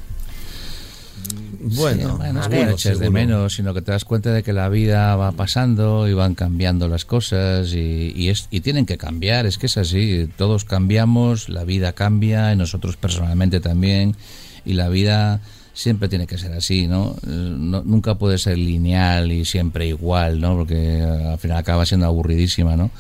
Bueno, 1.61 2.11
Sí, 2.11 2.17
bueno, 2.19 2.41
es 2.41 2.49
que 2.49 2.65
no 2.65 2.71
eches 2.71 2.85
de 2.85 3.05
seguro. 3.07 3.11
menos, 3.13 3.55
sino 3.55 3.75
que 3.75 3.83
te 3.83 3.91
das 3.93 4.05
cuenta 4.05 4.33
de 4.33 4.43
que 4.43 4.53
la 4.53 4.69
vida 4.69 5.15
va 5.17 5.33
pasando 5.33 6.09
y 6.09 6.15
van 6.15 6.35
cambiando 6.35 6.89
las 6.89 7.05
cosas 7.05 7.73
y, 7.73 8.13
y 8.15 8.29
es, 8.29 8.49
y 8.51 8.61
tienen 8.61 8.87
que 8.87 8.97
cambiar, 8.99 9.47
es 9.47 9.59
que 9.59 9.67
es 9.67 9.77
así, 9.77 10.29
todos 10.37 10.65
cambiamos, 10.65 11.49
la 11.49 11.65
vida 11.65 11.93
cambia 11.93 12.53
y 12.53 12.57
nosotros 12.57 12.97
personalmente 12.97 13.61
también 13.61 14.17
y 14.65 14.75
la 14.75 14.89
vida 14.89 15.41
siempre 15.73 16.09
tiene 16.09 16.27
que 16.27 16.39
ser 16.39 16.53
así, 16.53 16.87
¿no? 16.87 17.17
Eh, 17.27 17.29
no- 17.29 17.83
nunca 17.85 18.15
puede 18.17 18.39
ser 18.39 18.57
lineal 18.59 19.31
y 19.31 19.45
siempre 19.45 19.87
igual, 19.87 20.41
¿no? 20.41 20.57
Porque 20.57 20.99
eh, 20.99 21.03
al 21.33 21.39
final 21.39 21.59
acaba 21.59 21.85
siendo 21.85 22.07
aburridísima, 22.07 22.77
¿no? 22.77 22.91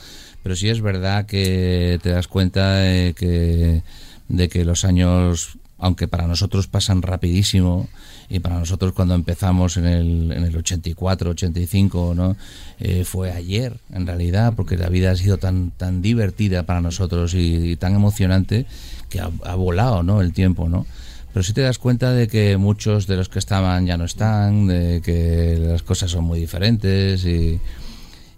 Pero 0.43 0.55
sí 0.57 0.69
es 0.69 0.81
verdad 0.81 1.27
que 1.27 1.99
te 2.03 2.11
das 2.11 2.29
cuenta 2.29 2.75
de 2.77 3.15
que, 3.15 3.83
de 4.29 4.49
que 4.49 4.65
los 4.65 4.85
años, 4.85 5.59
aunque 5.79 6.07
para 6.07 6.27
nosotros 6.29 6.67
pasan 6.69 7.03
rapidísimo, 7.03 7.89
y 8.29 8.41
para 8.41 8.59
nosotros 8.59 8.93
cuando 8.93 9.15
empezamos 9.15 9.77
en 9.77 9.87
el, 9.87 10.33
en 10.33 10.45
el 10.45 10.57
84, 10.57 11.31
85, 11.31 12.15
¿no? 12.15 12.37
Eh, 12.79 13.05
fue 13.05 13.33
ayer, 13.33 13.79
en 13.93 14.07
realidad, 14.07 14.55
porque 14.57 14.77
la 14.77 14.89
vida 14.89 15.11
ha 15.11 15.17
sido 15.17 15.39
tan, 15.39 15.71
tan 15.71 16.03
divertida 16.03 16.65
para 16.65 16.81
nosotros 16.81 17.35
y, 17.35 17.77
tan 17.77 17.95
emocionante 17.95 18.67
que 19.09 19.21
ha, 19.21 19.55
volado, 19.55 20.03
¿no? 20.03 20.21
El 20.21 20.33
tiempo, 20.33 20.69
¿no? 20.69 20.87
Pero 21.33 21.45
sí 21.45 21.53
te 21.53 21.61
das 21.61 21.79
cuenta 21.79 22.13
de 22.13 22.29
que 22.29 22.57
muchos 22.57 23.07
de 23.07 23.17
los 23.17 23.29
que 23.29 23.39
estaban 23.39 23.87
ya 23.87 23.97
no 23.97 24.05
están, 24.05 24.67
de 24.67 25.03
que 25.05 25.59
las 25.61 25.83
cosas 25.83 26.11
son 26.11 26.25
muy 26.25 26.41
diferentes 26.41 27.25
y, 27.27 27.61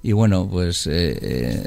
y 0.02 0.12
bueno, 0.12 0.48
pues 0.48 0.86
eh, 0.86 1.18
eh, 1.20 1.66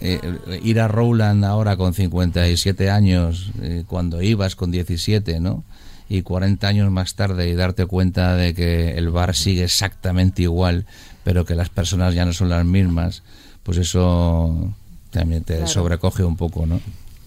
eh, 0.00 0.60
ir 0.62 0.80
a 0.80 0.88
Rowland 0.88 1.44
ahora 1.44 1.76
con 1.76 1.92
57 1.92 2.88
años, 2.88 3.50
cuando 3.88 4.22
ibas 4.22 4.54
con 4.54 4.70
17, 4.70 5.40
¿no? 5.40 5.64
Y 6.08 6.22
40 6.22 6.66
años 6.68 6.90
más 6.90 7.14
tarde 7.14 7.48
y 7.48 7.54
darte 7.54 7.86
cuenta 7.86 8.34
de 8.36 8.54
que 8.54 8.90
el 8.98 9.08
bar 9.10 9.34
sigue 9.34 9.64
exactamente 9.64 10.42
igual, 10.42 10.84
pero 11.24 11.44
que 11.46 11.54
las 11.54 11.70
personas 11.70 12.14
ya 12.14 12.24
no 12.26 12.32
son 12.34 12.50
las 12.50 12.64
mismas, 12.64 13.22
pues 13.62 13.78
eso 13.78 14.72
también 15.10 15.44
te 15.44 15.54
Claro. 15.54 15.66
sobrecoge 15.68 16.24
un 16.24 16.36
poco, 16.36 16.66
¿no? 16.66 16.80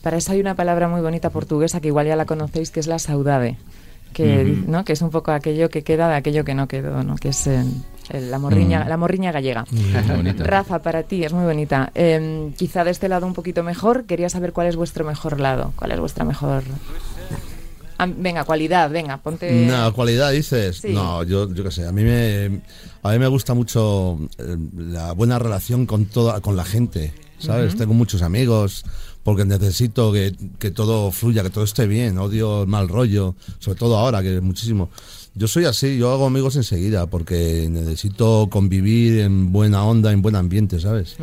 Para 0.04 0.18
eso 0.18 0.32
hay 0.32 0.40
una 0.40 0.56
palabra 0.56 0.88
muy 0.88 1.02
bonita 1.02 1.32
portuguesa 1.32 1.82
que 1.82 1.88
igual 1.88 2.06
ya 2.08 2.16
la 2.16 2.26
conocéis, 2.26 2.70
que 2.70 2.80
es 2.80 2.88
la 2.88 3.00
saudade, 3.00 3.58
que, 4.14 4.44
Ujú. 4.62 4.72
¿no? 4.72 4.86
que 4.86 4.94
es 4.94 5.02
un 5.02 5.10
poco 5.10 5.32
aquello 5.32 5.70
que 5.70 5.84
queda 5.84 6.08
de 6.08 6.16
aquello 6.16 6.46
que 6.46 6.54
no 6.54 6.68
quedó, 6.68 7.04
¿no? 7.04 7.16
que 7.16 7.30
es 7.30 7.48
eh, 7.48 7.64
la, 8.14 8.38
morriña, 8.40 8.86
Mm. 8.86 8.90
la 8.90 8.98
morriña 8.98 9.32
gallega. 9.32 9.66
Rafa, 10.38 10.80
para 10.84 11.04
ti 11.04 11.24
es 11.26 11.34
muy 11.34 11.46
bonita. 11.46 11.92
Eh, 11.96 12.52
quizá 12.58 12.84
de 12.84 12.92
este 12.92 13.10
lado 13.10 13.26
un 13.26 13.34
poquito 13.34 13.64
mejor, 13.64 14.06
quería 14.06 14.30
saber 14.30 14.54
cuál 14.54 14.68
es 14.68 14.76
vuestro 14.76 15.04
mejor 15.04 15.40
lado, 15.40 15.74
cuál 15.76 15.92
es 15.92 16.00
vuestra 16.00 16.24
mejor... 16.24 16.64
Ah, 17.98 18.08
venga, 18.08 18.44
cualidad, 18.44 18.90
venga, 18.90 19.18
ponte... 19.18 19.52
No, 19.66 19.94
cualidad 19.94 20.32
dices. 20.32 20.78
Sí. 20.78 20.90
No, 20.94 21.24
yo, 21.24 21.52
yo 21.52 21.64
qué 21.64 21.72
sé. 21.72 21.88
A 21.88 21.92
mí 21.92 22.04
me, 22.04 22.62
a 23.02 23.12
mí 23.12 23.20
me 23.20 23.28
gusta 23.28 23.54
mucho 23.54 24.20
eh, 24.38 24.56
la 24.78 25.14
buena 25.14 25.40
relación 25.40 25.86
con 25.86 26.06
toda, 26.06 26.42
con 26.42 26.56
la 26.56 26.64
gente. 26.64 27.14
¿Sabes? 27.40 27.76
Tengo 27.76 27.94
muchos 27.94 28.24
amigos 28.24 28.84
porque 29.22 29.46
necesito 29.46 30.12
que, 30.12 30.36
que 30.58 30.72
todo 30.72 31.12
fluya, 31.12 31.44
que 31.44 31.50
todo 31.50 31.64
esté 31.64 31.86
bien. 31.86 32.18
Odio 32.18 32.64
el 32.64 32.68
mal 32.68 32.88
rollo, 32.88 33.36
sobre 33.60 33.78
todo 33.78 33.98
ahora 33.98 34.24
que 34.24 34.42
muchísimo. 34.42 34.90
Yo 35.38 35.48
soy 35.48 35.66
así, 35.66 36.00
yo 36.00 36.12
hago 36.12 36.26
amigos 36.26 36.56
enseguida 36.56 37.06
porque 37.06 37.68
necesito 37.70 38.48
convivir 38.50 39.20
en 39.20 39.52
buena 39.52 39.84
onda, 39.84 40.12
en 40.12 40.24
buen 40.24 40.36
ambiente, 40.36 40.80
¿sabes? 40.80 41.16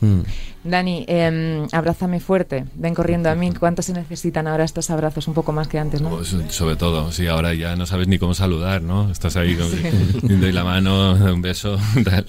Mm. 0.00 0.22
Dani, 0.64 1.04
eh, 1.06 1.68
abrázame 1.70 2.18
fuerte, 2.18 2.64
ven 2.74 2.94
corriendo 2.94 3.30
a 3.30 3.36
mí. 3.36 3.52
¿Cuánto 3.52 3.82
se 3.82 3.92
necesitan 3.92 4.48
ahora 4.48 4.64
estos 4.64 4.90
abrazos? 4.90 5.28
Un 5.28 5.34
poco 5.34 5.52
más 5.52 5.68
que 5.68 5.78
antes, 5.78 6.02
¿no? 6.02 6.10
Pues, 6.10 6.34
sobre 6.48 6.74
todo, 6.74 7.12
sí, 7.12 7.28
ahora 7.28 7.54
ya 7.54 7.76
no 7.76 7.86
sabes 7.86 8.08
ni 8.08 8.18
cómo 8.18 8.34
saludar, 8.34 8.82
¿no? 8.82 9.08
Estás 9.08 9.36
ahí 9.36 9.54
con 9.54 9.70
doy 10.40 10.50
la 10.50 10.64
mano, 10.64 11.12
un 11.32 11.40
beso, 11.40 11.78
tal. 12.04 12.26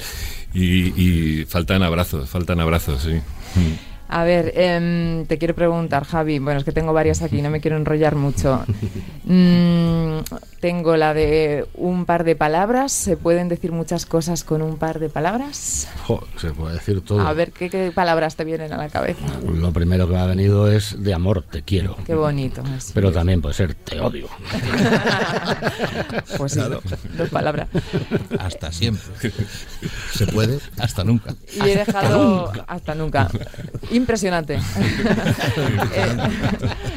Y, 0.53 1.41
y 1.41 1.45
faltan 1.45 1.81
abrazos, 1.81 2.29
faltan 2.29 2.59
abrazos, 2.59 3.01
sí. 3.01 3.19
A 4.13 4.25
ver, 4.25 4.51
em, 4.55 5.25
te 5.25 5.37
quiero 5.37 5.55
preguntar, 5.55 6.03
Javi. 6.03 6.39
Bueno, 6.39 6.59
es 6.59 6.65
que 6.65 6.73
tengo 6.73 6.91
varias 6.91 7.21
aquí, 7.21 7.41
no 7.41 7.49
me 7.49 7.61
quiero 7.61 7.77
enrollar 7.77 8.15
mucho. 8.15 8.63
Mm, 9.23 10.23
tengo 10.59 10.97
la 10.97 11.13
de 11.13 11.65
un 11.75 12.05
par 12.05 12.25
de 12.25 12.35
palabras. 12.35 12.91
¿Se 12.91 13.15
pueden 13.15 13.47
decir 13.47 13.71
muchas 13.71 14.05
cosas 14.05 14.43
con 14.43 14.61
un 14.61 14.75
par 14.77 14.99
de 14.99 15.07
palabras? 15.07 15.87
Jo, 16.05 16.21
se 16.35 16.51
puede 16.51 16.73
decir 16.73 16.99
todo. 16.99 17.21
A 17.21 17.31
ver, 17.31 17.53
¿qué, 17.53 17.69
qué 17.69 17.93
palabras 17.95 18.35
te 18.35 18.43
vienen 18.43 18.73
a 18.73 18.77
la 18.77 18.89
cabeza? 18.89 19.21
Lo 19.45 19.71
primero 19.71 20.05
que 20.07 20.15
me 20.15 20.19
ha 20.19 20.25
venido 20.25 20.69
es 20.69 21.01
de 21.01 21.13
amor, 21.13 21.43
te 21.43 21.61
quiero. 21.61 21.95
Qué 22.05 22.13
bonito. 22.13 22.61
es. 22.75 22.91
Pero 22.93 23.13
también 23.13 23.41
puede 23.41 23.53
ser 23.53 23.73
te 23.75 24.01
odio. 24.01 24.27
Pues 26.37 26.53
sí, 26.53 26.59
dos 27.17 27.29
palabras. 27.29 27.67
Hasta 28.39 28.71
siempre. 28.71 29.03
¿Se 30.13 30.25
puede? 30.27 30.59
Hasta 30.79 31.03
nunca. 31.03 31.35
Y 31.55 31.69
he 31.69 31.77
dejado 31.77 32.51
hasta 32.67 32.95
nunca. 32.95 33.29
Impresionante. 34.01 34.57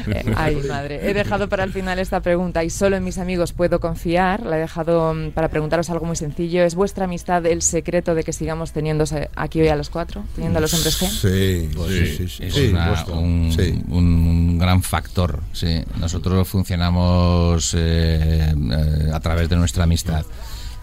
Eh, 0.07 0.21
eh, 0.27 0.33
ay, 0.35 0.55
madre. 0.67 1.09
He 1.09 1.13
dejado 1.15 1.49
para 1.49 1.63
el 1.63 1.71
final 1.73 1.97
esta 1.97 2.19
pregunta 2.21 2.63
y 2.63 2.69
solo 2.69 2.95
en 2.95 3.03
mis 3.03 3.17
amigos 3.17 3.53
puedo 3.53 3.79
confiar. 3.79 4.45
La 4.45 4.57
he 4.57 4.59
dejado 4.59 5.13
mm, 5.15 5.31
para 5.31 5.49
preguntaros 5.49 5.89
algo 5.89 6.05
muy 6.05 6.15
sencillo. 6.15 6.63
¿Es 6.63 6.75
vuestra 6.75 7.05
amistad 7.05 7.43
el 7.47 7.61
secreto 7.63 8.13
de 8.13 8.23
que 8.23 8.31
sigamos 8.31 8.71
teniéndose 8.71 9.29
aquí 9.35 9.61
hoy 9.61 9.69
a 9.69 9.75
los 9.75 9.89
cuatro, 9.89 10.23
teniendo 10.35 10.59
a 10.59 10.61
los 10.61 10.73
hombres 10.75 11.01
G? 11.01 11.07
Sí, 11.07 11.69
sí, 11.89 12.17
sí. 12.17 12.27
sí, 12.27 12.43
Es 12.45 12.53
sí, 12.53 12.67
una- 12.67 12.89
vuestro. 12.89 13.15
un, 13.19 13.51
Sí. 13.55 13.81
un 13.89 14.57
gran 14.59 14.83
factor. 14.83 15.41
Sí. 15.53 15.83
Nosotros 15.99 16.47
funcionamos 16.47 17.73
eh, 17.77 18.53
a 19.11 19.19
través 19.21 19.49
de 19.49 19.55
nuestra 19.55 19.85
amistad. 19.85 20.23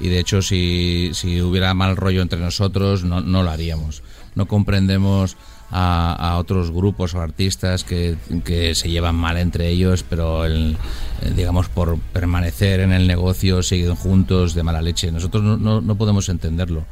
Y 0.00 0.08
de 0.08 0.18
hecho, 0.18 0.42
si, 0.42 1.10
si 1.14 1.40
hubiera 1.40 1.74
mal 1.74 1.96
rollo 1.96 2.22
entre 2.22 2.40
nosotros, 2.40 3.04
no, 3.04 3.20
no 3.20 3.42
lo 3.44 3.50
haríamos. 3.50 4.02
No 4.34 4.46
comprendemos 4.48 5.36
a, 5.72 6.12
a 6.14 6.38
otros 6.38 6.70
grupos 6.70 7.14
o 7.14 7.20
artistas 7.20 7.82
que, 7.82 8.16
que 8.44 8.74
se 8.74 8.90
llevan 8.90 9.14
mal 9.16 9.36
entre 9.38 9.68
ellos, 9.68 10.04
pero 10.08 10.44
el- 10.44 10.76
eh, 11.22 11.32
digamos 11.34 11.68
por 11.68 11.98
permanecer 12.12 12.80
en 12.80 12.92
el 12.92 13.06
negocio 13.08 13.62
siguen 13.62 13.94
juntos 13.96 14.54
de 14.54 14.62
mala 14.62 14.82
leche. 14.82 15.10
Nosotros 15.10 15.42
no, 15.42 15.56
no- 15.56 15.80
no 15.80 15.96
podemos 15.96 16.28
entenderlo. 16.28 16.84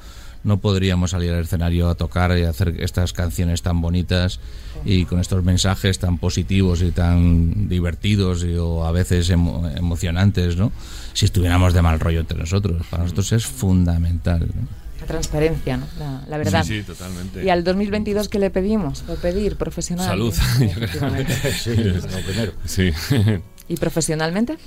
no 0.43 0.57
podríamos 0.57 1.11
salir 1.11 1.33
al 1.33 1.43
escenario 1.43 1.91
a 1.91 1.95
tocar 1.97 2.33
y 2.39 2.45
hacer 2.45 2.76
estas 2.81 3.12
canciones 3.12 3.61
tan 3.61 3.83
bonitas 3.83 4.41
y 4.87 5.05
con 5.05 5.20
estos 5.20 5.45
mensajes 5.45 5.99
tan 5.99 6.16
positivos 6.16 6.81
y 6.81 6.93
tan 6.93 7.68
divertidos 7.68 8.43
y, 8.45 8.55
o 8.57 8.87
a 8.87 8.91
veces 8.91 9.28
emo- 9.31 9.68
emocionantes, 9.76 10.57
¿no? 10.57 10.72
Si 11.12 11.26
estuviéramos 11.26 11.74
de 11.74 11.83
mal 11.83 12.01
rollo 12.01 12.20
entre 12.20 12.39
nosotros. 12.39 12.87
Para 12.89 13.03
nosotros 13.03 13.33
es 13.33 13.45
fundamental. 13.45 14.49
La 15.01 15.07
transparencia, 15.07 15.77
¿no? 15.77 15.87
la, 15.99 16.25
la 16.29 16.39
verdad. 16.39 16.65
Sí, 16.65 16.81
sí, 16.81 16.83
totalmente. 16.85 17.45
¿Y 17.45 17.49
al 17.49 17.65
2022 17.65 18.29
qué 18.29 18.39
le 18.39 18.51
pedimos? 18.51 19.01
Por 19.03 19.19
pedir 19.19 19.57
profesional. 19.57 20.07
Salud. 20.07 20.35
Sí, 20.35 20.71
lo 20.75 22.23
primero. 22.27 22.53
Sí. 22.65 22.91
¿Y 23.69 23.77
profesionalmente? 23.77 24.59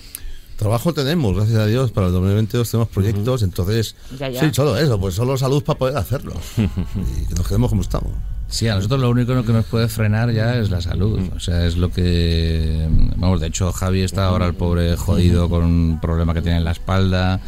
Trabajo 0.55 0.93
tenemos, 0.93 1.35
gracias 1.35 1.57
a 1.59 1.65
Dios, 1.65 1.91
para 1.91 2.07
el 2.07 2.13
2022 2.13 2.69
tenemos 2.69 2.89
proyectos, 2.89 3.41
entonces... 3.41 3.95
Ya, 4.19 4.29
ya. 4.29 4.39
Sí, 4.39 4.51
solo 4.53 4.77
eso, 4.77 4.99
pues 4.99 5.15
solo 5.15 5.35
salud 5.35 5.63
para 5.63 5.79
poder 5.79 5.97
hacerlos. 5.97 6.37
y 6.57 7.25
que 7.27 7.33
nos 7.35 7.47
quedemos 7.47 7.69
como 7.69 7.81
estamos. 7.81 8.13
Sí, 8.47 8.67
a 8.67 8.75
nosotros 8.75 9.01
lo 9.01 9.09
único 9.09 9.43
que 9.43 9.51
nos 9.51 9.65
puede 9.65 9.87
frenar 9.87 10.31
ya 10.31 10.57
es 10.57 10.69
la 10.69 10.79
salud. 10.79 11.19
O 11.35 11.39
sea, 11.39 11.65
es 11.65 11.75
lo 11.75 11.89
que. 11.89 12.87
Vamos, 13.15 13.41
de 13.41 13.47
hecho, 13.47 13.71
Javi 13.71 14.01
está 14.01 14.27
ahora 14.27 14.45
el 14.45 14.53
pobre 14.53 14.95
jodido 14.95 15.49
con 15.49 15.63
un 15.63 15.99
problema 15.99 16.33
que 16.35 16.41
tiene 16.41 16.57
en 16.57 16.63
la 16.63 16.71
espalda. 16.71 17.39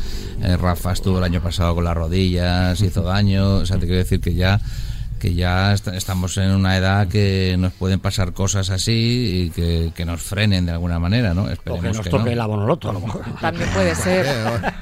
Eh, 0.41 0.58
Rafa 0.58 0.93
estuvo 0.93 1.20
el 1.20 1.24
año 1.24 1.41
pasado 1.41 1.76
con 1.76 1.84
las 1.84 1.96
rodillas, 1.96 2.82
hizo 2.82 3.04
daño. 3.04 3.58
O 3.58 3.66
sea, 3.66 3.78
te 3.78 3.86
quiero 3.86 4.00
decir 4.00 4.20
que 4.20 4.34
ya 4.34 4.60
que 5.26 5.34
ya 5.34 5.73
est- 5.73 5.88
estamos 5.88 6.38
en 6.38 6.51
una 6.51 6.78
edad 6.78 7.07
que 7.07 7.55
nos 7.57 7.73
pueden 7.73 7.99
pasar 7.99 8.32
cosas 8.34 8.69
así 8.69 9.45
y 9.45 9.49
que, 9.49 9.91
que 9.95 10.05
nos 10.05 10.21
frenen 10.21 10.67
de 10.67 10.71
alguna 10.73 10.99
manera, 10.99 11.34
¿no? 11.34 11.43
O 11.43 11.47
que 11.47 11.53
Esperemos 11.53 11.84
nos 11.84 11.99
que 12.01 12.09
toque 12.11 12.26
no. 12.26 12.32
el 12.32 12.39
abonoloto, 12.41 12.91
a 12.91 12.93
lo 12.93 12.99
mejor. 12.99 13.21
También 13.41 13.67
puede 13.73 13.95
ser. 13.95 14.28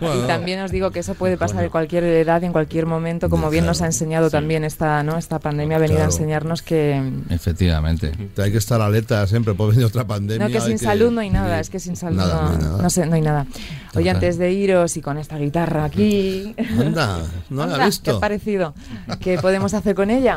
bueno. 0.01 0.23
Y 0.23 0.27
también 0.27 0.59
os 0.59 0.71
digo 0.71 0.91
que 0.91 0.99
eso 0.99 1.13
puede 1.15 1.37
pasar 1.37 1.63
en 1.63 1.69
cualquier 1.69 2.03
edad 2.03 2.41
y 2.41 2.45
en 2.45 2.51
cualquier 2.51 2.85
momento, 2.87 3.29
como 3.29 3.49
bien 3.49 3.65
nos 3.65 3.81
ha 3.81 3.85
enseñado 3.85 4.29
también 4.29 4.65
esta, 4.65 5.01
¿no? 5.03 5.17
esta 5.17 5.39
pandemia, 5.39 5.77
ha 5.77 5.79
venido 5.79 6.01
a 6.01 6.05
enseñarnos 6.05 6.61
que, 6.61 7.01
Efectivamente. 7.29 8.11
Hay 8.37 8.51
que 8.51 8.57
estar 8.57 8.81
alerta 8.81 9.25
siempre, 9.27 9.53
puede 9.53 9.71
venir 9.71 9.85
otra 9.85 10.05
pandemia. 10.05 10.47
no, 10.49 10.53
que 10.53 10.59
sin 10.59 10.77
salud 10.77 11.09
no 11.11 11.21
hay 11.21 11.29
nada, 11.29 11.59
es 11.61 11.69
que 11.69 11.79
sin 11.79 11.95
salud 11.95 12.17
Nada, 12.17 12.33
no, 12.35 12.41
no 12.41 12.51
hay 12.51 12.57
nada. 12.57 12.81
no 12.83 12.89
sé, 12.89 13.05
no 13.05 13.15
hay 13.15 13.21
nada. 13.21 13.45
Oye, 13.95 14.09
antes 14.09 14.37
de 14.37 14.51
iros 14.51 14.97
y 14.97 15.01
con 15.01 15.17
esta 15.19 15.37
guitarra 15.37 15.85
aquí, 15.85 16.55
Anda, 16.79 17.19
no 17.49 17.65
la 17.67 17.75
he 17.75 17.79
¿qué 17.79 17.85
visto. 17.85 18.17
ha 18.17 18.19
parecido? 18.19 18.73
¿Qué 19.19 19.37
podemos 19.37 19.73
hacer 19.75 19.93
con 19.95 20.09
ella? 20.09 20.32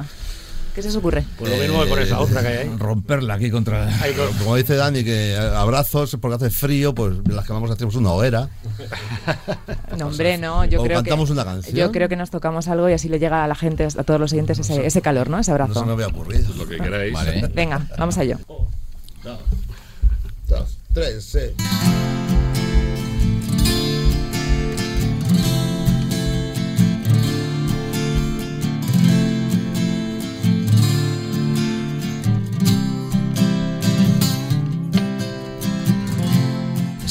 ¿Qué 0.75 0.83
se 0.83 0.89
os 0.89 0.97
ocurre? 0.97 1.25
Pues 1.39 1.51
lo 1.51 1.57
mismo 1.57 1.83
que 1.85 1.89
con 1.89 1.99
esa 2.01 2.21
otra 2.21 2.43
que 2.43 2.49
hay 2.49 2.57
ahí. 2.69 2.77
Romperla 2.77 3.33
aquí 3.35 3.51
contra. 3.51 3.89
Como 4.39 4.57
dice 4.57 4.77
Dani, 4.77 5.03
que 5.05 5.35
abrazos 5.35 6.15
porque 6.21 6.35
hace 6.35 6.51
frío, 6.51 6.95
pues 6.95 7.15
las 7.29 7.47
que 7.47 7.53
vamos 7.55 7.71
a 7.71 7.73
hacer 7.73 7.87
una 7.97 8.11
hoguera. 8.13 8.51
No, 9.97 10.09
hombre, 10.09 10.37
no, 10.37 10.67
yo 10.67 10.83
O 10.83 10.85
creo 10.85 10.97
cantamos 10.99 11.29
que 11.29 11.33
una 11.33 11.45
canción. 11.47 11.75
yo 11.75 11.91
creo 11.93 12.11
que 12.11 12.17
nos 12.17 12.29
tocamos 12.29 12.69
algo 12.69 12.91
y 12.91 12.93
así 12.93 13.09
le 13.09 13.19
llega 13.19 13.43
a 13.43 13.49
la 13.49 13.55
gente, 13.55 13.85
a 13.87 14.05
todos 14.05 14.21
los 14.21 14.33
oyentes 14.35 14.59
ese, 14.59 14.87
ese 14.87 15.01
calor, 15.01 15.31
¿no? 15.31 15.39
Ese 15.39 15.51
No 15.53 15.57
se 15.57 15.63
abrazo. 15.63 15.87
me 15.87 15.93
había 15.95 16.09
ocurrido. 16.09 16.53
Lo 16.55 16.69
que 16.69 16.77
queráis. 16.77 17.15
Vale. 17.15 17.49
Venga, 17.55 17.87
vamos 17.97 18.19
a 18.19 18.23
ello. 18.25 18.37
Dos, 20.47 20.79
tres, 20.93 21.25
sí. 21.25 22.46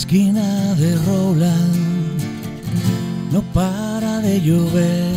Esquina 0.05 0.75
de 0.75 0.95
Roland 1.07 2.21
no 3.31 3.41
para 3.53 4.19
de 4.19 4.39
llover. 4.39 5.15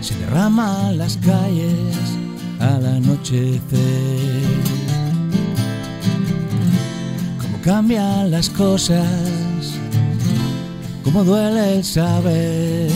Se 0.00 0.14
derraman 0.14 0.96
las 0.96 1.16
calles 1.16 1.96
al 2.60 2.86
anochecer. 2.86 3.60
Cómo 7.40 7.58
cambian 7.64 8.30
las 8.30 8.48
cosas, 8.48 9.74
cómo 11.02 11.24
duele 11.24 11.78
el 11.78 11.84
saber 11.84 12.90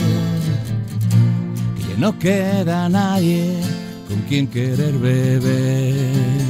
que 1.75 1.83
ya 1.89 1.97
no 1.97 2.17
queda 2.17 2.87
nadie 2.87 3.59
con 4.07 4.21
quien 4.29 4.47
querer 4.47 4.97
beber 4.97 6.48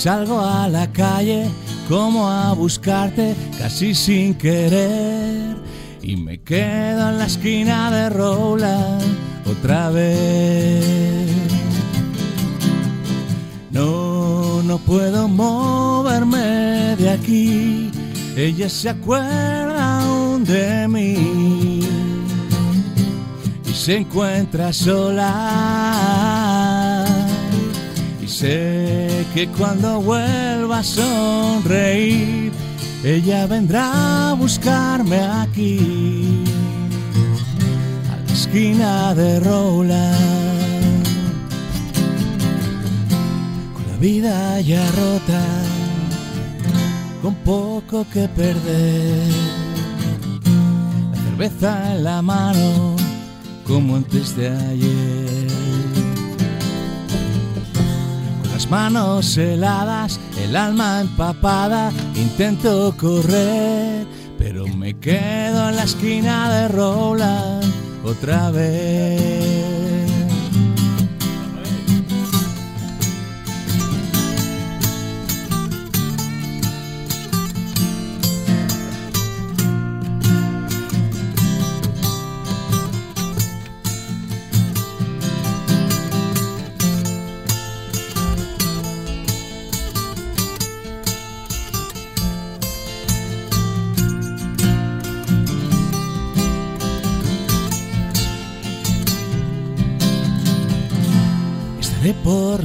salgo 0.00 0.40
a 0.40 0.66
la 0.66 0.90
calle 0.90 1.46
como 1.86 2.26
a 2.26 2.54
buscarte 2.54 3.36
casi 3.58 3.94
sin 3.94 4.32
querer 4.34 5.56
y 6.00 6.16
me 6.16 6.40
quedo 6.40 7.10
en 7.10 7.18
la 7.18 7.26
esquina 7.26 7.90
de 7.90 8.08
Roland 8.08 9.04
otra 9.44 9.90
vez. 9.90 11.26
No, 13.70 14.62
no 14.62 14.78
puedo 14.78 15.28
moverme 15.28 16.96
de 16.96 17.10
aquí, 17.10 17.90
ella 18.36 18.70
se 18.70 18.88
acuerda 18.88 20.00
aún 20.00 20.44
de 20.44 20.88
mí 20.88 21.80
y 23.68 23.72
se 23.74 23.98
encuentra 23.98 24.72
sola. 24.72 26.00
Sé 28.40 29.26
que 29.34 29.46
cuando 29.48 30.00
vuelva 30.00 30.78
a 30.78 30.82
sonreír, 30.82 32.50
ella 33.04 33.46
vendrá 33.46 34.30
a 34.30 34.32
buscarme 34.32 35.18
aquí, 35.18 36.42
a 38.10 38.16
la 38.16 38.32
esquina 38.32 39.14
de 39.14 39.40
Roland, 39.40 41.04
con 43.74 43.86
la 43.92 43.96
vida 43.98 44.58
ya 44.62 44.90
rota, 44.92 45.44
con 47.20 47.34
poco 47.44 48.06
que 48.10 48.26
perder, 48.26 49.28
la 51.10 51.22
cerveza 51.24 51.94
en 51.94 52.04
la 52.04 52.22
mano, 52.22 52.96
como 53.66 53.96
antes 53.96 54.34
de 54.34 54.48
ayer 54.48 55.19
las 58.60 58.70
manos 58.70 59.38
heladas, 59.38 60.20
el 60.38 60.54
alma 60.54 61.00
empapada, 61.00 61.90
intento 62.14 62.94
correr, 62.98 64.06
pero 64.36 64.66
me 64.66 64.92
quedo 64.98 65.70
en 65.70 65.76
la 65.76 65.84
esquina 65.84 66.52
de 66.54 66.68
Roland 66.68 67.64
otra 68.04 68.50
vez. 68.50 69.89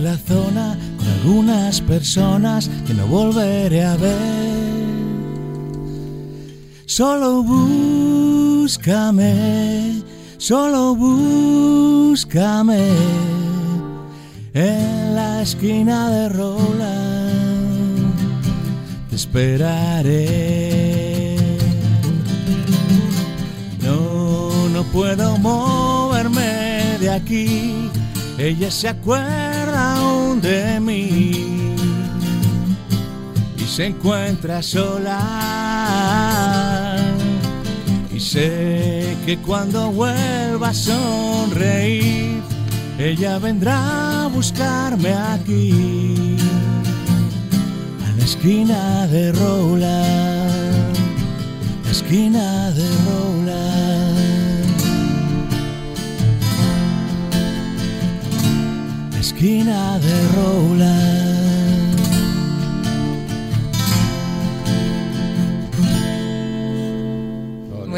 La 0.05 0.17
zona 0.17 0.77
con 0.97 1.07
algunas 1.07 1.81
personas 1.81 2.69
que 2.85 2.93
no 2.93 3.07
volveré 3.07 3.83
a 3.83 3.97
ver. 3.97 4.85
Solo 6.85 7.41
búscame, 7.41 9.33
solo 10.37 10.95
búscame 10.95 12.87
en 14.53 15.15
la 15.15 15.41
esquina 15.41 16.11
de 16.11 16.29
Roland. 16.29 18.13
Te 19.09 19.15
esperaré. 19.15 20.55
No, 23.81 24.69
no 24.69 24.83
puedo 24.93 25.39
moverme 25.39 26.99
de 26.99 27.09
aquí. 27.09 27.89
Ella 28.37 28.69
se 28.69 28.89
acuerda 28.89 29.54
de 30.41 30.79
mí 30.79 31.75
y 33.57 33.63
se 33.67 33.87
encuentra 33.87 34.61
sola. 34.61 35.19
Y 38.13 38.19
sé 38.19 39.17
que 39.25 39.37
cuando 39.37 39.91
vuelva 39.91 40.69
a 40.69 40.73
sonreír, 40.73 42.41
ella 42.97 43.39
vendrá 43.39 44.23
a 44.23 44.27
buscarme 44.27 45.13
aquí, 45.13 46.37
a 48.05 48.11
la 48.17 48.23
esquina 48.23 49.07
de 49.07 49.31
Roland, 49.31 50.95
la 51.83 51.91
esquina 51.91 52.71
de 52.71 52.87
Roland. 53.05 53.44
Bailarina 59.45 59.99
de 59.99 60.27
Roland. 60.35 61.14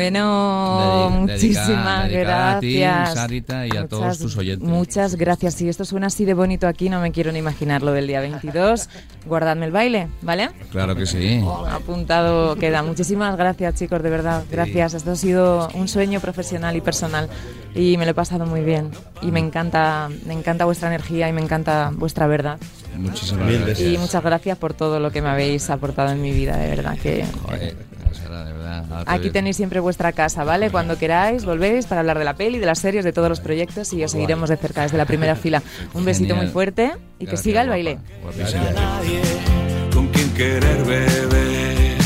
Bueno, 0.01 1.09
muchísimas 1.11 2.07
dedicada- 2.07 2.07
dedicada 2.07 2.57
a 2.57 2.59
ti, 2.59 2.79
gracias. 2.79 3.13
Sarita, 3.15 3.65
y 3.67 3.75
a 3.75 3.87
todos 3.87 4.19
tus 4.19 4.37
oyentes. 4.37 4.67
Muchas 4.69 5.15
gracias. 5.15 5.55
Si 5.55 5.67
esto 5.67 5.85
suena 5.85 6.07
así 6.07 6.23
de 6.23 6.35
bonito 6.35 6.67
aquí, 6.67 6.87
no 6.89 7.01
me 7.01 7.11
quiero 7.11 7.31
ni 7.31 7.39
imaginar 7.39 7.81
lo 7.81 7.91
del 7.93 8.05
día 8.05 8.19
22. 8.21 8.89
Guardadme 9.25 9.65
el 9.65 9.71
baile, 9.71 10.07
¿vale? 10.21 10.51
Claro 10.71 10.95
que 10.95 11.07
sí. 11.07 11.43
Apuntado 11.71 12.55
queda. 12.57 12.83
Muchísimas 12.83 13.35
gracias, 13.37 13.75
chicos, 13.75 14.03
de 14.03 14.09
verdad. 14.11 14.43
Gracias. 14.51 14.93
Esto 14.93 15.11
ha 15.11 15.15
sido 15.15 15.69
un 15.73 15.87
sueño 15.87 16.19
profesional 16.19 16.75
y 16.75 16.81
personal 16.81 17.27
y 17.73 17.97
me 17.97 18.05
lo 18.05 18.11
he 18.11 18.13
pasado 18.13 18.45
muy 18.45 18.61
bien. 18.61 18.91
Y 19.23 19.31
me 19.31 19.39
encanta, 19.39 20.09
me 20.25 20.33
encanta 20.33 20.65
vuestra 20.65 20.89
energía 20.89 21.27
y 21.27 21.33
me 21.33 21.41
encanta 21.41 21.91
vuestra 21.93 22.27
verdad. 22.27 22.59
Muchísimas 22.95 23.51
gracias. 23.51 23.79
Y 23.81 23.97
muchas 23.97 24.23
gracias 24.23 24.57
por 24.57 24.73
todo 24.73 24.99
lo 24.99 25.11
que 25.11 25.21
me 25.21 25.29
habéis 25.29 25.69
aportado 25.69 26.11
en 26.11 26.21
mi 26.21 26.31
vida, 26.31 26.55
de 26.57 26.67
verdad 26.69 26.97
que 26.97 27.25
Joder, 27.43 27.75
Sara, 28.37 28.45
de 28.45 28.53
verdad. 28.53 28.85
ahora 28.91 29.05
te 29.05 29.11
Aquí 29.11 29.29
tenéis 29.29 29.57
siempre 29.57 29.79
vuestra 29.79 30.11
casa, 30.11 30.43
¿vale? 30.43 30.69
Cuando 30.71 30.97
queráis, 30.97 31.45
volvéis 31.45 31.85
para 31.85 32.01
hablar 32.01 32.17
de 32.19 32.25
la 32.25 32.35
peli, 32.35 32.59
de 32.59 32.65
las 32.65 32.79
series, 32.79 33.03
de 33.03 33.13
todos 33.13 33.29
los 33.29 33.39
proyectos 33.39 33.91
y 33.93 34.03
os 34.03 34.11
seguiremos 34.11 34.49
de 34.49 34.57
cerca 34.57 34.81
desde 34.83 34.97
la 34.97 35.05
primera 35.05 35.35
fila. 35.43 35.61
Un 35.93 36.05
besito 36.05 36.29
Genial. 36.29 36.45
muy 36.45 36.53
fuerte 36.53 36.93
y 37.19 37.25
que 37.25 37.37
siga 37.37 37.61
el 37.61 37.69
baile. 37.69 37.99
Nadie 38.75 39.21
con 39.93 40.07
quien 40.09 40.33
querer 40.33 40.83
beber. 40.83 41.97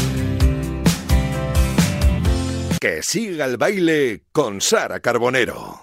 Que 2.80 3.04
siga 3.04 3.46
el 3.46 3.58
baile 3.58 4.24
con 4.32 4.60
Sara 4.60 5.00
Carbonero. 5.02 5.82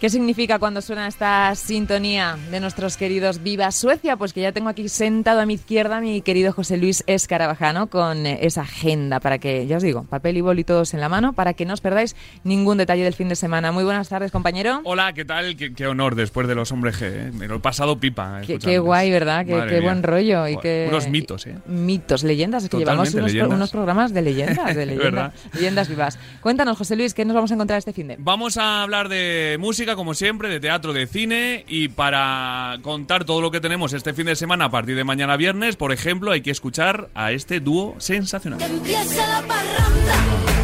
¿Qué 0.00 0.08
significa 0.08 0.58
cuando 0.58 0.80
suena 0.80 1.06
esta 1.06 1.54
sintonía 1.54 2.38
de 2.50 2.58
nuestros 2.58 2.96
queridos 2.96 3.42
Viva 3.42 3.70
Suecia? 3.70 4.16
Pues 4.16 4.32
que 4.32 4.40
ya 4.40 4.50
tengo 4.50 4.70
aquí 4.70 4.88
sentado 4.88 5.40
a 5.40 5.44
mi 5.46 5.52
izquierda 5.54 6.00
mi 6.00 6.22
querido 6.22 6.54
José 6.54 6.78
Luis 6.78 7.04
Escarabajano 7.06 7.88
con 7.88 8.24
eh, 8.24 8.38
esa 8.40 8.62
agenda 8.62 9.20
para 9.20 9.36
que, 9.36 9.66
ya 9.66 9.76
os 9.76 9.82
digo, 9.82 10.04
papel 10.04 10.38
y 10.38 10.40
boli 10.40 10.64
todos 10.64 10.94
en 10.94 11.00
la 11.00 11.10
mano 11.10 11.34
para 11.34 11.52
que 11.52 11.66
no 11.66 11.74
os 11.74 11.82
perdáis 11.82 12.16
ningún 12.44 12.78
detalle 12.78 13.04
del 13.04 13.12
fin 13.12 13.28
de 13.28 13.36
semana. 13.36 13.72
Muy 13.72 13.84
buenas 13.84 14.08
tardes, 14.08 14.30
compañero. 14.32 14.80
Hola, 14.84 15.12
¿qué 15.12 15.26
tal? 15.26 15.54
Qué, 15.54 15.74
qué 15.74 15.86
honor 15.86 16.14
después 16.14 16.48
de 16.48 16.54
los 16.54 16.72
hombres 16.72 16.98
G. 16.98 17.02
¿eh? 17.04 17.30
Me 17.34 17.46
lo 17.46 17.56
he 17.56 17.60
pasado 17.60 18.00
pipa. 18.00 18.36
Qué, 18.38 18.54
escuchándoles. 18.54 18.64
qué 18.64 18.78
guay, 18.78 19.10
¿verdad? 19.10 19.44
Qué, 19.44 19.80
buen 19.82 20.02
rollo. 20.02 20.48
Y 20.48 20.56
qué, 20.56 20.86
Unos 20.88 21.08
mitos, 21.08 21.46
¿eh? 21.46 21.56
Mitos, 21.66 22.24
leyendas. 22.24 22.64
Es 22.64 22.70
que 22.70 22.78
llevamos 22.78 23.12
unos, 23.12 23.34
pro- 23.34 23.48
unos 23.50 23.70
programas 23.70 24.14
de 24.14 24.22
leyendas, 24.22 24.74
de 24.74 24.86
leyendas, 24.86 25.34
leyendas 25.52 25.88
vivas. 25.90 26.18
Cuéntanos, 26.40 26.78
José 26.78 26.96
Luis, 26.96 27.12
¿qué 27.12 27.26
nos 27.26 27.34
vamos 27.34 27.50
a 27.50 27.54
encontrar 27.54 27.76
este 27.78 27.92
fin 27.92 28.08
de? 28.08 28.16
Vamos 28.18 28.56
a 28.56 28.82
hablar 28.82 29.10
de 29.10 29.58
música, 29.60 29.89
como 29.96 30.14
siempre, 30.14 30.48
de 30.48 30.60
teatro, 30.60 30.92
de 30.92 31.06
cine. 31.06 31.64
Y 31.68 31.88
para 31.88 32.78
contar 32.82 33.24
todo 33.24 33.40
lo 33.40 33.50
que 33.50 33.60
tenemos 33.60 33.92
este 33.92 34.14
fin 34.14 34.26
de 34.26 34.36
semana 34.36 34.66
a 34.66 34.70
partir 34.70 34.96
de 34.96 35.04
mañana 35.04 35.36
viernes, 35.36 35.76
por 35.76 35.92
ejemplo, 35.92 36.32
hay 36.32 36.40
que 36.40 36.50
escuchar 36.50 37.08
a 37.14 37.32
este 37.32 37.60
dúo 37.60 37.94
sensacional. 37.98 38.60
La 38.60 39.42
parranda. 39.46 40.59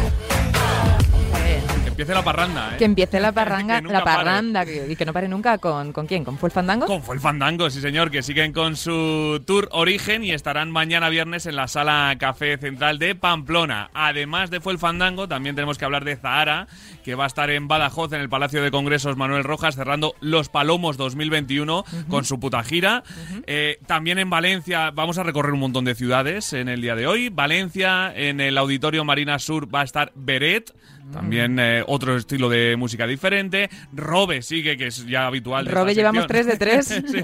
Empiece 1.97 2.13
la 2.13 2.23
parranda, 2.23 2.73
¿eh? 2.73 2.77
Que 2.77 2.85
empiece 2.85 3.19
la 3.19 3.31
nunca 3.81 3.91
la 3.91 4.03
parranda 4.03 4.65
que- 4.65 4.85
y 4.87 4.95
que 4.95 5.03
no 5.03 5.13
pare 5.13 5.27
nunca 5.27 5.57
con, 5.57 5.91
con 5.93 6.05
quién, 6.05 6.23
con 6.23 6.37
Fue 6.37 6.49
el 6.49 6.53
Fandango. 6.53 6.85
Con 6.85 7.01
Fue 7.01 7.15
el 7.15 7.21
Fandango, 7.21 7.71
sí 7.71 7.81
señor, 7.81 8.11
que 8.11 8.21
siguen 8.21 8.53
con 8.53 8.75
su 8.75 9.41
tour 9.47 9.67
Origen 9.71 10.23
y 10.23 10.29
estarán 10.31 10.69
mañana 10.69 11.09
viernes 11.09 11.47
en 11.47 11.55
la 11.55 11.67
sala 11.67 12.15
Café 12.19 12.59
Central 12.59 12.99
de 12.99 13.15
Pamplona. 13.15 13.89
Además 13.95 14.51
de 14.51 14.59
Fue 14.61 14.73
el 14.73 14.77
Fandango, 14.79 15.27
también 15.27 15.55
tenemos 15.55 15.79
que 15.79 15.85
hablar 15.85 16.05
de 16.05 16.17
Zahara, 16.17 16.67
que 17.03 17.15
va 17.15 17.23
a 17.23 17.27
estar 17.27 17.49
en 17.49 17.67
Badajoz, 17.67 18.13
en 18.13 18.21
el 18.21 18.29
Palacio 18.29 18.61
de 18.61 18.69
Congresos 18.69 19.17
Manuel 19.17 19.43
Rojas, 19.43 19.73
cerrando 19.75 20.13
Los 20.21 20.49
Palomos 20.49 20.97
2021 20.97 21.83
con 22.09 22.25
su 22.25 22.39
puta 22.39 22.61
gira. 22.63 23.01
Eh, 23.47 23.79
también 23.87 24.19
en 24.19 24.29
Valencia 24.29 24.91
vamos 24.91 25.17
a 25.17 25.23
recorrer 25.23 25.51
un 25.53 25.61
montón 25.61 25.83
de 25.85 25.95
ciudades 25.95 26.53
en 26.53 26.69
el 26.69 26.79
día 26.79 26.93
de 26.95 27.07
hoy. 27.07 27.29
Valencia, 27.29 28.13
en 28.15 28.39
el 28.39 28.55
Auditorio 28.59 29.03
Marina 29.03 29.39
Sur 29.39 29.73
va 29.73 29.81
a 29.81 29.83
estar 29.83 30.11
Beret. 30.13 30.75
También 31.11 31.57
eh, 31.59 31.83
otro 31.87 32.15
estilo 32.17 32.49
de 32.49 32.75
música 32.77 33.07
diferente. 33.07 33.69
Robe 33.93 34.41
sigue, 34.41 34.77
que 34.77 34.87
es 34.87 35.05
ya 35.05 35.27
habitual. 35.27 35.65
de 35.65 35.71
Robe, 35.71 35.95
llevamos 35.95 36.27
tres 36.27 36.45
de 36.45 36.57
tres. 36.57 36.87
Sí. 37.07 37.21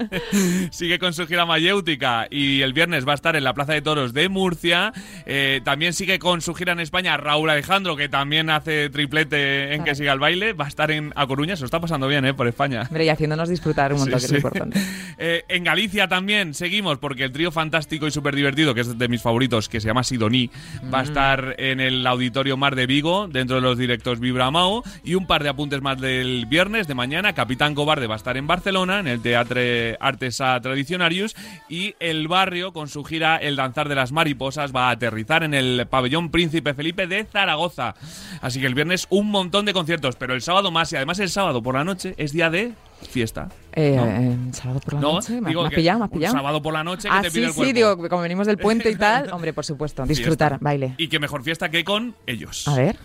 Sigue 0.70 0.98
con 0.98 1.12
su 1.12 1.26
gira 1.26 1.44
mayéutica 1.46 2.26
y 2.30 2.62
el 2.62 2.72
viernes 2.72 3.06
va 3.06 3.12
a 3.12 3.14
estar 3.14 3.36
en 3.36 3.44
la 3.44 3.54
Plaza 3.54 3.72
de 3.72 3.82
Toros 3.82 4.12
de 4.12 4.28
Murcia. 4.28 4.92
Eh, 5.26 5.60
también 5.64 5.92
sigue 5.92 6.18
con 6.18 6.40
su 6.40 6.54
gira 6.54 6.72
en 6.72 6.80
España 6.80 7.16
Raúl 7.16 7.50
Alejandro, 7.50 7.96
que 7.96 8.08
también 8.08 8.50
hace 8.50 8.88
triplete 8.90 9.74
en 9.74 9.84
que 9.84 9.94
siga 9.94 10.12
el 10.12 10.18
baile. 10.18 10.52
Va 10.52 10.64
a 10.64 10.68
estar 10.68 10.90
en 10.90 11.12
A 11.16 11.26
Coruña, 11.26 11.56
se 11.56 11.62
lo 11.62 11.66
está 11.66 11.80
pasando 11.80 12.08
bien, 12.08 12.24
¿eh? 12.24 12.34
Por 12.34 12.48
España. 12.48 12.82
Hombre, 12.82 13.04
y 13.04 13.08
haciéndonos 13.08 13.48
disfrutar 13.48 13.92
un 13.92 14.00
montón, 14.00 14.20
Sí, 14.20 14.26
que 14.26 14.26
es 14.26 14.30
sí. 14.30 14.36
importante. 14.36 14.80
Eh, 15.16 15.44
en 15.48 15.62
Galicia 15.62 16.08
también 16.08 16.54
seguimos 16.54 16.98
porque 16.98 17.22
el 17.24 17.30
trío 17.30 17.52
fantástico 17.52 18.06
y 18.08 18.10
súper 18.10 18.34
divertido, 18.34 18.74
que 18.74 18.80
es 18.80 18.98
de 18.98 19.08
mis 19.08 19.22
favoritos, 19.22 19.68
que 19.68 19.80
se 19.80 19.86
llama 19.86 20.02
Sidoní, 20.02 20.50
va 20.92 20.98
a 20.98 21.02
Mm. 21.02 21.06
estar 21.06 21.54
en 21.58 21.78
el 21.80 22.04
Auditorio 22.06 22.56
Mar 22.56 22.74
de 22.74 22.86
Vigo, 22.86 23.28
dentro 23.28 23.56
de 23.56 23.62
los 23.62 23.73
directos 23.78 24.20
Vibramao. 24.20 24.82
Y 25.04 25.14
un 25.14 25.26
par 25.26 25.42
de 25.42 25.48
apuntes 25.48 25.80
más 25.82 26.00
del 26.00 26.46
viernes, 26.46 26.86
de 26.88 26.94
mañana. 26.94 27.32
Capitán 27.32 27.74
Cobarde 27.74 28.06
va 28.06 28.14
a 28.14 28.16
estar 28.16 28.36
en 28.36 28.46
Barcelona, 28.46 29.00
en 29.00 29.06
el 29.08 29.20
Teatro 29.20 29.60
Artesa 30.00 30.60
Tradicionarius. 30.60 31.36
Y 31.68 31.94
El 32.00 32.28
Barrio, 32.28 32.72
con 32.72 32.88
su 32.88 33.04
gira 33.04 33.36
El 33.36 33.56
Danzar 33.56 33.88
de 33.88 33.94
las 33.94 34.12
Mariposas, 34.12 34.74
va 34.74 34.88
a 34.88 34.90
aterrizar 34.92 35.42
en 35.44 35.54
el 35.54 35.86
Pabellón 35.88 36.30
Príncipe 36.30 36.74
Felipe 36.74 37.06
de 37.06 37.24
Zaragoza. 37.24 37.94
Así 38.40 38.60
que 38.60 38.66
el 38.66 38.74
viernes 38.74 39.06
un 39.10 39.30
montón 39.30 39.64
de 39.64 39.72
conciertos, 39.72 40.16
pero 40.16 40.34
el 40.34 40.42
sábado 40.42 40.70
más. 40.70 40.92
Y 40.92 40.96
además 40.96 41.18
el 41.20 41.30
sábado 41.30 41.62
por 41.62 41.74
la 41.74 41.84
noche 41.84 42.14
es 42.16 42.32
día 42.32 42.50
de 42.50 42.72
fiesta. 43.10 43.48
Eh, 43.74 43.94
¿no? 43.96 44.06
eh, 44.06 44.36
sábado 44.52 44.80
por 44.80 44.94
la 44.94 45.00
No, 45.00 45.12
noche, 45.14 45.40
¿me, 45.40 45.50
has 45.50 45.72
pillado? 45.74 45.98
¿Me 45.98 46.04
has 46.06 46.10
pillado? 46.10 46.34
sábado 46.34 46.62
por 46.62 46.72
la 46.72 46.84
noche 46.84 47.08
que 47.08 47.14
ah, 47.14 47.22
te 47.22 47.30
sí, 47.30 47.34
pide 47.36 47.46
el 47.46 47.52
sí, 47.52 47.56
cuerpo. 47.56 47.74
digo, 47.74 48.08
como 48.08 48.22
venimos 48.22 48.46
del 48.46 48.56
puente 48.58 48.90
y 48.90 48.96
tal, 48.96 49.30
hombre, 49.32 49.52
por 49.52 49.64
supuesto, 49.64 50.04
disfrutar, 50.06 50.52
Fiesta. 50.52 50.64
baile. 50.64 50.94
Y 50.96 51.08
qué 51.08 51.18
mejor 51.18 51.42
fiesta 51.42 51.70
que 51.70 51.84
con 51.84 52.14
ellos. 52.26 52.66
A 52.68 52.76
ver. 52.76 52.96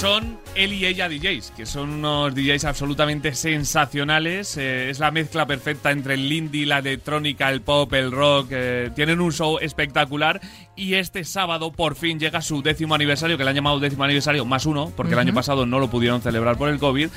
Son 0.00 0.38
él 0.56 0.72
y 0.72 0.86
ella 0.86 1.08
DJs, 1.10 1.52
que 1.54 1.66
son 1.66 1.90
unos 1.90 2.34
DJs 2.34 2.64
absolutamente 2.64 3.34
sensacionales. 3.34 4.56
eh, 4.56 4.88
es 4.88 4.98
la 4.98 5.10
mezcla 5.10 5.46
perfecta 5.46 5.90
entre 5.90 6.14
el 6.14 6.32
indie, 6.32 6.64
la 6.64 6.78
electrónica, 6.78 7.50
el 7.50 7.60
pop, 7.60 7.92
el 7.92 8.10
rock. 8.10 8.48
eh, 8.50 8.90
tienen 8.96 9.20
un 9.20 9.30
show 9.30 9.58
espectacular. 9.60 10.40
Y 10.74 10.94
este 10.94 11.24
sábado 11.24 11.70
por 11.72 11.94
fin 11.96 12.18
llega 12.18 12.40
su 12.40 12.62
décimo 12.62 12.94
aniversario, 12.94 13.36
que 13.36 13.44
le 13.44 13.50
han 13.50 13.56
llamado 13.56 13.78
décimo 13.78 14.04
aniversario 14.04 14.46
más 14.46 14.64
uno, 14.64 14.90
porque 14.96 15.12
el 15.12 15.18
año 15.18 15.34
pasado 15.34 15.66
no 15.66 15.78
lo 15.78 15.90
pudieron 15.90 16.22
celebrar 16.22 16.56
por 16.56 16.70
el 16.70 16.78
COVID. 16.78 17.10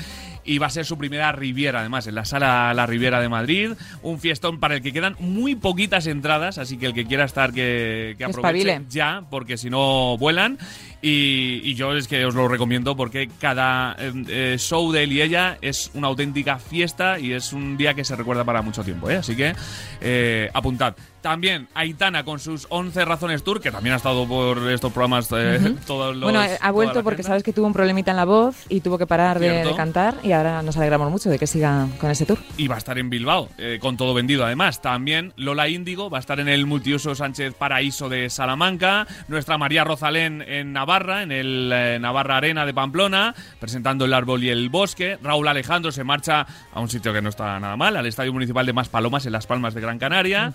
Y 0.46 0.58
va 0.58 0.66
a 0.66 0.70
ser 0.70 0.84
su 0.84 0.98
primera 0.98 1.32
Riviera, 1.32 1.80
además, 1.80 2.06
en 2.06 2.14
la 2.14 2.26
sala 2.26 2.74
La 2.74 2.84
Riviera 2.84 3.18
de 3.20 3.30
Madrid. 3.30 3.70
Un 4.02 4.20
fiestón 4.20 4.60
para 4.60 4.74
el 4.74 4.82
que 4.82 4.92
quedan 4.92 5.16
muy 5.18 5.54
poquitas 5.54 6.06
entradas, 6.06 6.58
así 6.58 6.76
que 6.76 6.84
el 6.84 6.92
que 6.92 7.06
quiera 7.06 7.24
estar, 7.24 7.54
que, 7.54 8.14
que 8.18 8.24
aproveche 8.24 8.58
Espabile. 8.58 8.86
ya, 8.90 9.24
porque 9.30 9.56
si 9.56 9.70
no 9.70 10.18
vuelan. 10.18 10.58
Y, 11.06 11.74
yo 11.74 11.94
es 11.94 12.08
que 12.08 12.24
os 12.24 12.34
lo 12.34 12.48
recomiendo 12.48 12.96
porque 12.96 13.28
cada 13.38 13.94
eh, 13.98 14.12
eh, 14.26 14.56
show 14.58 14.90
de 14.90 15.02
él 15.02 15.12
y 15.12 15.20
ella 15.20 15.58
es 15.60 15.90
una 15.92 16.06
auténtica 16.06 16.58
fiesta 16.58 17.18
y 17.18 17.32
es 17.32 17.52
un 17.52 17.76
día 17.76 17.92
que 17.92 18.04
se 18.04 18.16
recuerda 18.16 18.42
para 18.42 18.62
mucho 18.62 18.82
tiempo. 18.82 19.10
¿eh? 19.10 19.16
Así 19.16 19.36
que 19.36 19.54
eh, 20.00 20.50
apuntad. 20.54 20.94
También 21.24 21.68
Aitana 21.72 22.22
con 22.22 22.38
sus 22.38 22.66
11 22.68 23.02
razones 23.06 23.42
tour, 23.42 23.58
que 23.58 23.72
también 23.72 23.94
ha 23.94 23.96
estado 23.96 24.28
por 24.28 24.70
estos 24.70 24.92
programas 24.92 25.26
eh, 25.32 25.74
todos 25.86 26.14
los. 26.14 26.30
bueno, 26.30 26.46
ha 26.60 26.70
vuelto 26.70 27.02
porque 27.02 27.22
agenda. 27.22 27.28
sabes 27.28 27.42
que 27.42 27.54
tuvo 27.54 27.66
un 27.66 27.72
problemita 27.72 28.10
en 28.10 28.18
la 28.18 28.26
voz 28.26 28.66
y 28.68 28.82
tuvo 28.82 28.98
que 28.98 29.06
parar 29.06 29.38
de, 29.38 29.72
cantar 29.74 30.16
y 30.22 30.32
ahora 30.32 30.60
nos 30.60 30.76
alegramos 30.76 31.10
mucho 31.10 31.30
de 31.30 31.38
que 31.38 31.46
siga 31.46 31.88
con 31.98 32.10
ese 32.10 32.26
tour. 32.26 32.38
Y 32.58 32.68
va 32.68 32.74
a 32.74 32.78
estar 32.78 32.98
en 32.98 33.08
Bilbao, 33.08 33.48
eh, 33.56 33.78
con 33.80 33.96
todo 33.96 34.12
vendido 34.12 34.44
además. 34.44 34.82
También 34.82 35.32
Lola 35.36 35.66
Índigo 35.66 36.10
va 36.10 36.18
a 36.18 36.20
estar 36.20 36.40
en 36.40 36.48
el 36.48 36.66
multiuso 36.66 37.14
Sánchez 37.14 37.54
Paraíso 37.54 38.10
de 38.10 38.28
Salamanca. 38.28 39.06
Nuestra 39.28 39.56
María 39.56 39.82
Rosalén 39.82 40.42
en 40.46 40.74
Navarra, 40.74 41.22
en 41.22 41.32
el 41.32 41.70
eh, 41.72 41.98
Navarra 41.98 42.36
Arena 42.36 42.66
de 42.66 42.74
Pamplona, 42.74 43.34
presentando 43.60 44.04
el 44.04 44.12
árbol 44.12 44.44
y 44.44 44.50
el 44.50 44.68
bosque. 44.68 45.16
Raúl 45.22 45.48
Alejandro 45.48 45.90
se 45.90 46.04
marcha 46.04 46.46
a 46.70 46.80
un 46.80 46.90
sitio 46.90 47.14
que 47.14 47.22
no 47.22 47.30
está 47.30 47.58
nada 47.60 47.78
mal, 47.78 47.96
al 47.96 48.04
Estadio 48.04 48.34
Municipal 48.34 48.66
de 48.66 48.74
Maspalomas 48.74 49.24
en 49.24 49.32
Las 49.32 49.46
Palmas 49.46 49.72
de 49.72 49.80
Gran 49.80 49.98
Canaria. 49.98 50.52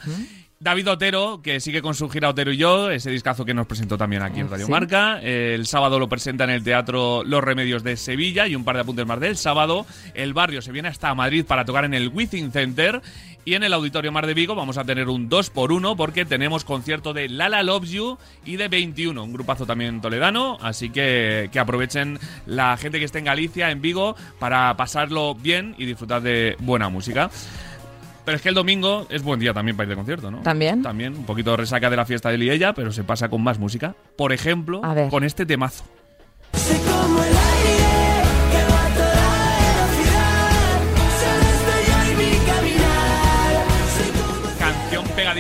David 0.62 0.90
Otero, 0.90 1.40
que 1.42 1.62
sigue 1.62 1.82
con 1.82 1.96
su 1.96 2.10
gira 2.10 2.28
Otero 2.28 2.52
y 2.52 2.58
yo, 2.58 2.92
ese 2.92 3.10
discazo 3.10 3.46
que 3.46 3.54
nos 3.54 3.66
presentó 3.66 3.98
también 3.98 4.24
aquí 4.24 4.42
en 4.42 4.50
Radio 4.50 4.66
Sí. 4.66 4.72
Marca. 4.74 5.18
El 5.22 5.66
sábado 5.66 6.00
lo 6.00 6.10
presenta 6.10 6.44
en 6.44 6.50
el 6.50 6.66
Teatro 6.66 7.24
Los 7.24 7.42
Remedios 7.42 7.82
de 7.82 7.96
Sevilla 7.96 8.46
y 8.46 8.56
un 8.58 8.66
par 8.66 8.76
de 8.76 8.82
apuntes 8.82 9.06
más 9.06 9.22
del 9.22 9.38
sábado. 9.38 9.86
El 10.14 10.34
barrio 10.34 10.62
se 10.62 10.74
viene 10.74 10.90
hasta 10.90 11.16
Madrid 11.16 11.46
para 11.48 11.64
tocar 11.64 11.86
en 11.86 11.94
el 11.94 12.10
Within 12.10 12.52
Center. 12.52 13.02
Y 13.46 13.54
en 13.54 13.64
el 13.64 13.72
Auditorio 13.72 14.12
Mar 14.12 14.28
de 14.28 14.34
Vigo 14.34 14.54
vamos 14.54 14.78
a 14.78 14.84
tener 14.84 15.08
un 15.08 15.30
2x1 15.30 15.96
porque 15.96 16.26
tenemos 16.26 16.66
concierto 16.66 17.14
de 17.14 17.30
Lala 17.30 17.64
Loves 17.64 17.92
You 17.92 18.18
y 18.46 18.58
de 18.58 18.68
21, 18.68 19.24
un 19.24 19.32
grupazo 19.32 19.66
también 19.66 20.02
toledano. 20.02 20.58
Así 20.62 20.90
que 20.90 21.50
que 21.54 21.60
aprovechen 21.60 22.20
la 22.46 22.76
gente 22.76 23.00
que 23.00 23.06
esté 23.06 23.20
en 23.20 23.26
Galicia, 23.26 23.72
en 23.72 23.82
Vigo, 23.82 24.18
para 24.40 24.76
pasarlo 24.76 25.36
bien 25.36 25.74
y 25.78 25.86
disfrutar 25.86 26.22
de 26.22 26.58
buena 26.60 26.90
música. 26.90 27.32
Pero 28.26 28.36
es 28.36 28.42
que 28.42 28.50
el 28.50 28.56
domingo 28.56 29.08
es 29.10 29.24
buen 29.24 29.40
día 29.40 29.54
también 29.54 29.76
para 29.76 29.86
ir 29.86 29.90
de 29.90 29.96
concierto, 29.96 30.30
¿no? 30.30 30.40
¿También? 30.40 30.82
También, 30.84 31.16
un 31.16 31.26
poquito 31.26 31.56
resaca 31.58 31.90
de 31.90 31.96
la 31.98 32.06
fiesta 32.06 32.30
de 32.30 32.38
Liella, 32.38 32.74
pero 32.74 32.92
se 32.92 33.04
pasa 33.04 33.30
con 33.30 33.42
más 33.42 33.60
música. 33.60 33.96
Por 34.16 34.34
ejemplo, 34.34 34.82
con 35.10 35.24
este 35.24 35.46
temazo. 35.46 35.84
Sé 36.54 36.80
como 36.82 37.24
el 37.24 37.49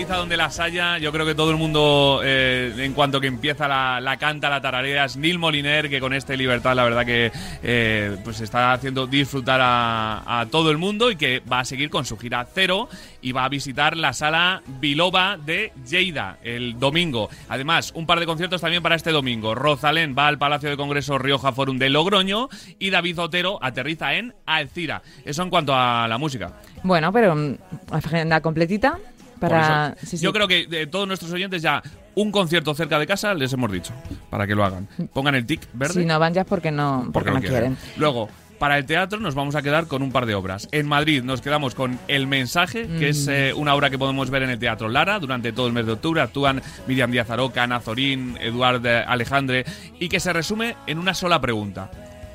Pegadiza 0.10 0.16
donde 0.16 0.38
las 0.38 0.60
haya. 0.60 0.98
Yo 0.98 1.12
creo 1.12 1.26
que 1.26 1.36
todo 1.36 1.52
el 1.52 1.58
mundo, 1.58 2.22
eh, 2.24 2.74
en 2.78 2.94
cuanto 2.94 3.22
que 3.22 3.28
empieza 3.28 3.68
la, 3.68 4.02
la 4.02 4.18
canta, 4.18 4.50
la 4.50 4.60
tararea, 4.60 5.06
es 5.06 5.18
Neil 5.18 5.38
Moliner, 5.38 5.88
que 5.88 6.00
con 6.00 6.14
este 6.14 6.36
Libertad, 6.36 6.76
la 6.76 6.84
verdad 6.84 7.06
que 7.06 7.32
eh, 7.62 8.18
pues 8.24 8.42
está 8.42 8.74
haciendo 8.74 9.06
disfrutar 9.06 9.60
a, 9.62 10.42
a 10.42 10.46
todo 10.48 10.72
el 10.72 10.78
mundo 10.78 11.12
y 11.12 11.16
que 11.16 11.42
va 11.42 11.60
a 11.60 11.66
seguir 11.66 11.92
con 11.92 12.06
su 12.06 12.18
gira 12.18 12.48
cero 12.52 12.90
y 13.22 13.34
va 13.34 13.46
a 13.46 13.50
visitar 13.50 13.96
la 13.96 14.14
sala 14.14 14.64
Biloba 14.80 15.38
de 15.38 15.74
Lleida 15.88 16.38
el 16.44 16.80
domingo. 16.80 17.30
Además, 17.48 17.92
un 17.94 18.08
par 18.08 18.20
de 18.20 18.26
conciertos 18.26 18.62
también 18.62 18.82
para 18.82 18.96
este 18.96 19.12
domingo. 19.12 19.54
Rosalén 19.54 20.16
va 20.18 20.28
al 20.28 20.40
Palacio 20.40 20.70
de 20.70 20.78
Congreso 20.78 21.20
Rioja 21.20 21.52
Forum 21.52 21.78
de 21.78 21.90
Logroño 21.90 22.50
y 22.80 22.90
David 22.90 23.20
Otero 23.20 23.60
aterriza 23.62 24.16
en 24.16 24.34
Alcira. 24.46 25.04
Eso 25.24 25.44
en 25.44 25.50
cuanto 25.52 25.76
a 25.76 26.08
la 26.08 26.18
música. 26.18 26.54
Bueno, 26.84 27.14
pero 27.14 27.36
mm, 27.36 27.56
agenda 27.92 28.42
completita 28.42 28.98
para... 29.40 29.94
eso, 29.98 30.06
sí, 30.08 30.18
sí. 30.18 30.24
Yo 30.24 30.34
creo 30.34 30.48
que 30.48 30.68
de 30.68 30.88
todos 30.88 31.08
nuestros 31.08 31.32
oyentes 31.32 31.62
ya 31.62 31.82
un 32.16 32.32
concierto 32.32 32.74
cerca 32.76 33.00
de 33.00 33.08
casa 33.08 33.34
les 33.34 33.52
hemos 33.54 33.72
dicho 33.72 33.94
para 34.30 34.46
que 34.46 34.56
lo 34.56 34.64
hagan. 34.66 34.88
Pongan 35.14 35.36
el 35.36 35.46
tic 35.46 35.62
verde 35.74 35.94
Si 36.02 36.06
no 36.06 36.20
van 36.20 36.34
ya 36.34 36.42
es 36.42 36.48
porque 36.48 36.72
no, 36.72 37.10
porque 37.14 37.32
no 37.32 37.40
quieren. 37.40 37.78
Luego, 37.98 38.28
para 38.60 38.78
el 38.78 38.86
teatro 38.86 39.20
nos 39.22 39.36
vamos 39.36 39.56
a 39.56 39.62
quedar 39.62 39.88
con 39.88 40.02
un 40.02 40.12
par 40.12 40.26
de 40.26 40.36
obras. 40.36 40.68
En 40.74 40.86
Madrid 40.86 41.24
nos 41.24 41.40
quedamos 41.40 41.76
con 41.76 41.98
El 42.10 42.28
Mensaje, 42.28 42.88
que 43.00 43.08
es 43.10 43.28
Mm. 43.28 43.30
eh, 43.32 43.54
una 43.54 43.74
obra 43.74 43.90
que 43.90 43.98
podemos 43.98 44.30
ver 44.30 44.44
en 44.44 44.50
el 44.50 44.60
Teatro 44.60 44.90
Lara 44.90 45.18
durante 45.20 45.54
todo 45.54 45.68
el 45.68 45.74
mes 45.74 45.86
de 45.86 45.94
octubre. 45.94 46.20
Actúan 46.22 46.62
Miriam 46.86 47.10
Díaz 47.10 47.30
Aroca, 47.30 47.64
Ana 47.64 47.80
Zorín, 47.80 48.36
Eduard 48.42 48.86
eh, 48.86 49.04
Alejandre, 49.08 49.64
y 50.00 50.10
que 50.10 50.20
se 50.20 50.34
resume 50.34 50.76
en 50.88 51.00
una 51.00 51.14
sola 51.14 51.40
pregunta. 51.40 51.90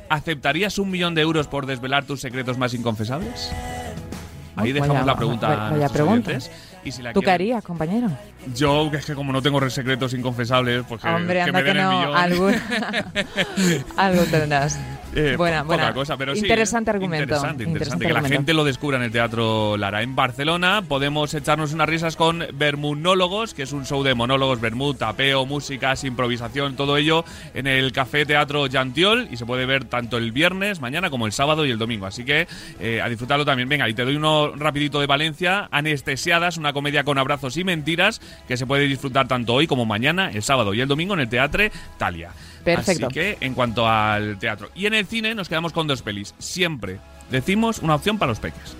¿Aceptarías 0.08 0.78
un 0.78 0.90
millón 0.90 1.14
de 1.14 1.22
euros 1.22 1.46
por 1.46 1.66
desvelar 1.66 2.04
tus 2.06 2.20
secretos 2.22 2.56
más 2.56 2.72
inconfesables? 2.72 3.50
Ahí 4.56 4.72
Vaya- 4.72 4.74
dejamos 4.82 5.06
la 5.06 5.16
pregunta 5.16 5.48
vaya 5.48 5.66
a 5.66 5.70
nuestros 5.70 5.92
pregunta. 5.92 6.30
oyentes. 6.30 6.50
Y 6.84 6.92
si 6.92 7.02
la 7.02 7.12
¿Tú 7.12 7.20
qué 7.22 7.30
harías, 7.30 7.64
compañero? 7.64 8.08
Yo, 8.54 8.90
que 8.90 8.98
es 8.98 9.06
que 9.06 9.14
como 9.14 9.32
no 9.32 9.40
tengo 9.42 9.68
secretos 9.70 10.12
inconfesables, 10.14 10.84
pues 10.88 11.00
que, 11.00 11.08
Hombre, 11.08 11.34
que 11.34 11.42
anda 11.42 11.52
me 11.52 11.64
que, 11.64 11.68
den 11.68 11.76
el 11.78 11.82
no. 11.84 11.98
millón. 11.98 12.16
Algún, 12.16 12.54
algo 13.96 14.22
tendrás. 14.24 14.78
Eh, 15.16 15.36
buena, 15.36 15.62
poca 15.62 15.76
buena. 15.76 15.94
cosa, 15.94 16.16
pero 16.16 16.34
sí, 16.34 16.40
interesante 16.40 16.90
argumento. 16.90 17.22
Interesante, 17.22 17.62
interesante. 17.62 18.04
interesante 18.04 18.06
que 18.06 18.12
la 18.12 18.36
gente 18.36 18.52
lo 18.52 18.64
descubra 18.64 18.96
en 18.96 19.04
el 19.04 19.12
Teatro 19.12 19.76
Lara. 19.76 20.02
En 20.02 20.16
Barcelona 20.16 20.82
podemos 20.86 21.32
echarnos 21.34 21.72
unas 21.72 21.88
risas 21.88 22.16
con 22.16 22.44
Bermunólogos, 22.52 23.54
que 23.54 23.62
es 23.62 23.72
un 23.72 23.86
show 23.86 24.02
de 24.02 24.14
monólogos, 24.14 24.60
bermud, 24.60 24.96
tapeo, 24.96 25.46
músicas, 25.46 26.02
improvisación, 26.02 26.74
todo 26.74 26.96
ello 26.96 27.24
en 27.54 27.68
el 27.68 27.92
Café 27.92 28.26
Teatro 28.26 28.66
Yantiol 28.66 29.28
y 29.30 29.36
se 29.36 29.46
puede 29.46 29.66
ver 29.66 29.84
tanto 29.84 30.16
el 30.16 30.32
viernes, 30.32 30.80
mañana, 30.80 31.10
como 31.10 31.26
el 31.26 31.32
sábado 31.32 31.64
y 31.64 31.70
el 31.70 31.78
domingo. 31.78 32.06
Así 32.06 32.24
que 32.24 32.48
eh, 32.80 33.00
a 33.00 33.08
disfrutarlo 33.08 33.44
también. 33.44 33.68
Venga, 33.68 33.88
y 33.88 33.94
te 33.94 34.04
doy 34.04 34.16
uno 34.16 34.52
rapidito 34.56 35.00
de 35.00 35.06
Valencia, 35.06 35.68
Anestesiadas, 35.70 36.56
una 36.56 36.72
comedia 36.72 37.04
con 37.04 37.18
abrazos 37.18 37.56
y 37.56 37.62
mentiras 37.62 38.20
que 38.48 38.56
se 38.56 38.66
puede 38.66 38.86
disfrutar 38.86 39.28
tanto 39.28 39.54
hoy 39.54 39.66
como 39.66 39.84
mañana, 39.86 40.30
el 40.30 40.42
sábado 40.42 40.74
y 40.74 40.80
el 40.80 40.88
domingo 40.88 41.14
en 41.14 41.20
el 41.20 41.28
Teatre 41.28 41.72
Talia. 41.98 42.30
Perfecto. 42.64 43.06
Así 43.06 43.14
que 43.14 43.36
en 43.40 43.54
cuanto 43.54 43.86
al 43.88 44.38
teatro. 44.38 44.70
Y 44.74 44.86
en 44.86 44.94
el 44.94 45.06
cine 45.06 45.34
nos 45.34 45.48
quedamos 45.48 45.72
con 45.72 45.86
dos 45.86 46.02
pelis. 46.02 46.34
Siempre 46.38 46.98
decimos 47.30 47.78
una 47.80 47.94
opción 47.94 48.18
para 48.18 48.30
los 48.30 48.40
peques. 48.40 48.76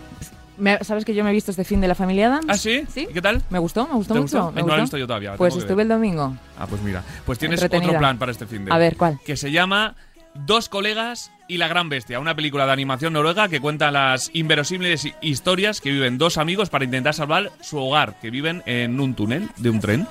Me- 0.57 0.78
¿Sabes 0.84 1.05
que 1.05 1.14
yo 1.14 1.24
me 1.24 1.30
he 1.30 1.32
visto 1.32 1.50
este 1.50 1.64
fin 1.64 1.80
de 1.80 1.88
la 1.88 1.94
familia 1.96 2.28
Adams? 2.28 2.46
¿Ah, 2.48 2.57
sí? 2.57 2.84
Sí. 2.88 3.09
¿Y 3.11 3.12
qué 3.12 3.20
tal? 3.20 3.42
Me 3.50 3.59
gustó, 3.59 3.86
me 3.88 3.94
gustó 3.94 4.14
¿Te 4.14 4.20
mucho. 4.20 4.38
gustó? 4.38 4.52
me 4.52 4.61
No 4.62 4.68
la 4.68 4.74
he 4.74 4.80
gustó. 4.80 4.82
visto 4.82 4.98
yo 4.98 5.07
todavía, 5.07 5.34
Pues 5.36 5.52
tengo 5.52 5.61
que 5.61 5.64
estuve 5.64 5.76
ver. 5.76 5.82
el 5.84 5.88
domingo. 5.88 6.36
Ah, 6.59 6.66
pues 6.68 6.80
mira. 6.82 7.02
Pues 7.26 7.38
tienes 7.38 7.61
Entretenida. 7.61 7.88
otro 7.90 7.98
plan 7.98 8.18
para 8.18 8.30
este 8.32 8.46
fin 8.46 8.64
de. 8.64 8.72
A 8.72 8.78
ver, 8.78 8.96
¿cuál? 8.96 9.18
Que 9.26 9.36
se 9.36 9.50
llama 9.50 9.96
Dos 10.34 10.68
colegas 10.68 11.30
y 11.49 11.59
la 11.59 11.68
gran 11.68 11.88
bestia, 11.88 12.20
una 12.20 12.34
película 12.34 12.66
de 12.66 12.72
animación 12.72 13.12
noruega 13.12 13.49
que 13.49 13.61
cuenta 13.61 13.90
las 13.90 14.30
inverosímiles 14.32 15.05
hi- 15.05 15.14
historias 15.20 15.80
que 15.80 15.90
viven 15.90 16.16
dos 16.18 16.38
amigos 16.38 16.70
para 16.70 16.84
intentar 16.84 17.14
salvar 17.14 17.51
su 17.61 17.78
hogar, 17.78 18.14
que 18.20 18.30
viven 18.30 18.62
en 18.66 18.99
un 19.01 19.14
túnel 19.14 19.49
de 19.57 19.70
un 19.70 19.80
tren. 19.80 20.07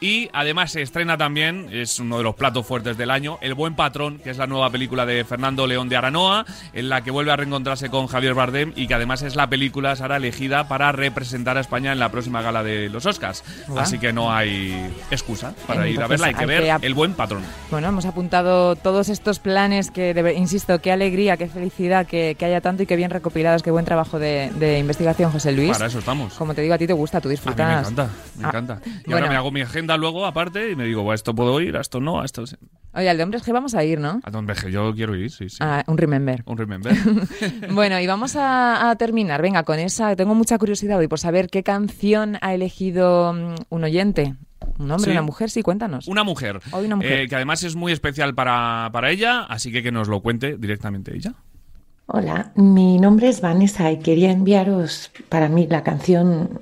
Y 0.00 0.30
además 0.32 0.70
se 0.70 0.80
estrena 0.82 1.18
también, 1.18 1.70
es 1.72 1.98
uno 1.98 2.18
de 2.18 2.22
los 2.22 2.36
platos 2.36 2.64
fuertes 2.64 2.96
del 2.96 3.10
año, 3.10 3.36
El 3.42 3.54
Buen 3.54 3.74
Patrón, 3.74 4.20
que 4.22 4.30
es 4.30 4.38
la 4.38 4.46
nueva 4.46 4.70
película 4.70 5.04
de 5.04 5.24
Fernando 5.24 5.66
León 5.66 5.88
de 5.88 5.96
Aranoa, 5.96 6.46
en 6.72 6.88
la 6.88 7.02
que 7.02 7.10
vuelve 7.10 7.32
a 7.32 7.36
reencontrarse 7.36 7.90
con 7.90 8.06
Javier 8.06 8.34
Bardem 8.34 8.72
y 8.76 8.86
que 8.86 8.94
además 8.94 9.22
es 9.22 9.34
la 9.34 9.48
película, 9.48 9.96
Sara, 9.96 10.18
elegida 10.18 10.68
para 10.68 10.92
representar 10.92 11.56
a 11.58 11.60
España 11.62 11.90
en 11.90 11.98
la 11.98 12.10
próxima 12.10 12.42
gala 12.42 12.62
de 12.62 12.88
los 12.90 13.06
Oscars. 13.06 13.42
Así 13.76 13.98
que 13.98 14.12
no 14.12 14.32
hay 14.32 14.88
excusa 15.10 15.52
para 15.66 15.88
ir 15.88 16.00
a 16.00 16.06
verla, 16.06 16.28
hay 16.28 16.34
que 16.34 16.40
hay 16.42 16.46
ver 16.46 16.80
que 16.80 16.86
El 16.86 16.94
Buen 16.94 17.14
Patrón. 17.14 17.42
Bueno, 17.72 17.88
hemos 17.88 18.04
apuntado 18.06 18.76
todos 18.76 19.08
estos 19.08 19.40
planes 19.40 19.90
que, 19.90 20.14
debe- 20.14 20.36
qué 20.80 20.92
alegría, 20.92 21.36
qué 21.38 21.46
felicidad 21.48 22.06
que, 22.06 22.36
que 22.38 22.44
haya 22.44 22.60
tanto 22.60 22.82
y 22.82 22.86
qué 22.86 22.96
bien 22.96 23.10
recopilados, 23.10 23.62
qué 23.62 23.70
buen 23.70 23.86
trabajo 23.86 24.18
de, 24.18 24.50
de 24.58 24.78
investigación, 24.78 25.30
José 25.32 25.52
Luis. 25.52 25.70
Para 25.72 25.86
eso 25.86 25.98
estamos. 26.00 26.34
Como 26.34 26.54
te 26.54 26.60
digo, 26.62 26.74
a 26.74 26.78
ti 26.78 26.86
te 26.86 26.92
gusta, 26.92 27.20
tú 27.20 27.28
A 27.28 27.30
mí 27.30 27.32
disfrutas. 27.32 27.66
me 27.66 27.78
encanta, 27.80 28.10
me 28.36 28.44
Ah, 28.44 28.48
encanta. 28.48 28.80
Y 28.84 28.88
bueno. 29.06 29.16
ahora 29.16 29.28
me 29.30 29.36
hago 29.36 29.50
mi 29.50 29.62
agenda 29.62 29.96
luego, 29.96 30.26
aparte, 30.26 30.70
y 30.70 30.76
me 30.76 30.84
digo, 30.84 31.02
"Buah, 31.02 31.14
esto 31.14 31.34
puedo 31.34 31.58
ir, 31.62 31.76
a 31.76 31.80
esto 31.80 32.00
no, 32.00 32.20
a 32.20 32.24
esto... 32.26 32.46
sí". 32.46 32.56
Oye, 32.94 33.08
al 33.08 33.16
de 33.16 33.22
hombres 33.22 33.42
que 33.42 33.52
vamos 33.52 33.74
a 33.74 33.84
ir, 33.84 34.00
¿no? 34.00 34.20
A 34.24 34.30
donde 34.30 34.54
yo 34.70 34.94
quiero 34.94 35.14
ir, 35.14 35.30
sí, 35.30 35.48
sí. 35.48 35.58
Ah, 35.60 35.84
un 35.86 35.96
remember. 35.98 36.42
Un 36.46 36.58
remember. 36.58 36.94
Bueno, 37.72 37.98
y 38.00 38.06
vamos 38.06 38.34
a, 38.36 38.90
a 38.90 38.96
terminar, 38.96 39.40
venga, 39.42 39.62
con 39.62 39.78
esa. 39.78 40.14
Tengo 40.16 40.34
mucha 40.34 40.58
curiosidad 40.58 40.98
hoy 40.98 41.08
por 41.08 41.18
saber 41.18 41.48
qué 41.48 41.62
canción 41.62 42.38
ha 42.40 42.54
elegido 42.54 43.32
mm, 43.32 43.54
un 43.68 43.84
oyente. 43.84 44.34
¿Un 44.78 44.90
hombre, 44.90 45.04
Sí. 45.06 45.10
una 45.10 45.22
mujer? 45.22 45.50
Sí, 45.50 45.62
cuéntanos. 45.62 46.06
Una 46.08 46.24
mujer. 46.24 46.60
Hoy 46.72 46.86
una 46.86 46.96
mujer. 46.96 47.12
eh, 47.20 47.28
que 47.28 47.36
además 47.36 47.62
es 47.64 47.74
muy 47.76 47.92
especial 47.92 48.34
para, 48.34 48.88
para 48.92 49.10
ella, 49.10 49.42
así 49.42 49.72
que 49.72 49.82
que 49.82 49.90
nos 49.92 50.08
lo 50.08 50.20
cuente 50.20 50.56
directamente 50.56 51.14
ella. 51.16 51.34
Hola, 52.06 52.52
mi 52.54 52.98
nombre 52.98 53.28
es 53.28 53.40
Vanessa 53.40 53.90
y 53.92 53.98
quería 53.98 54.30
enviaros 54.30 55.10
para 55.28 55.48
mí 55.48 55.66
la 55.68 55.82
canción 55.82 56.60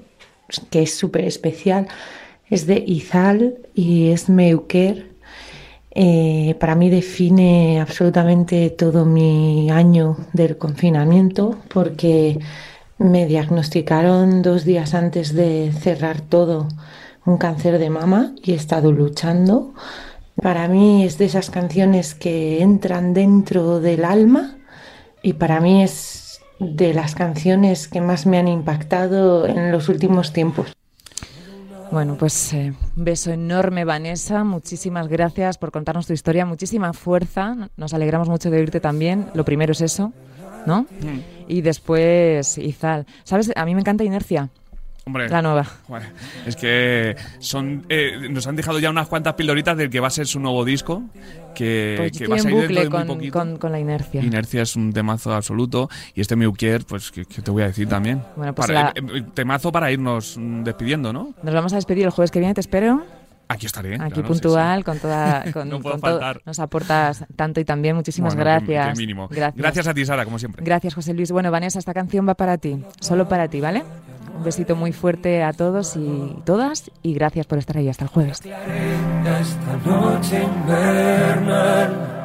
que 0.70 0.82
es 0.82 0.96
súper 0.96 1.24
especial. 1.24 1.86
Es 2.48 2.66
de 2.66 2.82
Izal 2.86 3.56
y 3.74 4.08
es 4.10 4.28
Meuquer. 4.28 5.08
Eh, 5.98 6.56
para 6.60 6.74
mí 6.74 6.90
define 6.90 7.80
absolutamente 7.80 8.70
todo 8.70 9.04
mi 9.06 9.70
año 9.70 10.16
del 10.32 10.58
confinamiento 10.58 11.58
porque 11.72 12.38
me 12.98 13.26
diagnosticaron 13.26 14.42
dos 14.42 14.64
días 14.64 14.94
antes 14.94 15.32
de 15.34 15.72
cerrar 15.72 16.20
todo 16.20 16.68
un 17.26 17.36
cáncer 17.36 17.78
de 17.78 17.90
mama 17.90 18.34
y 18.42 18.52
he 18.52 18.54
estado 18.54 18.92
luchando. 18.92 19.74
Para 20.40 20.68
mí 20.68 21.04
es 21.04 21.18
de 21.18 21.26
esas 21.26 21.50
canciones 21.50 22.14
que 22.14 22.62
entran 22.62 23.14
dentro 23.14 23.80
del 23.80 24.04
alma 24.04 24.56
y 25.22 25.34
para 25.34 25.60
mí 25.60 25.82
es 25.82 26.40
de 26.58 26.94
las 26.94 27.14
canciones 27.14 27.88
que 27.88 28.00
más 28.00 28.26
me 28.26 28.38
han 28.38 28.48
impactado 28.48 29.46
en 29.46 29.72
los 29.72 29.88
últimos 29.88 30.32
tiempos. 30.32 30.72
Bueno, 31.90 32.16
pues 32.18 32.52
eh, 32.52 32.74
un 32.96 33.04
beso 33.04 33.30
enorme, 33.30 33.84
Vanessa. 33.84 34.42
Muchísimas 34.44 35.08
gracias 35.08 35.56
por 35.56 35.70
contarnos 35.70 36.06
tu 36.06 36.12
historia. 36.12 36.44
Muchísima 36.44 36.92
fuerza. 36.92 37.70
Nos 37.76 37.94
alegramos 37.94 38.28
mucho 38.28 38.50
de 38.50 38.58
oírte 38.58 38.80
también. 38.80 39.26
Lo 39.34 39.44
primero 39.44 39.72
es 39.72 39.80
eso, 39.80 40.12
¿no? 40.66 40.82
Mm. 40.82 41.20
Y 41.48 41.60
después, 41.60 42.58
Izal. 42.58 43.06
¿Sabes? 43.22 43.52
A 43.54 43.64
mí 43.64 43.74
me 43.74 43.80
encanta 43.80 44.02
Inercia, 44.02 44.50
Hombre, 45.09 45.28
la 45.28 45.40
nueva. 45.40 45.64
Bueno, 45.86 46.07
es 46.46 46.57
que 46.57 47.14
son 47.38 47.86
eh, 47.88 48.26
nos 48.28 48.48
han 48.48 48.57
dejado 48.57 48.80
ya 48.80 48.90
unas 48.90 49.07
cuantas 49.07 49.34
pildoritas 49.34 49.76
del 49.76 49.88
que 49.88 50.00
va 50.00 50.09
a 50.09 50.11
ser 50.11 50.26
su 50.26 50.40
nuevo 50.40 50.64
disco, 50.64 51.04
que, 51.54 51.94
Pues 51.96 52.18
que 52.18 52.26
va 52.26 52.34
a 52.34 52.38
salir 52.40 52.62
bucle 52.62 52.80
de 52.84 52.90
con, 52.90 53.30
con- 53.30 53.57
con 53.57 53.70
la 53.70 53.78
Inercia. 53.78 54.20
Inercia 54.20 54.62
es 54.62 54.74
un 54.74 54.92
temazo 54.92 55.32
absoluto 55.32 55.88
y 56.16 56.22
este 56.22 56.34
Meuquier, 56.34 56.84
pues 56.86 57.12
que, 57.12 57.24
te 57.24 57.50
voy 57.52 57.62
a 57.62 57.66
decir 57.68 57.88
también. 57.88 58.20
Bueno, 58.34 58.52
pues 58.52 58.66
Para- 58.66 58.82
la- 58.82 58.92
eh, 58.96 59.22
temazo 59.32 59.70
para 59.70 59.92
irnos 59.92 60.34
despidiendo, 60.40 61.12
¿no? 61.12 61.34
Nos 61.40 61.54
vamos 61.54 61.72
a 61.72 61.76
despedir 61.76 62.04
el 62.04 62.11
jueves 62.11 62.32
que 62.32 62.40
viene, 62.40 62.54
te 62.54 62.61
espero. 62.61 63.04
Aquí 63.46 63.66
estaré. 63.66 63.94
Aquí 63.94 64.11
claro, 64.14 64.26
puntual, 64.26 64.78
sí. 64.80 64.84
con 64.84 64.98
toda. 64.98 65.44
Con, 65.52 65.68
No 65.68 65.78
puedo 65.78 65.92
con 65.92 66.00
todo. 66.00 66.18
faltar. 66.18 66.42
Nos 66.44 66.59
aportas 66.59 67.24
tanto 67.36 67.61
y 67.61 67.64
también. 67.64 67.94
Muchísimas 67.94 68.34
Bueno, 68.34 68.50
gracias. 68.50 68.98
mínimo. 68.98 69.28
Gracias. 69.28 69.54
Gracias 69.54 69.86
a 69.86 69.94
ti, 69.94 70.04
Sara, 70.04 70.24
como 70.24 70.40
siempre. 70.40 70.64
Gracias, 70.64 70.94
José 70.94 71.14
Luis. 71.14 71.30
Bueno, 71.30 71.52
Vanessa, 71.52 71.78
esta 71.78 71.94
canción 71.94 72.26
va 72.28 72.34
para 72.34 72.59
ti. 72.59 72.82
Solo 72.98 73.28
para 73.28 73.46
ti, 73.46 73.61
¿vale? 73.61 73.84
Un 74.37 74.45
besito 74.45 74.76
muy 74.76 74.93
fuerte 74.93 75.43
a 75.43 75.53
todos 75.53 75.97
y 75.97 76.37
todas 76.45 76.91
y 77.03 77.14
gracias 77.14 77.47
por 77.47 77.59
estar 77.59 77.78
ahí 77.78 77.89
hasta 77.89 78.05
el 78.05 78.11
jueves. 78.11 78.41
esta 78.41 79.76
noche 79.84 80.43
invernal 80.43 82.16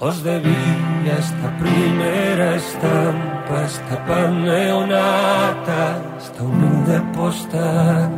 os 0.00 0.22
debía 0.22 1.18
esta 1.18 1.58
primera 1.58 2.54
estampa, 2.54 3.64
esta 3.66 4.06
pan 4.06 4.44
neonata, 4.44 6.00
esta 6.18 6.42
humilde 6.44 7.02
postal. 7.16 8.10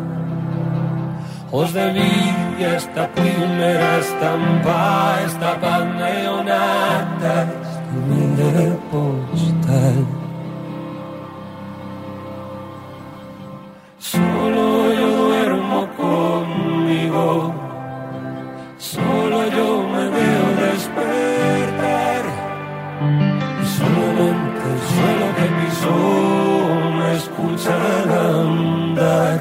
Os 1.50 1.72
debía 1.72 2.76
esta 2.76 3.08
primera 3.12 3.98
estampa, 3.98 5.22
esta 5.24 5.58
pan 5.58 5.96
neonata, 5.96 7.48
esta 7.48 7.90
humilde 7.96 8.78
postal. 8.92 10.19
Solo 14.00 14.94
yo 14.94 15.08
duermo 15.26 15.86
conmigo, 15.94 17.54
solo 18.78 19.46
yo 19.48 19.82
me 19.92 20.04
veo 20.08 20.46
despertar. 20.64 22.22
Y 23.62 23.66
solamente 23.66 24.62
el 24.72 24.80
suelo 24.90 25.26
que 25.36 25.46
pisó 25.60 25.98
me 26.96 27.08
escucha 27.14 27.74
andar. 28.30 29.40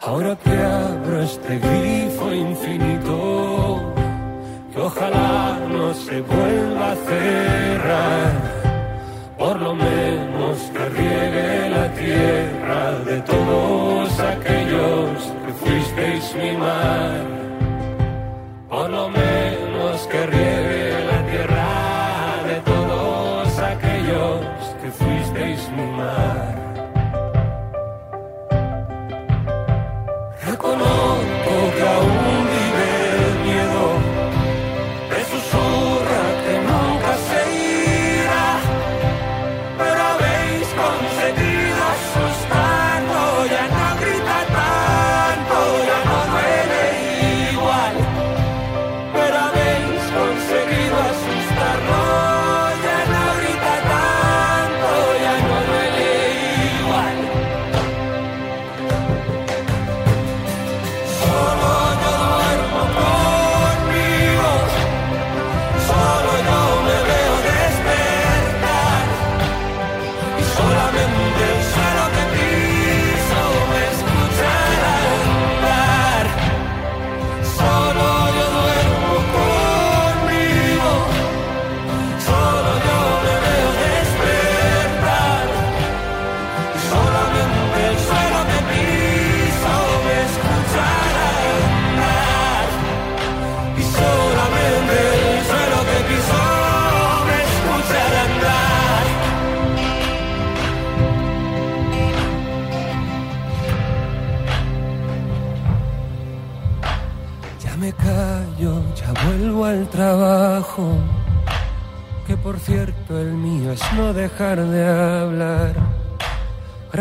Ahora 0.00 0.36
que 0.36 0.50
abro 0.50 1.22
este 1.22 1.58
grifo 1.60 2.32
infinito, 2.32 3.94
que 4.72 4.80
ojalá 4.80 5.60
no 5.70 5.94
se 5.94 6.20
vuelva 6.20 6.90
a 6.90 6.96
cerrar, 6.96 8.53
por 9.44 9.60
lo 9.60 9.74
menos 9.74 10.56
que 10.72 10.84
riegue 10.98 11.68
la 11.68 11.92
tierra 11.92 12.92
de 13.04 13.20
todos 13.20 14.18
aquellos 14.18 15.32
que 15.44 15.52
fuisteis 15.60 16.34
mi 16.40 16.56
mar, 16.56 17.43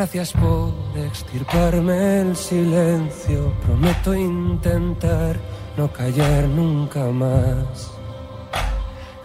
Gracias 0.04 0.34
por 0.34 0.74
extirparme 0.98 2.20
el 2.20 2.36
silencio. 2.36 3.54
Prometo 3.62 4.14
intentar 4.14 5.40
no 5.78 5.94
callar 5.94 6.44
nunca 6.50 7.06
más. 7.06 7.90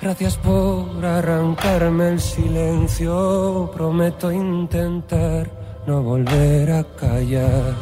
Gracias 0.00 0.36
por 0.36 1.04
arrancarme 1.04 2.10
el 2.10 2.20
silencio. 2.20 3.68
Prometo 3.74 4.30
intentar 4.30 5.50
no 5.84 6.00
volver 6.00 6.70
a 6.70 6.84
callar. 6.84 7.74